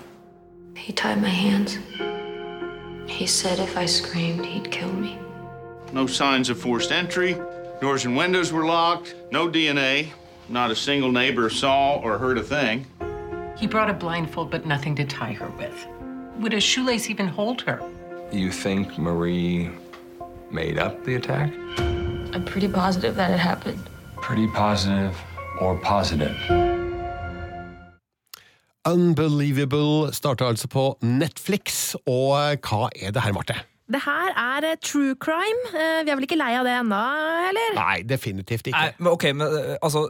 He 0.76 0.92
tied 0.92 1.20
my 1.20 1.34
hands. 1.46 1.76
He 3.08 3.26
said 3.26 3.58
if 3.58 3.76
I 3.76 3.86
screamed, 3.86 4.46
he'd 4.46 4.70
kill 4.70 4.92
me. 4.92 5.18
No 5.92 6.06
signs 6.06 6.50
of 6.50 6.60
forced 6.60 6.92
entry. 6.92 7.36
Doors 7.80 8.04
and 8.04 8.16
windows 8.16 8.52
were 8.52 8.64
locked. 8.64 9.14
No 9.32 9.48
DNA. 9.48 10.08
Not 10.48 10.70
a 10.70 10.76
single 10.76 11.10
neighbor 11.10 11.50
saw 11.50 11.96
or 11.96 12.18
heard 12.18 12.38
a 12.38 12.42
thing. 12.42 12.86
He 13.56 13.66
brought 13.66 13.90
a 13.90 13.94
blindfold, 13.94 14.50
but 14.50 14.66
nothing 14.66 14.94
to 14.96 15.04
tie 15.04 15.32
her 15.32 15.48
with. 15.58 15.86
Would 16.38 16.54
a 16.54 16.60
shoelace 16.60 17.10
even 17.10 17.28
hold 17.28 17.62
her? 17.62 17.80
You 18.32 18.50
think 18.52 18.98
Marie 18.98 19.70
made 20.50 20.78
up 20.78 21.04
the 21.04 21.16
attack? 21.16 21.52
I'm 22.34 22.44
pretty 22.44 22.68
positive 22.68 23.16
that 23.16 23.30
it 23.30 23.38
happened. 23.38 23.88
Pretty 24.16 24.46
positive 24.48 25.16
or 25.60 25.76
positive? 25.78 26.36
Unbelievable 28.86 30.12
starter 30.12 30.46
altså 30.46 30.68
på 30.68 30.98
Netflix, 31.02 31.94
og 32.06 32.56
hva 32.64 32.88
er 33.02 33.10
det 33.10 33.22
her, 33.22 33.32
Marte? 33.32 33.54
Det 33.90 34.00
her 34.04 34.30
er 34.38 34.68
eh, 34.72 34.76
true 34.84 35.14
crime. 35.18 35.60
Eh, 35.74 36.04
Vi 36.06 36.10
er 36.12 36.16
vel 36.20 36.26
ikke 36.28 36.38
lei 36.38 36.52
av 36.60 36.64
det 36.68 36.76
ennå, 36.78 37.02
eller? 37.50 37.74
Nei, 37.80 37.98
definitivt 38.06 38.70
ikke. 38.70 38.78
Nei, 38.78 38.94
men 38.98 39.12
ok, 39.12 39.28
men 39.34 39.46
eh, 39.60 39.76
altså 39.82 40.06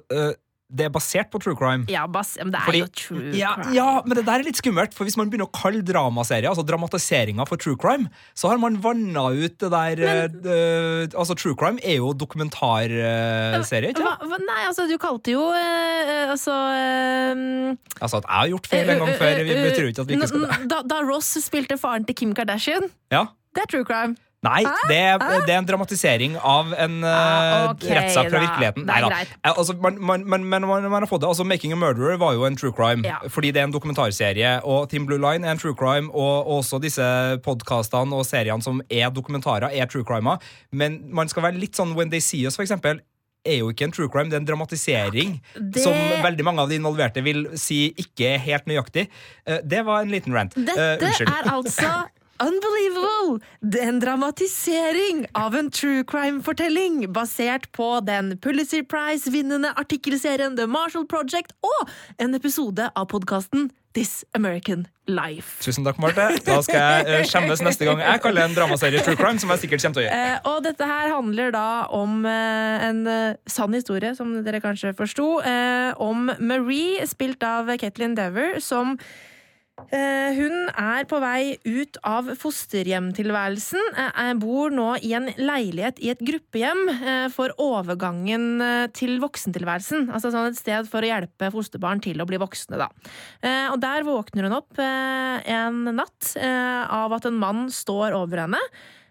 Det 0.70 0.84
er 0.86 0.90
basert 0.94 1.32
på 1.32 1.40
true 1.42 1.56
crime. 1.58 1.82
Ja, 1.90 2.04
bas, 2.06 2.36
men 2.38 2.52
det 2.54 2.60
er 2.60 2.66
Fordi- 2.68 2.80
jo 2.84 2.86
true 2.94 3.32
ja, 3.34 3.54
crime. 3.56 3.72
ja, 3.74 3.86
men 4.06 4.14
det 4.20 4.22
der 4.28 4.38
er 4.38 4.44
litt 4.46 4.60
skummelt, 4.60 4.92
for 4.94 5.02
hvis 5.08 5.16
man 5.18 5.26
begynner 5.32 5.48
å 5.48 5.50
kalle 5.56 5.80
dramaserier, 5.82 6.46
altså 6.46 6.62
dramatiseringa 6.62 7.42
for 7.50 7.58
true 7.58 7.74
crime, 7.74 8.06
så 8.38 8.52
har 8.52 8.60
man 8.62 8.76
vanna 8.84 9.24
ut 9.34 9.56
det 9.58 9.70
der 9.72 9.96
men, 9.98 10.36
uh, 10.46 11.18
Altså, 11.18 11.34
true 11.34 11.56
crime 11.58 11.80
er 11.82 11.96
jo 11.98 12.12
dokumentarserie, 12.14 13.90
ikke 13.90 14.04
sant? 14.04 14.46
nei, 14.46 14.60
altså, 14.68 14.86
du 14.86 14.94
kalte 15.02 15.34
jo 15.34 15.42
uh, 15.50 16.30
Altså 16.30 16.54
Altså, 18.00 18.20
at 18.20 18.24
jeg 18.24 18.36
har 18.38 18.48
gjort 18.54 18.66
feil 18.70 18.90
en 18.94 19.02
gang 19.04 19.12
før, 19.18 19.42
vi 19.44 19.58
betyr 19.58 19.82
jo 19.82 19.90
ikke 19.90 20.04
at 20.04 20.08
vi 20.08 20.14
ikke 20.20 20.30
skal 20.30 20.46
det. 20.46 20.68
da, 20.70 20.80
da 20.94 21.00
Ross 21.06 21.34
spilte 21.44 21.76
faren 21.80 22.06
til 22.06 22.14
Kim 22.22 22.34
Kardashian, 22.36 22.86
Ja. 23.12 23.26
Det 23.54 23.62
er 23.62 23.66
true 23.66 23.84
crime. 23.84 24.16
Nei, 24.42 24.62
det 24.88 24.96
er, 24.96 25.18
det 25.44 25.52
er 25.52 25.58
en 25.60 25.66
dramatisering 25.68 26.38
av 26.40 26.70
en 26.72 26.94
uh, 27.04 27.08
Ah, 27.10 27.64
ok, 27.74 27.82
rettssak 27.92 28.30
fra 28.32 28.40
virkeligheten. 28.40 28.86
Nei, 28.88 29.00
Neida. 29.04 29.18
Eh, 29.44 29.50
Altså, 29.52 29.74
man, 29.76 29.98
man, 30.00 30.24
man, 30.24 30.46
men 30.48 30.64
man, 30.64 30.86
har 30.96 31.06
fått 31.10 31.20
det. 31.20 31.28
Altså, 31.28 31.44
Making 31.44 31.74
a 31.74 31.76
Murderer 31.76 32.16
var 32.16 32.32
jo 32.32 32.46
en 32.48 32.56
true 32.56 32.72
crime, 32.72 33.04
Ja. 33.04 33.18
fordi 33.28 33.50
det 33.52 33.60
er 33.60 33.66
en 33.68 33.74
dokumentarserie. 33.74 34.54
Og 34.64 34.88
Team 34.88 35.04
Blue 35.04 35.18
Line 35.20 35.44
er 35.44 35.50
en 35.52 35.58
true 35.60 35.74
crime, 35.76 36.08
og 36.16 36.48
også 36.56 36.80
disse 36.80 37.04
podkastene 37.44 38.16
og 38.16 38.24
seriene 38.24 38.64
som 38.64 38.80
er 38.88 39.10
dokumentarer, 39.12 39.68
er 39.76 39.84
true 39.92 40.04
crimer. 40.08 40.40
Men 40.72 41.02
man 41.12 41.28
skal 41.28 41.42
være 41.44 41.60
litt 41.60 41.76
sånn 41.76 41.92
When 41.94 42.08
They 42.08 42.20
See 42.24 42.46
Us, 42.48 42.56
for 42.56 42.64
eksempel. 42.64 43.02
Er 43.44 43.58
jo 43.60 43.68
ikke 43.74 43.84
en 43.90 43.92
true 43.92 44.08
crime, 44.12 44.28
det 44.32 44.38
er 44.38 44.40
en 44.40 44.48
dramatisering 44.48 45.36
Det- 45.58 45.82
som 45.84 45.92
veldig 46.24 46.44
mange 46.48 46.60
av 46.64 46.68
de 46.72 46.76
involverte 46.80 47.22
vil 47.24 47.44
si 47.60 47.92
ikke 47.92 48.34
er 48.34 48.38
helt 48.38 48.64
nøyaktig. 48.64 49.06
Eh, 49.46 49.60
Det 49.64 49.84
var 49.84 50.00
en 50.00 50.08
liten 50.10 50.32
rant. 50.32 50.56
Eh, 50.56 50.64
Dette 50.64 51.04
unnskyld. 51.04 51.28
er 51.28 51.50
altså 51.52 51.92
Unbelievable! 52.40 53.40
En 53.80 54.00
dramatisering 54.00 55.26
av 55.32 55.56
en 55.56 55.70
true 55.70 56.04
crime-fortelling 56.04 57.12
basert 57.12 57.66
på 57.76 58.00
den 58.00 58.38
Pulitzer 58.40 58.82
Prize-vinnende 58.88 59.74
artikkelserien 59.76 60.56
The 60.56 60.64
Marshall 60.66 61.04
Project 61.04 61.52
og 61.60 61.92
en 62.16 62.34
episode 62.38 62.88
av 62.96 63.10
podkasten 63.12 63.68
This 63.92 64.24
American 64.32 64.86
Life. 65.04 65.60
Tusen 65.60 65.84
takk, 65.84 66.00
Marte. 66.00 66.30
Da 66.46 66.58
skal 66.64 66.80
jeg 66.80 67.20
eh, 67.20 67.28
skjemmes 67.28 67.60
neste 67.66 67.84
gang 67.84 68.00
jeg 68.00 68.24
kaller 68.24 68.48
en 68.48 68.56
dramaserie 68.56 69.04
true 69.04 69.20
crime, 69.20 69.36
som 69.42 69.52
jeg 69.52 69.66
sikkert 69.66 69.84
kommer 69.84 69.98
til 69.98 70.06
å 70.06 70.08
gjøre. 70.08 70.26
Eh, 70.32 70.52
og 70.54 70.60
dette 70.64 70.92
her 70.94 71.12
handler 71.12 71.52
da 71.52 71.70
om 71.92 72.22
eh, 72.24 72.88
en 72.88 73.02
sann 73.50 73.76
historie, 73.76 74.14
som 74.16 74.32
dere 74.46 74.62
kanskje 74.64 74.94
forsto, 74.96 75.32
eh, 75.44 75.90
om 76.00 76.30
Marie, 76.38 77.04
spilt 77.10 77.44
av 77.44 77.68
Ketlin 77.82 78.16
Dever, 78.16 78.62
som 78.64 78.96
hun 80.36 80.68
er 80.78 81.06
på 81.10 81.18
vei 81.22 81.56
ut 81.64 81.96
av 82.06 82.28
fosterhjemtilværelsen. 82.38 83.80
Eh, 83.96 84.20
eh, 84.22 84.32
bor 84.40 84.72
nå 84.74 84.88
i 85.02 85.12
en 85.16 85.28
leilighet 85.38 85.98
i 86.02 86.10
et 86.12 86.22
gruppehjem 86.24 86.82
eh, 86.92 87.26
for 87.32 87.54
overgangen 87.60 88.62
eh, 88.64 88.86
til 88.96 89.18
voksentilværelsen. 89.22 90.08
Altså 90.14 90.32
sånn 90.34 90.50
et 90.50 90.60
sted 90.60 90.88
for 90.90 91.04
å 91.04 91.10
hjelpe 91.10 91.50
fosterbarn 91.54 92.02
til 92.04 92.20
å 92.22 92.28
bli 92.28 92.40
voksne, 92.40 92.80
da. 92.80 92.88
Eh, 93.42 93.66
og 93.72 93.80
der 93.82 94.06
våkner 94.06 94.48
hun 94.48 94.56
opp 94.60 94.80
eh, 94.80 95.50
en 95.56 95.82
natt 95.96 96.32
eh, 96.38 96.82
av 97.00 97.16
at 97.16 97.28
en 97.28 97.38
mann 97.40 97.68
står 97.74 98.16
over 98.18 98.44
henne. 98.46 98.62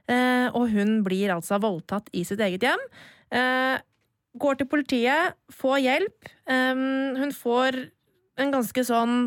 Eh, 0.10 0.48
og 0.56 0.72
hun 0.74 1.00
blir 1.06 1.36
altså 1.36 1.60
voldtatt 1.62 2.10
i 2.18 2.26
sitt 2.28 2.42
eget 2.42 2.66
hjem. 2.66 2.90
Eh, 3.36 3.78
går 4.40 4.60
til 4.60 4.70
politiet, 4.72 5.38
får 5.54 5.80
hjelp. 5.86 6.36
Eh, 6.50 6.86
hun 7.20 7.34
får 7.36 7.84
en 8.40 8.54
ganske 8.56 8.86
sånn 8.88 9.18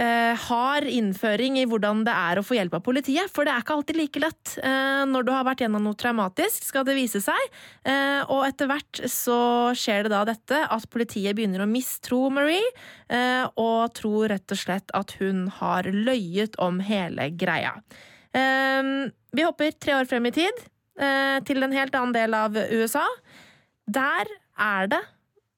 eh, 0.00 0.34
hard 0.48 0.88
innføring 0.90 1.58
i 1.60 1.66
hvordan 1.68 2.02
det 2.06 2.14
er 2.14 2.38
å 2.38 2.44
få 2.44 2.56
hjelp 2.58 2.76
av 2.78 2.82
politiet, 2.86 3.30
for 3.32 3.46
det 3.46 3.54
er 3.54 3.64
ikke 3.64 3.76
alltid 3.76 3.98
like 3.98 4.22
lett. 4.22 4.54
Eh, 4.58 5.02
når 5.10 5.26
du 5.26 5.32
har 5.34 5.46
vært 5.46 5.64
gjennom 5.64 5.84
noe 5.86 5.98
traumatisk, 5.98 6.66
skal 6.66 6.86
det 6.86 6.96
vise 6.98 7.22
seg. 7.24 7.58
Eh, 7.86 8.22
og 8.26 8.44
etter 8.48 8.70
hvert 8.70 9.02
så 9.10 9.38
skjer 9.78 10.06
det 10.06 10.14
da 10.14 10.24
dette 10.28 10.62
at 10.76 10.88
politiet 10.92 11.36
begynner 11.36 11.64
å 11.64 11.70
mistro 11.70 12.26
Marie, 12.34 12.64
eh, 13.08 13.44
og 13.60 13.94
tror 13.96 14.30
rett 14.34 14.54
og 14.54 14.60
slett 14.60 14.94
at 14.96 15.16
hun 15.20 15.46
har 15.60 15.88
løyet 15.90 16.58
om 16.62 16.80
hele 16.84 17.30
greia. 17.38 17.76
Eh, 18.34 19.10
vi 19.34 19.46
hopper 19.46 19.76
tre 19.78 19.98
år 20.00 20.10
frem 20.10 20.26
i 20.30 20.34
tid, 20.34 20.64
eh, 20.98 21.38
til 21.46 21.62
en 21.62 21.74
helt 21.74 21.94
annen 21.94 22.14
del 22.14 22.34
av 22.34 22.56
USA. 22.56 23.06
Der 23.86 24.26
er 24.58 24.88
det 24.88 25.04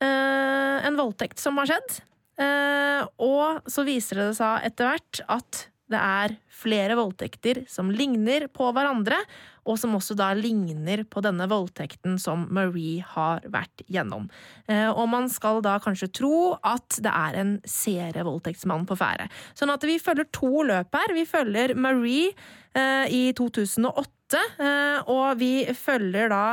en 0.07 0.99
voldtekt 0.99 1.41
som 1.41 1.57
har 1.57 1.71
skjedd. 1.71 1.95
Eh, 2.41 3.03
og 3.23 3.71
så 3.71 3.87
viser 3.87 4.23
det 4.23 4.35
seg 4.39 4.69
etter 4.69 4.93
hvert 4.93 5.25
at 5.39 5.67
det 5.87 5.99
er 6.03 6.35
flere 6.51 6.97
voldtekter 6.99 7.63
som 7.71 7.93
ligner 7.95 8.49
på 8.51 8.73
hverandre, 8.75 9.19
og 9.67 9.79
som 9.79 9.95
også 9.99 10.17
da 10.19 10.33
ligner 10.39 11.03
på 11.11 11.23
denne 11.25 11.47
voldtekten 11.51 12.19
som 12.23 12.45
Marie 12.55 13.05
har 13.07 13.47
vært 13.51 13.85
gjennom. 13.91 14.29
Eh, 14.71 14.89
og 14.91 15.07
man 15.11 15.31
skal 15.31 15.61
da 15.65 15.77
kanskje 15.83 16.11
tro 16.21 16.37
at 16.67 16.99
det 17.03 17.13
er 17.13 17.39
en 17.43 17.57
serievoldtektsmann 17.71 18.87
på 18.87 18.99
ferde. 18.99 19.29
Sånn 19.59 19.75
at 19.75 19.87
vi 19.87 19.99
følger 20.03 20.31
to 20.35 20.67
løp 20.67 20.95
her. 20.99 21.15
Vi 21.15 21.27
følger 21.29 21.75
Marie 21.79 22.33
eh, 22.75 23.07
i 23.11 23.25
2008, 23.39 24.43
eh, 24.59 25.13
og 25.13 25.39
vi 25.43 25.53
følger 25.75 26.31
da 26.35 26.47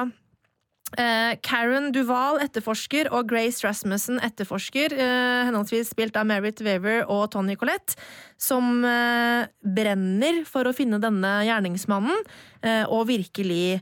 Karen 1.46 1.92
Duval 1.96 2.40
etterforsker 2.44 3.10
og 3.14 3.30
Grace 3.32 3.64
Rasmussen 3.66 4.20
etterforsker, 4.24 4.94
eh, 4.94 5.46
henholdsvis 5.48 5.94
spilt 5.94 6.18
av 6.20 6.28
Merit 6.30 6.62
Weaver 6.62 7.04
og 7.08 7.32
Tony 7.34 7.56
Collette, 7.60 7.98
som 8.38 8.84
eh, 8.86 9.48
brenner 9.64 10.44
for 10.50 10.70
å 10.70 10.76
finne 10.76 11.02
denne 11.02 11.40
gjerningsmannen, 11.48 12.22
eh, 12.62 12.84
og 12.86 13.08
virkelig 13.10 13.82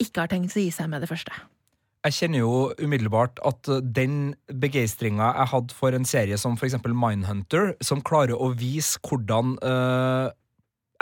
ikke 0.00 0.24
har 0.24 0.32
tenkt 0.32 0.56
å 0.56 0.64
gi 0.64 0.72
seg 0.74 0.88
med 0.92 1.04
det 1.04 1.10
første. 1.10 1.32
Jeg 2.06 2.14
kjenner 2.14 2.44
jo 2.44 2.58
umiddelbart 2.78 3.40
at 3.48 3.66
den 3.82 4.36
begeistringa 4.46 5.32
jeg 5.40 5.50
hadde 5.50 5.74
for 5.74 5.96
en 5.96 6.06
serie 6.06 6.36
som 6.38 6.54
eksempel 6.54 6.94
Mindhunter, 6.94 7.72
som 7.82 8.04
klarer 8.04 8.38
å 8.38 8.52
vise 8.54 9.00
hvordan 9.02 9.56
eh, 9.58 10.28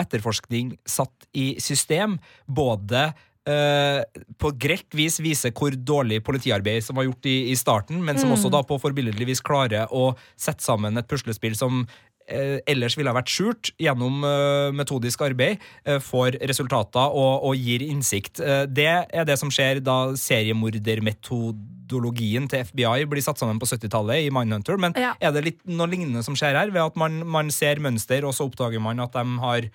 etterforskning 0.01 0.75
satt 0.89 1.29
i 1.37 1.55
system, 1.63 2.17
både 2.49 3.03
eh, 3.11 3.21
på 3.45 4.49
grelt 4.57 4.95
vis 4.97 5.19
viser 5.21 5.51
hvor 5.53 5.71
dårlig 5.77 6.23
politiarbeid 6.25 6.81
som 6.87 6.97
var 6.97 7.05
gjort 7.05 7.27
i, 7.29 7.51
i 7.53 7.57
starten, 7.61 8.01
men 8.05 8.17
som 8.19 8.31
Mm. 8.31 8.37
også 8.39 8.49
da 8.51 8.63
på 8.65 8.79
forbilledlig 8.81 9.27
vis 9.27 9.41
klarer 9.45 9.85
å 9.93 10.15
sette 10.37 10.63
sammen 10.65 10.97
et 10.97 11.07
puslespill 11.11 11.53
som 11.55 11.85
eh, 12.27 12.57
ellers 12.67 12.97
ville 12.97 13.11
ha 13.13 13.19
vært 13.21 13.29
skjult 13.29 13.71
gjennom 13.79 14.25
eh, 14.25 14.71
metodisk 14.73 15.21
arbeid, 15.27 15.59
eh, 15.85 15.99
får 16.01 16.39
resultater 16.49 17.05
og, 17.13 17.45
og 17.45 17.55
gir 17.61 17.83
innsikt. 17.85 18.41
Eh, 18.41 18.65
det 18.65 18.89
er 19.13 19.25
det 19.29 19.37
som 19.39 19.51
skjer 19.53 19.81
da 19.85 20.15
seriemordermetodologien 20.17 22.49
til 22.49 22.65
FBI 22.65 23.05
blir 23.11 23.23
satt 23.25 23.39
sammen 23.41 23.59
på 23.61 23.67
70-tallet 23.69 24.25
i 24.25 24.31
Mindhunter, 24.33 24.77
men 24.81 24.93
Ja. 24.97 25.13
er 25.21 25.33
det 25.33 25.45
litt 25.45 25.61
noe 25.69 25.87
lignende 25.91 26.23
som 26.25 26.35
skjer 26.35 26.57
her, 26.57 26.71
ved 26.73 26.81
at 26.83 26.97
man, 26.97 27.21
man 27.27 27.51
ser 27.51 27.77
mønster, 27.77 28.25
og 28.25 28.33
så 28.35 28.45
oppdager 28.49 28.81
man 28.81 29.01
at 29.05 29.13
de 29.13 29.25
har 29.45 29.59
eh, 29.69 29.71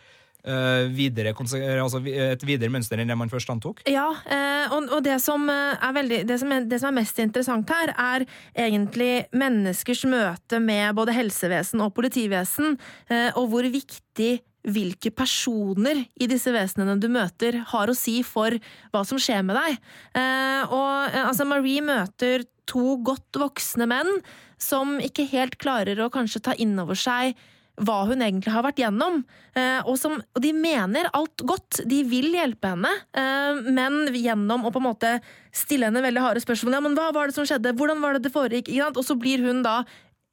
videre, 0.94 1.34
altså 1.36 2.02
et 2.02 2.44
videre 2.48 2.72
mønster 2.74 3.00
enn 3.00 3.12
det 3.12 3.18
man 3.20 3.32
først 3.32 3.52
antok? 3.54 3.84
Ja, 3.90 4.08
eh, 4.26 4.76
og, 4.76 5.00
det, 5.06 5.20
som 5.24 5.46
eh, 5.52 5.88
veldig, 5.96 6.24
det, 6.30 6.40
som 6.42 6.54
er, 6.56 6.68
det 6.70 6.82
som 6.82 6.92
er 6.92 7.00
mest 7.02 7.22
interessant 7.24 7.72
her, 7.74 7.94
er 7.94 8.26
egentlig 8.68 9.26
menneskers 9.36 10.06
møte 10.10 10.62
med 10.64 10.96
både 10.98 11.16
helsevesen 11.16 11.84
og 11.86 11.94
politivesen, 11.98 12.78
eh, 13.10 13.30
og 13.38 13.52
hvor 13.54 13.68
viktig 13.70 14.40
hvilke 14.68 15.12
personer 15.16 16.04
i 16.20 16.28
disse 16.30 16.52
vesenene 16.54 16.98
du 17.00 17.08
møter, 17.12 17.62
har 17.72 17.90
å 17.90 17.98
si 17.98 18.20
for 18.28 18.56
hva 18.92 19.04
som 19.08 19.22
skjer 19.22 19.46
med 19.48 19.58
deg. 19.58 19.78
Eh, 20.20 20.64
og 20.68 21.14
eh, 21.14 21.24
altså, 21.24 21.48
Marie 21.48 21.84
møter 21.86 22.44
to 22.70 23.00
godt 23.06 23.40
voksne 23.40 23.88
menn 23.90 24.20
som 24.62 24.98
ikke 25.02 25.28
helt 25.32 25.56
klarer 25.62 26.02
å 26.04 26.12
kanskje 26.14 26.44
ta 26.50 26.58
inn 26.60 26.76
over 26.82 26.98
seg 27.00 27.38
hva 27.86 28.02
hun 28.10 28.24
egentlig 28.24 28.54
har 28.54 28.66
vært 28.66 28.82
gjennom. 28.82 29.22
Eh, 29.58 29.80
og, 29.86 29.96
som, 30.00 30.18
og 30.20 30.44
de 30.44 30.52
mener 30.56 31.10
alt 31.16 31.44
godt. 31.48 31.82
De 31.90 32.02
vil 32.08 32.30
hjelpe 32.36 32.74
henne, 32.74 32.92
eh, 33.18 33.64
men 33.70 34.02
gjennom 34.16 34.68
å 34.68 34.74
på 34.74 34.82
en 34.82 34.90
måte 34.90 35.16
stille 35.56 35.90
henne 35.90 36.04
veldig 36.04 36.26
harde 36.26 36.44
spørsmål. 36.44 36.78
Ja, 36.78 36.84
men 36.86 36.98
hva 36.98 37.10
var 37.16 37.30
det 37.30 37.38
som 37.38 37.48
skjedde? 37.48 37.76
Hvordan 37.80 38.04
var 38.04 38.16
det 38.16 38.28
det 38.28 38.36
foregikk? 38.36 38.72
Og 38.92 39.04
så 39.06 39.18
blir 39.20 39.44
hun 39.46 39.64
da 39.66 39.82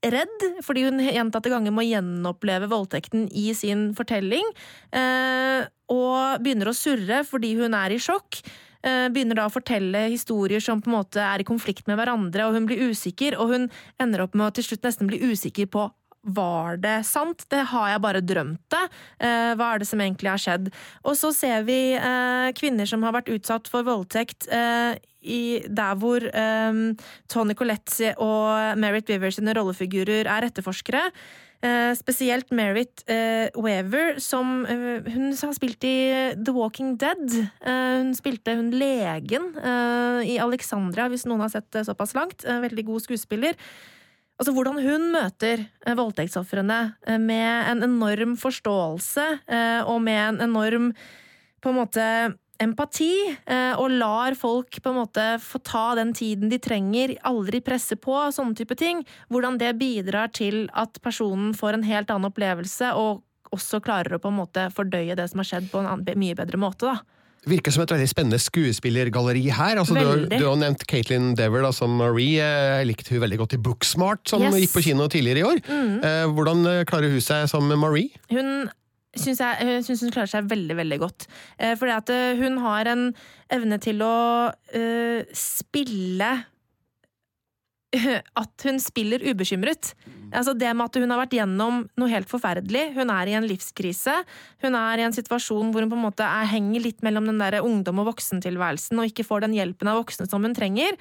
redd, 0.07 0.44
fordi 0.62 0.84
hun 0.86 1.01
gjentatte 1.03 1.51
ganger 1.51 1.72
må 1.74 1.82
gjenoppleve 1.86 2.68
voldtekten 2.70 3.26
i 3.34 3.49
sin 3.57 3.88
fortelling. 3.97 4.47
Eh, 4.94 5.66
og 5.92 6.42
begynner 6.42 6.70
å 6.70 6.76
surre 6.76 7.22
fordi 7.26 7.55
hun 7.59 7.76
er 7.78 7.94
i 7.94 8.03
sjokk. 8.03 8.42
Begynner 8.86 9.34
da 9.40 9.49
å 9.49 9.51
fortelle 9.51 10.05
historier 10.12 10.62
som 10.62 10.78
på 10.78 10.86
en 10.86 10.94
måte 10.94 11.18
er 11.18 11.42
i 11.42 11.47
konflikt 11.47 11.88
med 11.90 11.97
hverandre, 11.99 12.44
og 12.47 12.55
hun 12.55 12.68
blir 12.68 12.92
usikker. 12.92 13.34
Og 13.42 13.51
hun 13.51 13.64
ender 14.03 14.22
opp 14.22 14.36
med 14.38 14.47
å 14.47 14.55
til 14.55 14.66
slutt 14.68 14.86
nesten 14.86 15.11
bli 15.11 15.18
usikker 15.26 15.66
på 15.72 15.88
var 16.26 16.80
det 16.82 16.98
sant? 17.06 17.44
Det 17.52 17.62
har 17.70 17.90
jeg 17.92 18.02
bare 18.02 18.22
drømt 18.24 18.62
det? 18.74 18.84
Eh, 19.22 19.52
hva 19.58 19.72
er 19.72 19.82
det 19.82 19.88
som 19.88 20.02
egentlig 20.02 20.32
har 20.32 20.42
skjedd? 20.42 20.70
Og 21.06 21.14
så 21.18 21.30
ser 21.36 21.66
vi 21.68 21.80
eh, 21.94 22.48
kvinner 22.58 22.88
som 22.88 23.04
har 23.06 23.14
vært 23.14 23.30
utsatt 23.34 23.70
for 23.70 23.86
voldtekt 23.86 24.48
eh, 24.50 24.98
i, 25.26 25.62
der 25.66 25.98
hvor 26.00 26.26
eh, 26.26 26.84
Tony 27.30 27.56
Colette 27.58 28.14
og 28.22 28.78
Merritt 28.82 29.10
Weaver 29.10 29.34
sine 29.34 29.54
rollefigurer 29.56 30.30
er 30.30 30.48
etterforskere. 30.48 31.08
Eh, 31.64 31.92
spesielt 31.98 32.50
Merritt 32.54 33.02
eh, 33.10 33.48
Weaver, 33.54 34.20
som 34.22 34.64
hun 34.66 35.30
har 35.30 35.56
spilt 35.56 35.86
i 35.86 35.96
The 36.36 36.54
Walking 36.54 36.96
Dead. 37.00 37.26
Hun 37.64 38.14
spilte 38.18 38.58
hun 38.58 38.70
legen 38.74 39.52
i 40.26 40.38
Alexandria, 40.42 41.08
hvis 41.10 41.26
noen 41.26 41.46
har 41.46 41.54
sett 41.54 41.70
det 41.74 41.86
såpass 41.88 42.14
langt. 42.18 42.44
Veldig 42.46 42.86
god 42.90 43.06
skuespiller. 43.06 43.58
Altså 44.37 44.53
Hvordan 44.53 44.80
hun 44.84 45.07
møter 45.14 45.62
eh, 45.64 45.95
voldtektsofrene 45.97 46.80
eh, 47.09 47.20
med 47.20 47.70
en 47.70 47.84
enorm 47.87 48.34
forståelse 48.41 49.28
eh, 49.49 49.80
og 49.89 50.03
med 50.05 50.20
en 50.26 50.43
enorm 50.51 50.91
på 51.64 51.72
en 51.72 51.78
måte 51.80 52.09
empati, 52.62 53.12
og 53.76 53.93
lar 53.99 54.32
folk 54.39 54.78
på 54.80 54.89
en 54.89 54.97
måte 54.97 55.24
få 55.45 55.59
ta 55.66 55.91
den 55.99 56.14
tiden 56.16 56.49
de 56.49 56.57
trenger, 56.62 57.12
aldri 57.26 57.59
presse 57.64 57.99
på, 58.01 58.14
sånne 58.32 58.57
type 58.57 58.76
ting. 58.80 59.03
Hvordan 59.28 59.59
det 59.61 59.74
bidrar 59.76 60.30
til 60.32 60.62
at 60.72 60.97
personen 61.05 61.51
får 61.57 61.76
en 61.76 61.84
helt 61.84 62.12
annen 62.12 62.30
opplevelse, 62.30 62.95
og 62.97 63.20
også 63.53 63.82
klarer 63.84 64.16
å 64.16 64.22
på 64.22 64.32
en 64.32 64.39
måte 64.39 64.68
fordøye 64.72 65.18
det 65.18 65.26
som 65.32 65.43
har 65.43 65.51
skjedd 65.51 65.68
på 65.72 65.82
en 65.82 66.07
mye 66.22 66.39
bedre 66.39 66.61
måte. 66.61 66.95
da. 66.95 67.15
Virker 67.47 67.70
som 67.70 67.84
et 67.84 67.92
veldig 67.94 68.09
spennende 68.11 68.40
skuespillergalleri 68.42 69.44
her. 69.55 69.78
Altså, 69.78 69.94
du, 69.94 70.03
har, 70.03 70.24
du 70.32 70.44
har 70.49 70.57
nevnt 70.59 70.82
Caitlin 70.90 71.34
Dever 71.38 71.62
da, 71.62 71.70
som 71.74 71.92
Marie. 72.01 72.42
Jeg 72.42 72.88
likte 72.88 73.14
hun 73.14 73.22
veldig 73.22 73.38
godt 73.44 73.55
i 73.55 73.61
Booksmart, 73.62 74.24
som 74.26 74.42
Yes. 74.42 74.57
gikk 74.64 74.74
på 74.74 74.82
kino 74.88 75.07
tidligere 75.12 75.44
i 75.44 75.47
år. 75.47 75.62
Mm. 75.68 75.92
Eh, 76.03 76.24
hvordan 76.34 76.66
eh, 76.72 76.82
klarer 76.90 77.14
hun 77.14 77.22
seg 77.22 77.47
som 77.53 77.70
Marie? 77.78 78.11
Hun 78.34 78.66
syns 79.16 79.40
synes 79.86 80.03
hun 80.05 80.12
klarer 80.14 80.30
seg 80.30 80.51
veldig, 80.51 80.76
veldig 80.76 80.99
godt. 81.01 81.26
Eh, 81.59 81.74
fordi 81.78 81.94
at 81.94 82.12
eh, 82.12 82.40
hun 82.40 82.59
har 82.64 82.90
en 82.92 83.09
evne 83.53 83.78
til 83.78 84.03
å 84.03 84.51
uh, 84.51 85.20
spille 85.36 86.30
At 88.42 88.66
hun 88.66 88.80
spiller 88.82 89.24
ubekymret. 89.24 89.94
Altså 90.34 90.57
det 90.59 90.72
med 90.74 90.88
at 90.88 90.99
hun 90.99 91.12
har 91.12 91.20
vært 91.20 91.36
gjennom 91.36 91.84
noe 91.99 92.11
helt 92.11 92.30
forferdelig. 92.30 92.88
Hun 92.97 93.12
er 93.14 93.30
i 93.30 93.36
en 93.38 93.47
livskrise. 93.47 94.16
Hun 94.64 94.78
er 94.78 95.01
i 95.01 95.07
en 95.07 95.14
situasjon 95.14 95.70
hvor 95.72 95.84
hun 95.84 95.92
på 95.92 95.99
en 95.99 96.07
måte 96.09 96.26
er, 96.26 96.49
henger 96.51 96.82
litt 96.88 97.05
mellom 97.07 97.30
den 97.30 97.38
der 97.40 97.61
ungdom- 97.62 98.03
og 98.03 98.11
voksentilværelsen 98.11 98.99
og 98.99 99.12
ikke 99.12 99.26
får 99.26 99.47
den 99.47 99.57
hjelpen 99.57 99.92
av 99.92 100.01
voksne 100.03 100.26
som 100.30 100.44
hun 100.44 100.57
trenger. 100.57 100.99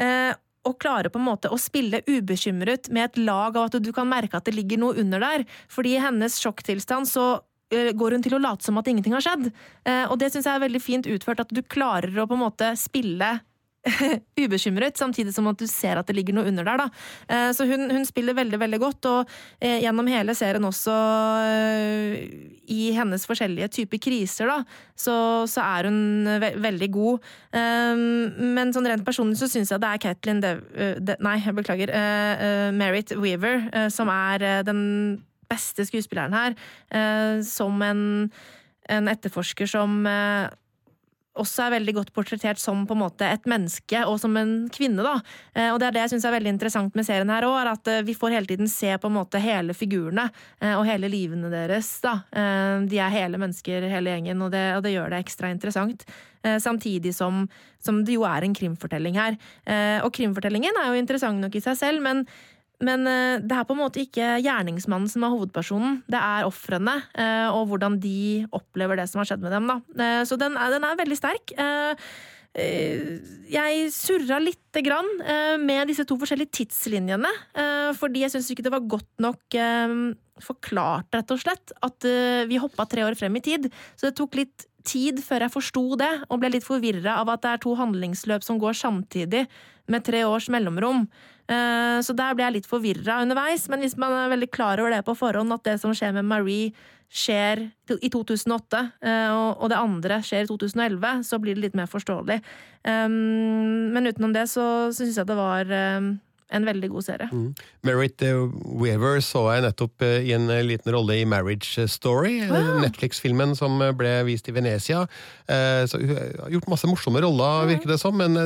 Eh, 0.00 0.32
og 0.68 0.76
klarer 0.80 1.08
på 1.12 1.20
en 1.20 1.28
måte 1.28 1.50
å 1.52 1.58
spille 1.60 2.02
ubekymret 2.04 2.90
med 2.92 3.08
et 3.08 3.20
lag 3.22 3.56
av 3.56 3.70
at 3.70 3.78
du 3.80 3.92
kan 3.96 4.08
merke 4.08 4.36
at 4.36 4.48
det 4.48 4.56
ligger 4.56 4.80
noe 4.82 4.98
under 5.00 5.22
der. 5.22 5.46
Fordi 5.72 5.96
i 5.96 6.02
hennes 6.02 6.36
sjokktilstand 6.42 7.08
så 7.08 7.26
eh, 7.72 7.92
går 7.96 8.16
hun 8.16 8.24
til 8.24 8.36
å 8.36 8.42
late 8.42 8.66
som 8.66 8.78
at 8.80 8.90
ingenting 8.90 9.16
har 9.16 9.24
skjedd. 9.24 9.48
Eh, 9.88 10.04
og 10.06 10.18
det 10.20 10.30
syns 10.32 10.48
jeg 10.48 10.60
er 10.60 10.66
veldig 10.66 10.82
fint 10.84 11.08
utført, 11.10 11.42
at 11.42 11.54
du 11.54 11.62
klarer 11.64 12.12
å 12.20 12.28
på 12.28 12.36
en 12.36 12.44
måte 12.44 12.74
spille 12.80 13.38
ubekymret, 14.40 14.98
samtidig 14.98 15.32
som 15.34 15.48
at 15.48 15.60
du 15.60 15.66
ser 15.70 15.96
at 15.96 16.08
det 16.08 16.16
ligger 16.18 16.36
noe 16.36 16.48
under 16.50 16.66
der. 16.66 16.82
Da. 16.82 16.88
Eh, 17.28 17.50
Så 17.56 17.64
hun, 17.68 17.88
hun 17.90 18.04
spiller 18.08 18.36
veldig 18.36 18.60
veldig 18.60 18.80
godt, 18.80 19.08
og 19.08 19.30
eh, 19.60 19.80
gjennom 19.80 20.10
hele 20.10 20.34
serien 20.36 20.64
også 20.68 20.96
eh, 21.46 22.26
i 22.70 22.90
hennes 22.96 23.24
forskjellige 23.26 23.70
typer 23.80 24.02
kriser, 24.02 24.50
da, 24.50 24.58
så, 24.94 25.14
så 25.48 25.64
er 25.64 25.88
hun 25.88 26.28
ve 26.42 26.52
veldig 26.60 26.90
god. 26.92 27.26
Men 27.50 28.70
sånn 28.74 28.86
rent 28.86 29.04
personlig 29.06 29.38
så 29.40 29.48
syns 29.50 29.72
jeg 29.72 29.80
det 29.82 29.88
er 29.88 30.00
Caitlin 30.02 30.42
Dev... 30.42 30.60
De 31.00 31.16
nei, 31.24 31.36
jeg 31.42 31.56
beklager. 31.56 31.92
Merritt 32.76 33.14
Weaver 33.18 33.88
som 33.92 34.10
er 34.12 34.62
den 34.66 34.82
beste 35.50 35.86
skuespilleren 35.88 36.36
her, 36.36 36.56
som 37.46 37.82
en, 37.82 38.02
en 38.92 39.10
etterforsker 39.10 39.70
som 39.70 39.98
også 41.38 41.66
er 41.66 41.74
veldig 41.76 41.94
godt 41.94 42.10
portrettert 42.14 42.58
som 42.60 42.82
på 42.88 42.96
en 42.96 43.02
måte 43.04 43.26
et 43.28 43.46
menneske 43.48 44.02
og 44.08 44.18
som 44.22 44.34
en 44.36 44.68
kvinne. 44.72 45.02
da. 45.02 45.20
Eh, 45.54 45.70
Og 45.72 45.78
det 45.78 45.88
er 45.88 45.92
det 45.92 46.02
jeg 46.02 46.10
syns 46.14 46.26
er 46.26 46.34
veldig 46.34 46.52
interessant 46.54 46.94
med 46.94 47.06
serien 47.06 47.30
her 47.30 47.46
er 47.46 47.70
at 47.70 47.86
eh, 47.88 48.02
vi 48.02 48.14
får 48.14 48.34
hele 48.34 48.46
tiden 48.46 48.68
se 48.68 48.90
på 48.98 49.06
en 49.06 49.14
måte 49.14 49.38
hele 49.38 49.72
figurene 49.72 50.30
eh, 50.60 50.74
og 50.74 50.86
hele 50.86 51.08
livene 51.08 51.50
deres. 51.50 52.00
da. 52.02 52.22
De 52.30 52.98
er 52.98 53.10
hele 53.10 53.38
mennesker, 53.38 53.82
hele 53.88 54.10
gjengen, 54.10 54.42
og 54.42 54.50
det, 54.50 54.76
og 54.76 54.82
det 54.82 54.92
gjør 54.94 55.10
det 55.10 55.20
ekstra 55.20 55.50
interessant. 55.50 56.04
Samtidig 56.40 57.12
som, 57.14 57.44
som 57.78 58.00
det 58.04 58.14
jo 58.14 58.24
er 58.24 58.44
en 58.44 58.54
krimfortelling 58.54 59.18
her. 59.18 59.36
Og 60.04 60.12
krimfortellingen 60.16 60.78
er 60.80 60.88
jo 60.88 61.00
interessant 61.00 61.40
nok 61.42 61.54
i 61.54 61.60
seg 61.60 61.76
selv, 61.76 62.00
men 62.04 62.24
men 62.80 63.06
eh, 63.08 63.38
det 63.44 63.56
er 63.56 63.66
på 63.68 63.76
en 63.76 63.82
måte 63.82 64.02
ikke 64.02 64.38
gjerningsmannen 64.40 65.10
som 65.12 65.24
er 65.26 65.32
hovedpersonen, 65.34 66.00
det 66.10 66.20
er 66.20 66.48
ofrene, 66.48 66.96
eh, 67.12 67.48
og 67.52 67.68
hvordan 67.70 67.98
de 68.00 68.46
opplever 68.56 69.00
det 69.00 69.06
som 69.10 69.20
har 69.20 69.28
skjedd 69.28 69.44
med 69.44 69.52
dem. 69.56 69.68
Da. 69.68 69.78
Eh, 70.00 70.20
Så 70.28 70.38
den 70.40 70.56
er, 70.56 70.72
den 70.72 70.86
er 70.88 71.00
veldig 71.00 71.18
sterk. 71.18 71.54
Jeg 72.50 73.90
surra 73.94 74.40
lite 74.42 74.80
grann 74.82 75.06
med 75.62 75.86
disse 75.86 76.02
to 76.02 76.16
forskjellige 76.18 76.50
tidslinjene, 76.58 77.30
fordi 77.94 78.24
jeg 78.24 78.32
syns 78.34 78.48
ikke 78.50 78.64
det 78.66 78.72
var 78.74 78.88
godt 78.90 79.22
nok 79.22 79.54
forklart, 80.42 81.06
rett 81.14 81.30
og 81.30 81.38
slett, 81.38 81.70
at 81.86 82.08
vi 82.50 82.58
hoppa 82.58 82.88
tre 82.90 83.06
år 83.06 83.14
frem 83.14 83.38
i 83.38 83.44
tid. 83.52 83.70
Så 83.94 84.08
det 84.08 84.16
tok 84.18 84.34
litt 84.40 84.66
tid 84.84 85.20
før 85.24 85.46
jeg 85.46 85.54
forsto 85.54 85.84
det, 86.00 86.12
og 86.28 86.40
ble 86.42 86.52
litt 86.54 86.66
forvirra 86.66 87.18
av 87.20 87.32
at 87.32 87.42
det 87.44 87.52
er 87.52 87.62
to 87.64 87.74
handlingsløp 87.78 88.46
som 88.46 88.60
går 88.62 88.78
samtidig, 88.78 89.46
med 89.90 90.04
tre 90.06 90.22
års 90.22 90.46
mellomrom. 90.52 91.08
Eh, 91.50 91.98
Så 92.00 92.14
der 92.14 92.34
ble 92.34 92.46
jeg 92.46 92.60
litt 92.60 92.70
forvirra 92.70 93.22
underveis, 93.24 93.68
men 93.68 93.80
hvis 93.80 93.96
man 93.98 94.12
er 94.12 94.30
veldig 94.30 94.50
klar 94.54 94.78
over 94.78 94.90
det 94.94 95.04
på 95.04 95.16
forhånd, 95.18 95.52
at 95.52 95.64
det 95.64 95.80
som 95.80 95.92
skjer 95.92 96.14
med 96.14 96.24
Marie 96.30 96.72
skjer 97.10 97.64
i 97.90 98.08
2008, 98.08 98.92
eh, 99.02 99.32
og 99.34 99.66
det 99.68 99.76
andre 99.76 100.20
skjer 100.22 100.46
i 100.46 100.46
2011, 100.46 101.24
så 101.26 101.40
blir 101.42 101.58
det 101.58 101.64
litt 101.64 101.74
mer 101.74 101.90
forståelig. 101.90 102.38
Um, 102.86 103.90
Men 103.92 104.06
utenom 104.06 104.32
det 104.32 104.46
så 104.48 104.94
syns 104.94 105.18
jeg 105.18 105.26
det 105.26 105.36
var 105.36 105.66
en 106.50 106.66
veldig 106.66 106.90
god 106.92 107.06
serie. 107.06 107.28
Mm. 107.32 107.50
Merritt 107.86 108.22
eh, 108.26 108.38
Weaver 108.80 109.20
så 109.24 109.44
jeg 109.54 109.64
nettopp 109.66 110.04
eh, 110.06 110.26
i 110.28 110.34
en 110.36 110.50
eh, 110.52 110.62
liten 110.66 110.92
rolle 110.94 111.20
i 111.20 111.26
Marriage 111.28 111.86
Story, 111.90 112.40
Wow. 112.50 112.80
Netflix-filmen 112.82 113.54
som 113.58 113.78
ble 113.98 114.12
vist 114.26 114.48
i 114.50 114.54
Venezia. 114.54 115.04
Så 115.46 115.98
hun 116.00 116.10
har 116.14 116.50
gjort 116.52 116.68
masse 116.70 116.88
morsomme 116.88 117.20
roller, 117.22 117.68
virker 117.68 117.92
det 117.92 117.98
som, 118.00 118.16
men 118.16 118.36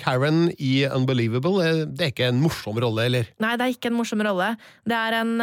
Karen 0.00 0.48
i 0.58 0.84
Unbelievable, 0.88 1.86
det 1.86 2.06
er 2.06 2.12
ikke 2.14 2.30
en 2.30 2.40
morsom 2.42 2.78
rolle, 2.82 3.06
eller? 3.10 3.30
Nei, 3.42 3.52
det 3.58 3.66
er 3.66 3.74
ikke 3.74 3.90
en 3.92 3.98
morsom 3.98 4.22
rolle. 4.24 4.52
Det 4.88 4.96
er 4.96 5.18
en, 5.20 5.34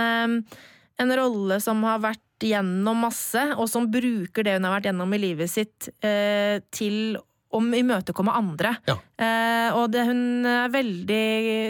en 1.03 1.15
rolle 1.21 1.59
som 1.63 1.83
har 1.87 2.01
vært 2.03 2.47
gjennom 2.47 3.05
masse, 3.07 3.43
og 3.55 3.69
som 3.71 3.87
bruker 3.91 4.47
det 4.47 4.57
hun 4.57 4.67
har 4.67 4.77
vært 4.77 4.91
gjennom 4.91 5.15
i 5.15 5.21
livet 5.21 5.53
sitt, 5.53 5.89
til 6.01 6.97
til 7.07 7.17
å 7.57 7.61
imøtekomme 7.81 8.33
andre. 8.37 8.75
Eh, 8.87 9.69
og 9.75 9.89
det, 9.91 10.05
hun 10.07 10.45
veldig, 10.73 11.21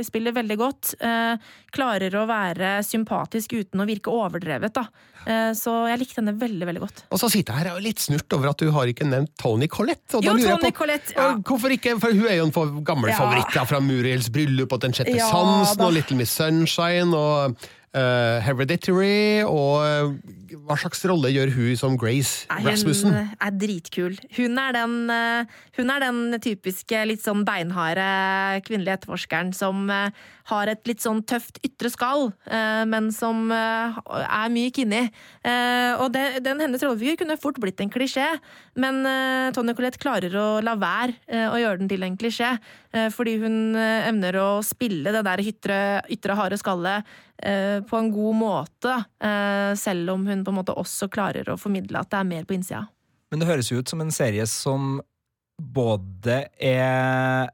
spiller 0.07 0.35
veldig 0.35 0.57
godt. 0.59 0.93
Eh, 0.99 1.38
klarer 1.73 2.13
å 2.19 2.25
være 2.29 2.77
sympatisk 2.85 3.55
uten 3.57 3.83
å 3.83 3.88
virke 3.88 4.11
overdrevet, 4.13 4.73
da. 4.75 4.85
Eh, 5.27 5.51
så 5.57 5.73
jeg 5.89 5.99
likte 6.03 6.21
henne 6.21 6.35
veldig, 6.39 6.67
veldig 6.69 6.83
godt. 6.83 7.01
Og 7.11 7.19
så 7.19 7.29
sitter 7.31 7.53
jeg 7.57 7.63
her 7.65 7.71
er 7.75 7.83
litt 7.83 7.99
snurt 8.03 8.31
over 8.38 8.51
at 8.53 8.61
du 8.63 8.69
har 8.75 8.88
ikke 8.91 9.07
nevnt 9.07 9.33
Tony 9.39 9.67
Collette. 9.71 10.19
Og 10.19 10.23
Jo, 10.23 10.35
Tony 10.38 10.71
på, 10.71 10.73
Collette, 10.83 11.15
ja. 11.17 11.33
Hvorfor 11.47 11.73
ikke? 11.75 11.97
For 11.99 12.15
hun 12.15 12.27
er 12.29 12.38
jo 12.39 12.47
en 12.51 12.83
gammel 12.88 13.11
Ja. 13.11 13.17
favoritt 13.19 13.53
da, 13.53 13.65
fra 13.65 13.81
Muriels 13.83 14.29
bryllup 14.31 14.71
og 14.73 14.79
Den 14.85 14.93
sjette 14.95 15.15
Ja, 15.17 15.27
sansen 15.31 15.77
da. 15.77 15.85
og 15.88 15.93
Little 15.93 16.17
Miss 16.17 16.31
Sunshine 16.31 17.13
og 17.13 17.57
eh, 17.95 18.38
Hereditary. 18.45 19.43
Og 19.47 19.83
eh, 19.85 20.57
hva 20.67 20.77
slags 20.79 21.03
rolle 21.07 21.31
gjør 21.33 21.51
hun 21.55 21.77
som 21.79 21.97
Grace 21.99 22.47
Nei, 22.49 22.61
Hun 22.63 22.71
Rasmussen? 22.71 23.15
er 23.39 23.53
dritkul. 23.55 24.17
Hun 24.38 24.59
er 24.61 24.75
den, 24.75 24.95
uh, 25.11 25.59
hun 25.77 25.93
er 25.93 26.03
den 26.03 26.39
typiske 26.43 27.03
litt 27.07 27.23
sånn 27.23 27.45
beinharde 27.47 28.07
kvinnelige 28.67 28.99
etterforskeren 28.99 29.53
som 29.55 29.88
eh, 29.93 30.25
har 30.48 30.70
et 30.72 30.88
litt 30.88 31.04
sånn 31.04 31.20
tøft 31.28 31.60
ytre 31.66 31.89
skall, 31.91 32.30
eh, 32.48 32.84
men 32.88 33.10
som 33.16 33.50
eh, 33.52 33.98
er 34.24 34.54
myk 34.54 34.80
inni. 34.84 35.04
Eh, 35.43 35.93
Og 35.98 36.12
det, 36.14 36.43
den 36.45 36.62
hennes 36.64 36.84
rollefigur 36.84 37.20
kunne 37.22 37.39
fort 37.41 37.60
blitt 37.62 37.82
en 37.84 37.91
klisjé, 37.91 38.26
men 38.80 39.02
Tonje 39.56 39.76
Colette 39.76 40.00
klarer 40.02 40.34
å 40.38 40.48
la 40.64 40.76
være 40.78 41.48
å 41.50 41.58
gjøre 41.58 41.82
den 41.82 41.89
til 41.89 42.04
en 42.06 42.18
klisjé, 42.20 42.52
fordi 43.14 43.38
hun 43.41 43.76
evner 43.78 44.38
å 44.38 44.48
spille 44.66 45.14
det 45.16 45.24
der 45.26 45.41
ytre, 45.41 45.80
ytre 46.14 46.38
harde 46.38 46.60
skallet 46.62 47.08
på 47.89 48.00
en 48.00 48.12
god 48.14 48.38
måte, 48.38 48.93
selv 49.82 50.14
om 50.14 50.28
hun 50.30 50.45
på 50.45 50.54
en 50.54 50.60
måte 50.60 50.78
også 50.78 51.10
klarer 51.14 51.50
å 51.50 51.58
formidle 51.58 52.04
at 52.04 52.12
det 52.14 52.22
er 52.22 52.30
mer 52.30 52.48
på 52.48 52.58
innsida. 52.58 52.86
Men 53.32 53.41
det 53.41 53.50
høres 53.50 53.72
jo 53.72 53.82
ut 53.82 53.89
som 53.89 54.04
en 54.04 54.14
serie 54.14 54.45
som 54.50 55.00
både 55.58 56.43
er 56.62 57.50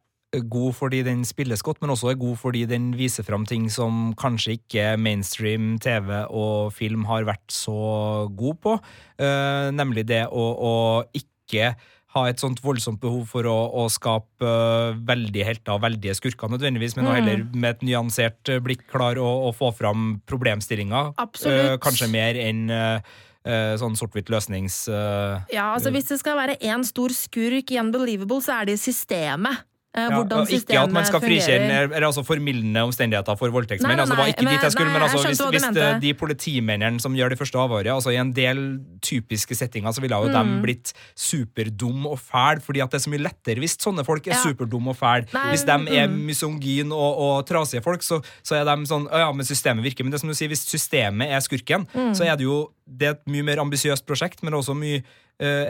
god 0.50 0.74
fordi 0.76 1.04
den 1.06 1.24
spilles 1.26 1.62
godt, 1.62 1.82
men 1.82 1.92
også 1.94 2.10
er 2.12 2.20
god 2.22 2.38
fordi 2.42 2.66
den 2.66 2.92
viser 2.98 3.24
fram 3.28 3.46
ting 3.46 3.70
som 3.72 4.14
kanskje 4.18 4.58
ikke 4.58 4.98
mainstream 4.98 5.76
TV 5.84 6.24
og 6.30 6.74
film 6.74 7.06
har 7.06 7.28
vært 7.28 7.52
så 7.54 8.30
god 8.34 8.56
på. 8.64 8.78
uh, 9.22 9.70
nemlig 9.72 10.08
det 10.10 10.26
å, 10.28 10.46
å 10.58 10.74
ikke 11.14 11.76
ha 12.14 12.28
et 12.30 12.38
sånt 12.38 12.60
voldsomt 12.62 13.00
behov 13.02 13.26
for 13.26 13.46
å, 13.50 13.56
å 13.74 13.88
skape 13.90 14.46
uh, 14.46 14.94
veldige 15.06 15.48
helter 15.48 15.74
og 15.74 15.82
veldige 15.82 16.14
skurker 16.14 16.50
nødvendigvis, 16.50 16.96
men 16.96 17.06
Mm. 17.06 17.14
heller 17.16 17.44
med 17.54 17.70
et 17.72 17.82
nyansert 17.90 18.50
eh, 18.50 18.60
blikk 18.62 18.86
klare 18.90 19.18
å, 19.22 19.50
å 19.50 19.52
få 19.54 19.72
fram 19.74 20.22
problemstillinger. 20.30 21.14
Eh, 21.18 21.78
kanskje 21.82 22.10
mer 22.14 22.38
enn 22.38 22.70
eh, 22.70 23.02
eh, 23.46 23.74
sånn 23.82 23.98
sort-hvitt 23.98 24.30
løsnings... 24.30 24.88
eh, 24.88 25.42
Ja, 25.54 25.74
altså 25.74 25.90
Hvis 25.92 26.08
det 26.14 26.20
skal 26.22 26.38
være 26.38 26.58
én 26.62 26.86
stor 26.86 27.10
skurk 27.10 27.72
i 27.74 27.80
Unbelievable, 27.82 28.42
så 28.46 28.62
er 28.62 28.70
det 28.72 28.78
systemet. 28.80 29.66
Eh, 29.96 30.02
Ja, 30.02 30.10
hvordan 30.10 30.40
og 30.42 30.50
ikke 30.50 30.80
at 30.82 30.92
man 30.92 31.06
skal 31.06 31.22
frikjenne 31.22 31.76
eller 31.86 32.08
altså 32.08 32.24
formildende 32.26 32.82
omstendigheter 32.82 33.38
for 33.38 33.54
voldtektsmenn. 33.54 34.00
Altså, 34.02 34.16
det 34.16 34.22
var 34.24 34.32
ikke 34.32 34.44
men, 34.48 34.54
dit 34.56 34.64
jeg 34.66 34.72
skulle, 34.74 34.90
nei, 34.90 34.94
men 34.98 35.04
altså, 35.06 35.28
hvis, 35.28 35.42
hvis 35.54 35.68
det, 35.78 36.02
de 36.02 36.14
politimennene 36.18 37.00
som 37.00 37.14
gjør 37.14 37.30
det 37.30 37.38
første 37.38 37.60
avhøret, 37.62 37.92
altså 37.94 38.10
i 38.10 38.18
en 38.18 38.32
del 38.34 38.64
typiske 39.06 39.54
settinger 39.56 39.94
så 39.94 40.02
ville 40.02 40.18
jo 40.18 40.32
Mm. 40.34 40.34
de 40.34 40.62
blitt 40.66 40.94
superdum 41.16 42.08
og 42.10 42.18
fæl, 42.20 42.60
fordi 42.64 42.82
at 42.82 42.90
det 42.92 43.00
er 43.00 43.04
så 43.06 43.12
mye 43.14 43.22
lettere 43.22 43.62
hvis 43.62 43.78
sånne 43.78 44.06
folk 44.06 44.26
er 44.28 44.34
Ja. 44.34 44.42
superdum 44.44 44.88
og 44.90 44.98
fæl. 44.98 45.28
Nei, 45.34 45.50
Hvis 45.54 45.66
de 45.66 45.72
er 45.72 46.08
mm. 46.08 46.26
misogyn 46.26 46.92
og, 46.92 47.18
og 47.18 47.46
trasige 47.46 47.84
folk, 47.84 48.02
så, 48.02 48.22
så 48.44 48.56
er 48.56 48.66
de 48.66 48.86
sånn 48.90 49.06
ja, 49.12 49.32
men 49.32 49.46
systemet 49.46 49.84
virker. 49.84 50.04
Men 50.04 50.12
det 50.12 50.18
er 50.18 50.26
som 50.26 50.30
du 50.30 50.36
sier, 50.36 50.48
hvis 50.50 50.66
systemet 50.68 51.30
er 51.30 51.40
skurken, 51.40 51.86
Mm. 51.94 52.14
så 52.16 52.26
er 52.26 52.36
det 52.36 52.44
jo 52.46 52.72
det 52.88 53.08
er 53.08 53.12
et 53.16 53.28
mye 53.32 53.44
mer 53.44 53.58
ambisiøst 53.64 54.04
prosjekt, 54.06 54.42
men 54.44 54.54
også 54.54 54.74
mye, 54.76 54.98
eh, 54.98 55.04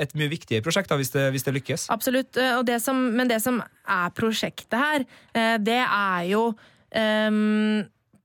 et 0.03 0.13
mye 0.17 0.31
viktigere 0.31 0.65
prosjekt 0.65 0.91
da, 0.91 0.97
hvis 0.99 1.13
det, 1.13 1.29
hvis 1.33 1.45
det 1.47 1.55
lykkes. 1.55 1.87
Absolutt. 1.93 2.37
eh, 2.37 2.59
det 2.67 2.81
som, 2.83 2.99
men 3.15 3.31
det 3.31 3.41
som 3.43 3.61
er 3.61 4.13
prosjektet 4.17 4.79
her, 4.79 5.05
eh, 5.33 5.57
det 5.61 5.81
er 5.83 6.29
jo 6.31 6.45
um, 6.93 7.83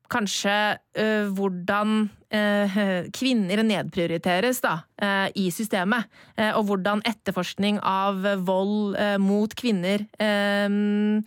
kanskje 0.09 0.57
uh, 0.97 1.29
hvordan 1.37 2.09
uh, 2.33 2.79
kvinner 3.19 3.63
nedprioriteres 3.67 4.63
da, 4.65 4.79
uh, 5.03 5.29
i 5.37 5.51
systemet. 5.55 6.09
eh, 6.37 6.53
og 6.57 6.65
hvordan 6.69 7.03
etterforskning 7.05 7.81
av 7.85 8.25
vold 8.47 8.97
eh, 8.97 9.17
mot 9.21 9.53
kvinner 9.59 10.05
ehm, 10.23 11.25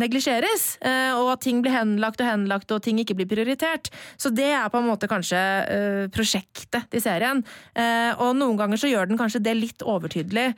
neglisjeres, 0.00 0.78
eh, 0.80 1.12
og 1.18 1.34
at 1.34 1.42
ting 1.44 1.60
blir 1.64 1.74
henlagt 1.74 2.20
og 2.22 2.28
henlagt 2.28 2.72
og 2.72 2.80
ting 2.84 3.00
ikke 3.02 3.16
blir 3.18 3.28
prioritert. 3.28 3.90
Så 4.16 4.32
det 4.32 4.48
er 4.56 4.70
på 4.72 4.80
en 4.80 4.88
måte 4.88 5.08
kanskje 5.10 5.40
eh, 5.40 6.04
prosjektet 6.12 6.88
til 6.92 7.04
serien. 7.04 7.42
Eh, 7.76 8.12
og 8.16 8.36
noen 8.38 8.56
ganger 8.60 8.80
så 8.80 8.90
gjør 8.90 9.10
den 9.10 9.20
kanskje 9.20 9.42
det 9.44 9.56
litt 9.58 9.84
overtydelig. 9.84 10.52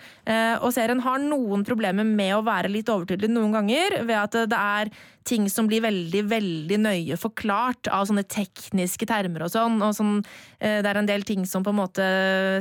Og 0.64 0.70
serien 0.74 1.00
har 1.04 1.20
noen 1.22 1.64
problemer 1.66 2.06
med 2.06 2.34
å 2.36 2.44
være 2.46 2.70
litt 2.72 2.88
overtydelig 2.90 3.30
noen 3.32 3.54
ganger, 3.54 3.98
ved 4.06 4.16
at 4.18 4.36
det 4.50 4.58
er 4.58 4.90
ting 5.24 5.46
som 5.48 5.68
blir 5.68 5.80
veldig, 5.84 6.20
veldig 6.28 6.78
nøye 6.84 7.16
forklart 7.20 7.88
av 7.92 8.04
sånne 8.08 8.26
tekniske 8.28 9.08
termer 9.08 9.46
og 9.46 9.52
sånn. 9.54 9.78
Og 9.84 9.94
sånn 9.96 10.18
eh, 10.60 10.82
det 10.84 10.90
er 10.90 11.00
en 11.00 11.08
del 11.08 11.24
ting 11.26 11.46
som 11.48 11.64
på 11.64 11.72
en 11.72 11.80
måte 11.80 12.04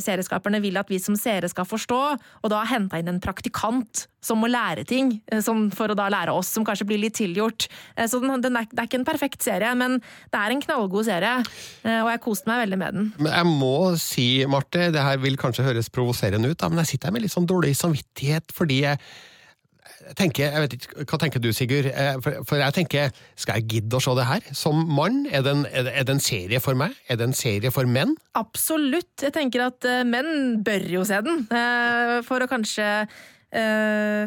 serieskaperne 0.03 0.61
vil 0.63 0.79
at 0.79 0.91
vi 0.91 0.99
som 1.03 1.17
seere 1.19 1.49
skal 1.51 1.67
forstå, 1.67 1.99
og 2.43 2.53
da 2.53 2.63
henta 2.69 3.01
inn 3.01 3.11
en 3.11 3.21
praktikant 3.23 4.05
som 4.23 4.39
må 4.39 4.47
lære 4.47 4.85
ting, 4.87 5.17
eh, 5.27 5.43
for 5.75 5.91
å 5.91 5.97
da 5.99 6.07
lære 6.13 6.31
oss, 6.31 6.53
som 6.55 6.63
kanskje 6.63 6.87
blir 6.87 7.01
litt 7.03 7.17
tilgjort. 7.19 7.67
Eh, 7.97 8.07
Så 8.07 8.21
den, 8.23 8.39
den 8.43 8.55
er, 8.55 8.69
det 8.71 8.79
er 8.79 8.87
ikke 8.87 9.01
en 9.01 9.09
perfekt 9.11 9.43
serie, 9.43 9.73
men 9.75 9.99
det 9.99 10.39
er 10.39 10.55
en 10.55 10.63
knallgod 10.63 11.09
serie, 11.09 11.35
og 11.83 12.09
jeg 12.13 12.23
koste 12.23 12.47
meg 12.47 12.63
veldig 12.63 12.79
med 12.79 12.95
den. 12.95 13.11
Men 13.19 13.33
jeg 13.33 13.51
må 13.51 13.75
si, 13.99 14.27
Marte, 14.47 14.87
det 14.95 15.03
her 15.03 15.19
vil 15.19 15.35
kanskje 15.39 15.67
høres 15.67 15.91
provoserende 15.91 16.53
ut, 16.53 16.59
da, 16.63 16.71
men 16.71 16.83
jeg 16.83 16.93
sitter 16.93 17.11
her 17.11 17.17
med 17.17 17.25
litt 17.25 17.35
sånn 17.35 17.49
dårlig 17.49 17.75
samvittighet 17.75 18.55
fordi 18.55 18.83
jeg 18.85 18.99
tenker, 20.15 20.51
jeg 20.51 20.61
vet 20.63 20.73
ikke, 20.77 21.05
Hva 21.09 21.17
tenker 21.21 21.39
du, 21.43 21.49
Sigurd? 21.55 21.85
Eh, 21.91 22.15
For, 22.21 22.57
jeg 22.59 22.73
tenker, 22.73 23.11
Skal 23.35 23.59
jeg 23.61 23.67
gidde 23.75 23.99
å 23.99 24.01
se 24.03 24.15
det 24.19 24.25
her? 24.29 24.41
Som 24.53 24.83
mann, 24.95 25.25
er 25.31 25.41
det, 25.45 25.51
en, 25.55 25.65
er 25.65 26.03
det- 26.03 26.09
en 26.09 26.19
serie 26.23 26.59
for 26.63 26.75
meg? 26.75 26.95
Er 27.09 27.15
det 27.17 27.27
en 27.29 27.33
serie 27.37 27.71
for 27.71 27.85
menn? 27.85 28.15
Absolutt. 28.35 29.13
Jeg 29.21 29.33
tenker 29.33 29.65
at 29.67 29.85
eh, 29.85 30.03
menn 30.03 30.63
bør 30.63 30.89
jo 30.97 31.03
se 31.07 31.21
den, 31.25 31.45
eh, 31.51 32.21
for 32.27 32.39
å 32.43 32.47
kanskje 32.51 32.89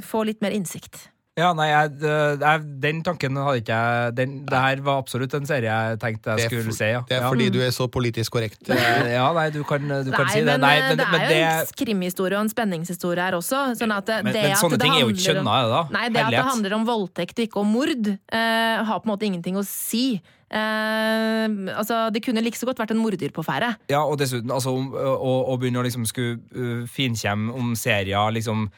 få 0.07 0.21
litt 0.23 0.39
mer 0.41 0.53
innsikt. 0.55 1.09
Ja, 1.37 1.51
nei, 1.53 1.67
jeg, 1.69 1.91
det- 2.01 2.41
jeg, 2.41 2.61
Den 2.81 3.03
tanken 3.05 3.37
hadde 3.37 3.61
ikke 3.61 3.77
jeg 3.77 4.15
den, 4.17 4.31
Det 4.49 4.57
her 4.57 4.81
var 4.81 5.03
absolutt 5.03 5.35
en 5.37 5.45
serie 5.45 5.69
jeg 5.69 5.99
tenkte 6.01 6.33
jeg 6.39 6.49
skulle 6.49 6.65
for- 6.65 6.73
se. 6.79 6.87
Ja. 6.95 7.03
Det 7.09 7.17
er 7.19 7.21
ja. 7.21 7.29
fordi 7.29 7.51
du 7.53 7.61
er 7.61 7.71
så 7.77 7.87
politisk 7.93 8.33
korrekt. 8.33 8.63
Eh, 8.71 9.13
Ja, 9.13 9.33
nei, 9.37 9.51
du 9.51 9.63
kan, 9.63 9.81
du 9.87 10.11
kan 10.13 10.29
si 10.29 10.39
si 10.39 10.45
det. 10.45 10.59
Nei, 10.61 10.77
eh, 10.79 10.89
men, 10.89 10.97
det 10.97 11.07
er 11.07 11.13
men 11.13 11.21
jo 11.21 11.29
det 11.29 11.43
en 11.45 11.67
krimhistorie 11.85 12.37
og 12.39 12.41
en 12.47 12.49
spenningshistorie 12.49 13.21
her 13.21 13.33
også. 13.37 13.77
Sånn 13.77 13.93
at 13.93 14.07
det, 14.07 14.25
Men- 14.25 14.33
det 14.33 14.43
men 14.43 14.53
at 14.53 14.59
sånne 14.59 14.79
det 14.79 14.81
ting 14.81 14.95
er 14.95 15.01
jo 15.01 15.09
ikke 15.13 15.27
skjønna, 15.27 15.53
er 15.59 15.63
det 15.63 15.73
da? 15.77 15.83
Nei, 15.99 16.09
det 16.09 16.25
at 16.25 16.31
det 16.31 16.45
handler 16.45 16.73
om 16.73 16.87
voldtekt 16.87 17.39
og 17.39 17.45
ikke 17.49 17.61
om 17.61 17.67
mord, 17.67 18.09
uh, 18.33 18.85
har 18.85 19.01
på 19.01 19.05
en 19.05 19.13
måte 19.13 19.29
ingenting 19.29 19.57
å 19.57 19.65
si. 19.67 20.23
Eh, 20.51 21.49
altså, 21.77 22.11
det 22.13 22.23
kunne 22.25 22.41
like 22.41 22.57
så 22.57 22.65
godt 22.65 22.79
vært 22.79 22.93
en 22.93 23.03
morder 23.03 23.29
på 23.35 23.45
ferde. 23.45 23.77
Ja, 23.91 24.01
og 24.07 24.17
dessuten, 24.19 24.51
altså, 24.51 24.71
å, 24.73 25.13
å, 25.21 25.33
å 25.53 25.59
begynne 25.61 25.83
å 25.83 25.85
liksom 25.85 26.07
skulle 26.07 26.39
uh, 26.57 26.87
finkjemme 26.87 27.53
om 27.53 27.75
serier 27.77 28.33
liksom 28.33 28.71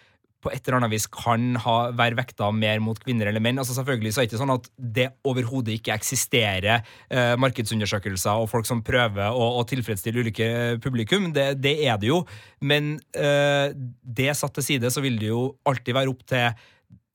på 0.44 0.52
et 0.54 0.62
eller 0.62 0.78
annet 0.78 0.92
vis 0.92 1.08
kan 1.10 1.56
ha, 1.64 1.76
være 1.98 2.18
vekta 2.20 2.50
mer 2.54 2.78
mot 2.84 2.98
kvinner 3.02 3.30
eller 3.30 3.42
menn. 3.42 3.58
Altså 3.58 3.74
Selvfølgelig 3.76 4.14
så 4.14 4.22
er 4.22 4.26
det 4.26 4.30
ikke 4.32 4.42
sånn 4.42 4.54
at 4.54 4.68
det 4.98 5.08
overhodet 5.26 5.74
ikke 5.78 5.96
eksisterer 5.96 6.84
eh, 7.10 7.34
markedsundersøkelser 7.42 8.44
og 8.44 8.50
folk 8.52 8.68
som 8.68 8.84
prøver 8.86 9.34
å, 9.34 9.50
å 9.58 9.66
tilfredsstille 9.68 10.22
ulike 10.22 10.48
publikum. 10.84 11.32
Det, 11.34 11.50
det 11.58 11.74
er 11.88 11.98
det 12.00 12.12
jo. 12.12 12.22
Men 12.62 12.96
eh, 13.18 13.74
det 13.74 14.30
satt 14.38 14.54
til 14.58 14.68
side, 14.70 14.92
så 14.94 15.02
vil 15.04 15.18
det 15.18 15.32
jo 15.32 15.44
alltid 15.68 15.98
være 15.98 16.14
opp 16.14 16.22
til 16.30 16.52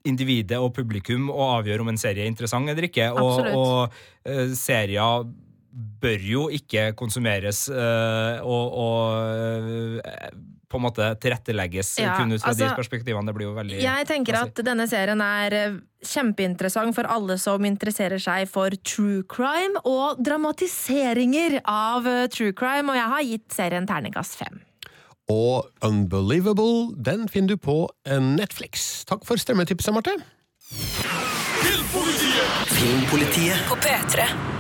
individet 0.08 0.60
og 0.60 0.74
publikum 0.76 1.30
å 1.32 1.54
avgjøre 1.60 1.84
om 1.86 1.94
en 1.94 2.00
serie 2.00 2.26
er 2.26 2.32
interessant 2.32 2.68
eller 2.70 2.90
ikke. 2.90 3.08
Og, 3.16 3.40
Absolutt. 3.40 3.56
og 3.56 4.34
eh, 4.34 4.56
serier 4.60 5.32
bør 6.04 6.26
jo 6.28 6.48
ikke 6.54 6.92
konsumeres 6.98 7.66
eh, 7.72 8.44
og, 8.44 8.76
og 8.84 10.04
eh, 10.04 10.28
på 10.74 10.82
en 10.82 10.88
måte 10.88 11.08
tilrettelegges 11.22 11.94
Ja, 12.02 12.18
kun 12.18 12.34
ut 12.34 12.42
fra 12.42 12.54
de 12.54 12.66
altså, 12.66 12.78
perspektivene. 12.80 13.30
Det 13.30 13.38
blir 13.38 13.50
jo 13.52 13.56
veldig 13.58 13.80
Jeg 13.84 14.10
tenker 14.10 14.40
at 14.42 14.62
denne 14.66 14.88
serien 14.90 15.22
er 15.24 15.58
eh, 15.58 15.80
kjempeinteressant 16.04 16.96
for 16.98 17.10
alle 17.10 17.38
som 17.42 17.64
interesserer 17.68 18.22
seg 18.22 18.50
for 18.52 18.74
true 18.82 19.24
crime 19.30 19.82
og 19.88 20.22
dramatiseringer 20.24 21.62
av 21.70 22.10
eh, 22.10 22.28
true 22.34 22.56
crime, 22.58 22.90
og 22.92 23.00
jeg 23.00 23.12
har 23.16 23.28
gitt 23.30 23.58
serien 23.58 23.90
terningkast 23.90 24.40
fem. 24.42 24.64
Og 25.32 25.70
Unbelievable, 25.86 26.92
den 27.00 27.30
finner 27.32 27.56
du 27.56 27.62
på 27.62 27.78
eh, 28.08 28.20
Netflix. 28.20 29.06
Takk 29.10 29.24
for 29.28 29.40
strømmetipset, 29.40 29.94
Marte. 29.96 30.18
Filmpolitiet 32.74 33.70
På 33.70 33.80
P3. 33.80 34.53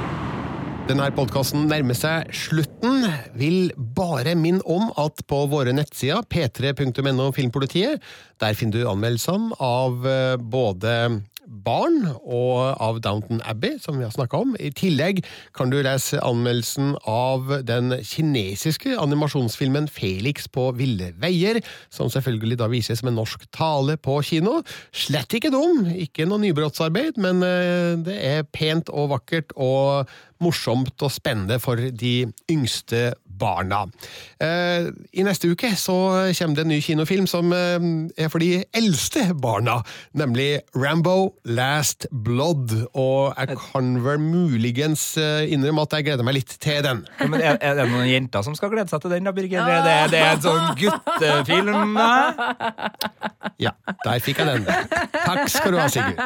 Denne 0.83 1.05
podkasten 1.15 1.69
nærmer 1.71 1.95
seg 1.95 2.27
slutten. 2.35 3.05
Vil 3.39 3.69
bare 3.95 4.33
minne 4.35 4.59
om 4.67 4.89
at 4.99 5.21
på 5.31 5.45
våre 5.47 5.71
nettsider, 5.71 6.25
p3.no 6.27 7.29
Filmpolitiet, 7.31 8.03
der 8.43 8.57
finner 8.59 8.83
du 8.83 8.89
anmeldelsene 8.91 9.55
av 9.63 10.03
eh, 10.03 10.35
både 10.35 11.23
barn 11.47 12.05
og 12.23 12.77
av 12.81 12.99
Downton 13.03 13.41
Abbey, 13.47 13.77
som 13.81 13.97
vi 13.99 14.05
har 14.05 14.13
snakka 14.13 14.39
om. 14.43 14.55
I 14.59 14.71
tillegg 14.75 15.23
kan 15.55 15.71
du 15.71 15.79
lese 15.83 16.21
anmeldelsen 16.23 16.93
av 17.09 17.51
den 17.67 17.97
kinesiske 18.03 18.95
animasjonsfilmen 18.99 19.89
Felix 19.91 20.47
på 20.47 20.69
ville 20.77 21.11
veier, 21.21 21.61
som 21.93 22.11
selvfølgelig 22.11 22.59
da 22.61 22.69
vises 22.71 23.03
med 23.05 23.17
norsk 23.17 23.47
tale 23.55 23.97
på 23.97 24.19
kino. 24.25 24.61
Slett 24.95 25.35
ikke 25.35 25.53
dum, 25.53 25.87
ikke 25.91 26.27
noe 26.29 26.41
nybrottsarbeid, 26.43 27.19
men 27.21 27.43
eh, 27.47 27.95
det 28.03 28.19
er 28.19 28.47
pent 28.53 28.91
og 28.93 29.11
vakkert 29.17 29.55
og 29.55 30.09
morsomt 30.43 30.99
og 31.03 31.11
spennende 31.13 31.59
for 31.63 31.79
de 31.79 32.15
yngste 32.51 33.13
barna. 33.43 33.83
Eh, 34.43 34.89
I 35.19 35.25
neste 35.27 35.51
uke 35.51 35.73
så 35.79 35.95
kommer 36.37 36.57
det 36.57 36.65
en 36.65 36.71
ny 36.73 36.79
kinofilm 36.83 37.27
som 37.29 37.51
eh, 37.55 37.87
er 38.25 38.31
for 38.31 38.43
de 38.43 38.63
eldste 38.75 39.25
barna, 39.43 39.81
nemlig 40.17 40.63
Rambo 40.75 41.35
Last 41.45 42.07
Blood. 42.11 42.73
Og 42.93 43.35
jeg 43.37 43.59
kan 43.59 43.93
vel 44.05 44.21
muligens 44.23 45.05
eh, 45.21 45.51
innrømme 45.53 45.85
at 45.87 45.97
jeg 45.97 46.09
gleder 46.09 46.27
meg 46.27 46.39
litt 46.39 46.55
til 46.63 46.81
den. 46.85 47.03
Ja, 47.19 47.29
men 47.31 47.43
er, 47.43 47.59
er 47.61 47.79
det 47.79 47.89
noen 47.91 48.09
jenter 48.09 48.45
som 48.45 48.55
skal 48.57 48.71
glede 48.73 48.91
seg 48.91 49.03
til 49.03 49.15
den, 49.15 49.27
da, 49.27 49.35
Birger? 49.35 49.67
Er 49.67 49.85
det, 49.87 49.97
det 50.13 50.23
er 50.23 50.37
en 50.37 50.43
sånn 50.43 50.65
guttefilm? 50.79 51.97
Ja, 53.61 53.75
der 54.03 54.23
fikk 54.23 54.41
jeg 54.41 54.49
den. 54.49 54.65
Takk 55.23 55.45
skal 55.51 55.75
du 55.75 55.81
ha, 55.81 55.89
Sigurd. 55.91 56.19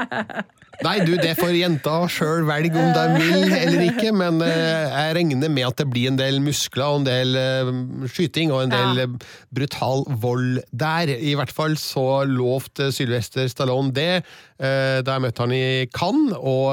Nei, 0.85 0.99
du, 1.01 1.15
det 1.17 1.31
får 1.39 1.55
jenta 1.57 1.93
sjøl 2.11 2.43
velge 2.45 2.77
om 2.77 2.91
de 2.93 3.05
vil 3.17 3.53
eller 3.57 3.81
ikke, 3.87 4.11
men 4.13 4.37
eh, 4.45 4.83
jeg 4.93 5.15
regner 5.17 5.49
med 5.49 5.65
at 5.65 5.79
det 5.81 5.87
blir 5.89 6.11
en 6.11 6.19
del 6.19 6.37
muskler 6.43 6.85
og 6.85 6.99
en 7.01 7.07
del 7.07 7.39
eh, 7.41 7.71
skyting 8.13 8.53
og 8.53 8.67
en 8.67 8.73
del 8.75 9.01
Ja. 9.01 9.07
eh, 9.07 9.31
brutal 9.57 10.05
vold 10.21 10.59
der. 10.71 11.09
I 11.17 11.33
hvert 11.39 11.53
fall 11.55 11.77
så 11.81 12.23
lovte 12.29 12.91
Sylvester 12.93 13.49
Stallone 13.49 13.93
det 13.95 14.11
da 14.57 15.13
jeg 15.13 15.21
møtte 15.21 15.43
han 15.43 15.51
i 15.53 15.85
Cannes, 15.93 16.33
og 16.33 16.71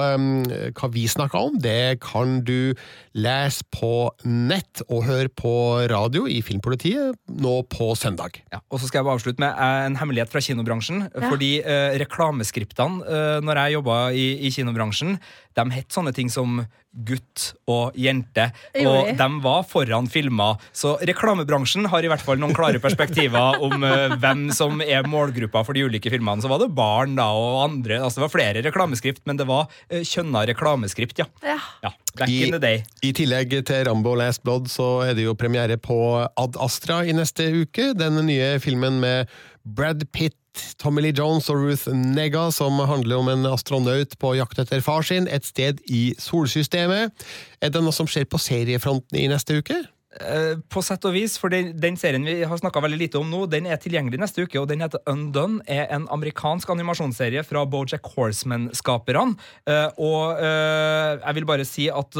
hva 0.72 0.88
vi 0.94 1.02
snakka 1.12 1.42
om, 1.50 1.58
det 1.60 1.98
kan 2.00 2.38
du 2.40 2.72
lese 3.14 3.62
på 3.70 4.10
nett 4.26 4.82
og 4.88 5.04
hør 5.06 5.30
på 5.30 5.54
radio 5.90 6.26
i 6.30 6.40
Filmpolitiet 6.44 7.14
nå 7.30 7.54
på 7.70 7.92
søndag. 7.98 8.40
Ja, 8.52 8.60
og 8.68 8.80
så 8.80 8.88
skal 8.88 9.00
jeg 9.00 9.08
bare 9.08 9.18
avslutte 9.20 9.44
med 9.44 9.54
eh, 9.54 9.82
en 9.88 9.98
hemmelighet 10.00 10.32
fra 10.32 10.42
kinobransjen. 10.44 11.06
Fordi 11.14 11.52
eh, 11.62 11.98
reklameskriptene, 12.02 13.04
eh, 13.06 13.36
når 13.44 13.62
jeg 13.62 13.76
jobba 13.78 13.98
i, 14.10 14.26
i 14.48 14.54
kinobransjen, 14.54 15.18
de 15.54 15.66
het 15.76 15.94
sånne 15.94 16.14
ting 16.16 16.32
som 16.32 16.64
gutt 16.94 17.48
og 17.70 17.96
jente, 17.98 18.46
og 18.84 19.08
de? 19.08 19.14
de 19.18 19.26
var 19.42 19.64
foran 19.66 20.06
filmer. 20.10 20.60
Så 20.74 20.94
reklamebransjen 21.02 21.88
har 21.90 22.06
i 22.06 22.10
hvert 22.10 22.22
fall 22.22 22.38
noen 22.42 22.54
klare 22.54 22.78
perspektiver 22.82 23.58
om 23.66 23.82
eh, 23.86 24.14
hvem 24.22 24.46
som 24.54 24.82
er 24.84 25.06
målgruppa 25.10 25.64
for 25.66 25.74
de 25.74 25.86
ulike 25.86 26.12
filmene. 26.12 26.42
Så 26.42 26.50
var 26.50 26.62
det 26.62 26.70
barn 26.74 27.18
da, 27.18 27.30
og 27.34 27.62
andre, 27.66 27.98
altså 28.02 28.20
det 28.20 28.26
var 28.28 28.34
flere 28.36 28.64
reklameskript, 28.66 29.24
men 29.26 29.40
det 29.40 29.48
var 29.50 29.66
eh, 29.88 30.02
kjønna 30.06 30.46
reklameskript, 30.50 31.22
ja. 31.22 31.30
Ja. 31.42 31.58
ja. 31.86 31.94
Back 32.14 32.30
I, 32.30 32.44
in 32.46 32.54
the 32.54 32.60
day. 32.62 32.84
I 33.02 33.10
tillegg 33.16 33.54
til 33.66 33.84
Rambo 33.88 34.14
Last 34.18 34.44
Blood 34.46 34.68
så 34.70 34.88
er 35.08 35.16
det 35.18 35.26
jo 35.26 35.34
premiere 35.38 35.76
på 35.80 35.96
Ad 36.22 36.58
Astra 36.62 37.02
i 37.02 37.14
neste 37.16 37.48
uke. 37.64 37.90
Den 37.98 38.20
nye 38.26 38.54
filmen 38.62 39.00
med 39.02 39.30
Brad 39.64 40.04
Pitt, 40.14 40.38
Tommy 40.78 41.02
Lee 41.02 41.16
Jones 41.18 41.48
og 41.50 41.64
Ruth 41.64 41.90
Nega, 41.90 42.46
som 42.54 42.78
handler 42.86 43.18
om 43.18 43.32
en 43.32 43.48
astronaut 43.50 44.14
på 44.20 44.34
jakt 44.38 44.60
etter 44.62 44.84
far 44.84 45.02
sin 45.02 45.26
et 45.26 45.46
sted 45.46 45.82
i 45.90 46.12
solsystemet. 46.22 47.10
Er 47.58 47.74
det 47.74 47.82
noe 47.82 47.96
som 47.96 48.06
skjer 48.06 48.28
på 48.30 48.38
seriefronten 48.38 49.18
i 49.18 49.26
neste 49.32 49.58
uke? 49.58 49.82
Eh, 50.20 50.58
På 50.70 50.82
sett 50.84 51.04
og 51.08 51.14
vis, 51.16 51.36
for 51.40 51.52
den, 51.52 51.72
den 51.80 51.96
serien 52.00 52.24
vi 52.26 52.36
har 52.46 52.60
snakka 52.60 52.82
veldig 52.84 53.00
lite 53.00 53.18
om 53.20 53.30
nå, 53.30 53.44
den 53.50 53.66
er 53.66 53.80
tilgjengelig 53.82 54.20
neste 54.22 54.44
uke, 54.46 54.60
og 54.60 54.68
den 54.70 54.84
heter 54.84 55.02
Undone. 55.10 55.60
er 55.66 55.88
en 55.94 56.06
amerikansk 56.14 56.70
animasjonsserie 56.70 57.42
fra 57.46 57.64
Bojack 57.66 58.06
Horseman-skaperne. 58.14 59.36
Eh, 59.66 59.90
Og 59.98 60.38
eh, 60.38 61.18
jeg 61.18 61.34
vil 61.34 61.46
bare 61.48 61.64
si 61.68 61.88
at 61.90 62.16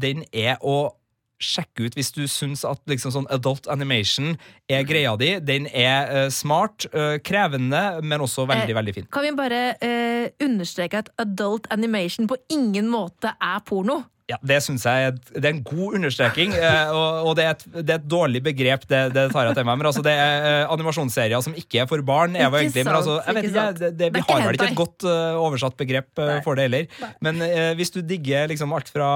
den 0.00 0.24
er 0.32 0.56
å 0.62 0.94
sjekke 1.38 1.86
ut 1.86 1.94
hvis 1.94 2.10
du 2.16 2.24
syns 2.30 2.64
at 2.66 2.80
liksom 2.90 3.12
sånn 3.14 3.28
adult 3.30 3.68
animation 3.70 4.34
er 4.70 4.82
greia 4.88 5.14
di. 5.20 5.30
Den 5.38 5.68
er 5.70 6.10
uh, 6.10 6.30
smart, 6.34 6.88
uh, 6.90 7.16
krevende, 7.24 8.02
men 8.02 8.24
også 8.24 8.46
veldig, 8.48 8.72
Eh, 8.74 8.78
veldig 8.78 8.94
fin. 8.96 9.06
Kan 9.14 9.22
vi 9.28 9.32
bare 9.38 9.62
uh, 9.78 10.26
understreke 10.44 11.04
at 11.04 11.12
adult 11.22 11.68
animation 11.70 12.26
på 12.28 12.36
ingen 12.50 12.90
måte 12.90 13.36
er 13.38 13.62
porno? 13.64 14.02
Ja, 14.28 14.36
Det 14.44 14.58
synes 14.60 14.84
jeg 14.84 15.14
det 15.32 15.40
er 15.40 15.54
en 15.54 15.62
god 15.64 15.94
understreking, 15.96 16.50
eh, 16.52 16.90
og, 16.92 17.28
og 17.30 17.36
det, 17.38 17.44
er 17.46 17.54
et, 17.54 17.62
det 17.78 17.94
er 17.94 18.00
et 18.02 18.08
dårlig 18.12 18.42
begrep, 18.44 18.82
det, 18.90 18.98
det 19.14 19.22
tar 19.32 19.48
jeg 19.48 19.56
til 19.56 19.64
meg. 19.64 19.78
Men 19.80 19.88
altså, 19.88 20.02
det 20.04 20.12
er 20.12 20.48
eh, 20.50 20.72
animasjonsserier 20.74 21.44
som 21.46 21.54
ikke 21.56 21.80
er 21.80 21.88
for 21.88 22.04
barn. 22.04 22.36
Er 22.36 22.50
Ikke 22.50 22.60
egentlig, 22.66 22.84
men 22.84 22.98
altså, 22.98 23.14
jeg 23.24 23.38
vet 23.38 23.48
ikke 23.48 23.64
det, 23.78 23.90
det, 23.96 24.10
Vi 24.18 24.24
har 24.28 24.44
vel 24.44 24.58
ikke 24.58 24.68
et 24.74 24.82
godt 24.82 25.06
uh, 25.08 25.38
oversatt 25.40 25.78
begrep 25.80 26.20
uh, 26.20 26.34
for 26.44 26.60
det 26.60 26.68
heller. 26.68 27.08
Men 27.24 27.40
eh, 27.46 27.72
hvis 27.78 27.94
du 27.94 28.02
digger 28.04 28.52
liksom 28.52 28.74
alt 28.76 28.92
fra 28.92 29.08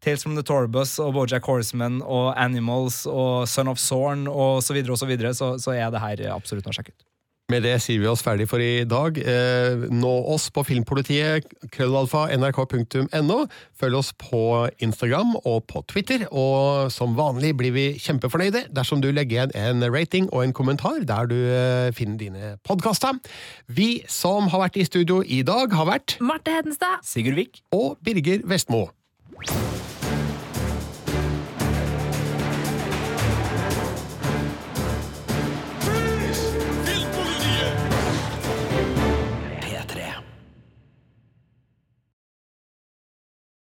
Tales 0.00 0.24
from 0.24 0.40
the 0.40 0.46
Torbus 0.46 0.96
og 1.04 1.12
Bojack 1.18 1.44
Horseman 1.44 2.00
og 2.00 2.32
Animals 2.32 3.02
og 3.10 3.44
Son 3.50 3.68
of 3.68 3.82
Zorn 3.82 4.24
og 4.24 4.64
så 4.64 4.72
videre, 4.72 4.96
og 4.96 5.02
så, 5.04 5.10
videre, 5.10 5.36
så, 5.36 5.52
så 5.60 5.76
er 5.76 5.92
det 5.92 6.00
her 6.00 6.26
absolutt 6.32 6.64
noe 6.64 6.72
å 6.72 6.80
sjekke 6.80 6.96
ut. 6.96 7.04
Med 7.48 7.62
det 7.64 7.78
sier 7.80 7.96
vi 8.02 8.08
oss 8.10 8.20
ferdig 8.20 8.44
for 8.50 8.60
i 8.60 8.82
dag. 8.84 9.16
Eh, 9.16 9.86
nå 9.88 10.10
oss 10.34 10.50
på 10.52 10.60
Filmpolitiet, 10.68 11.46
krøllalfa, 11.72 12.26
nrk.no. 12.36 13.38
Følg 13.72 13.96
oss 13.96 14.10
på 14.20 14.42
Instagram 14.84 15.32
og 15.38 15.62
på 15.72 15.80
Twitter, 15.88 16.26
og 16.28 16.92
som 16.92 17.16
vanlig 17.16 17.54
blir 17.56 17.72
vi 17.72 17.86
kjempefornøyde 18.04 18.66
dersom 18.76 19.00
du 19.00 19.08
legger 19.16 19.48
igjen 19.48 19.56
en 19.80 19.88
rating 19.88 20.28
og 20.28 20.44
en 20.44 20.52
kommentar 20.52 21.00
der 21.08 21.32
du 21.32 21.38
eh, 21.40 21.88
finner 21.96 22.20
dine 22.20 22.52
podkaster. 22.68 23.16
Vi 23.64 24.04
som 24.12 24.52
har 24.52 24.66
vært 24.66 24.76
i 24.76 24.84
studio 24.84 25.22
i 25.24 25.40
dag, 25.40 25.72
har 25.72 25.88
vært 25.88 26.18
Marte 26.20 26.52
Hedenstad. 26.52 27.00
Sigurd 27.00 27.40
Vik. 27.40 27.62
og 27.72 27.96
Birger 28.04 28.44
Vestmo. 28.44 28.90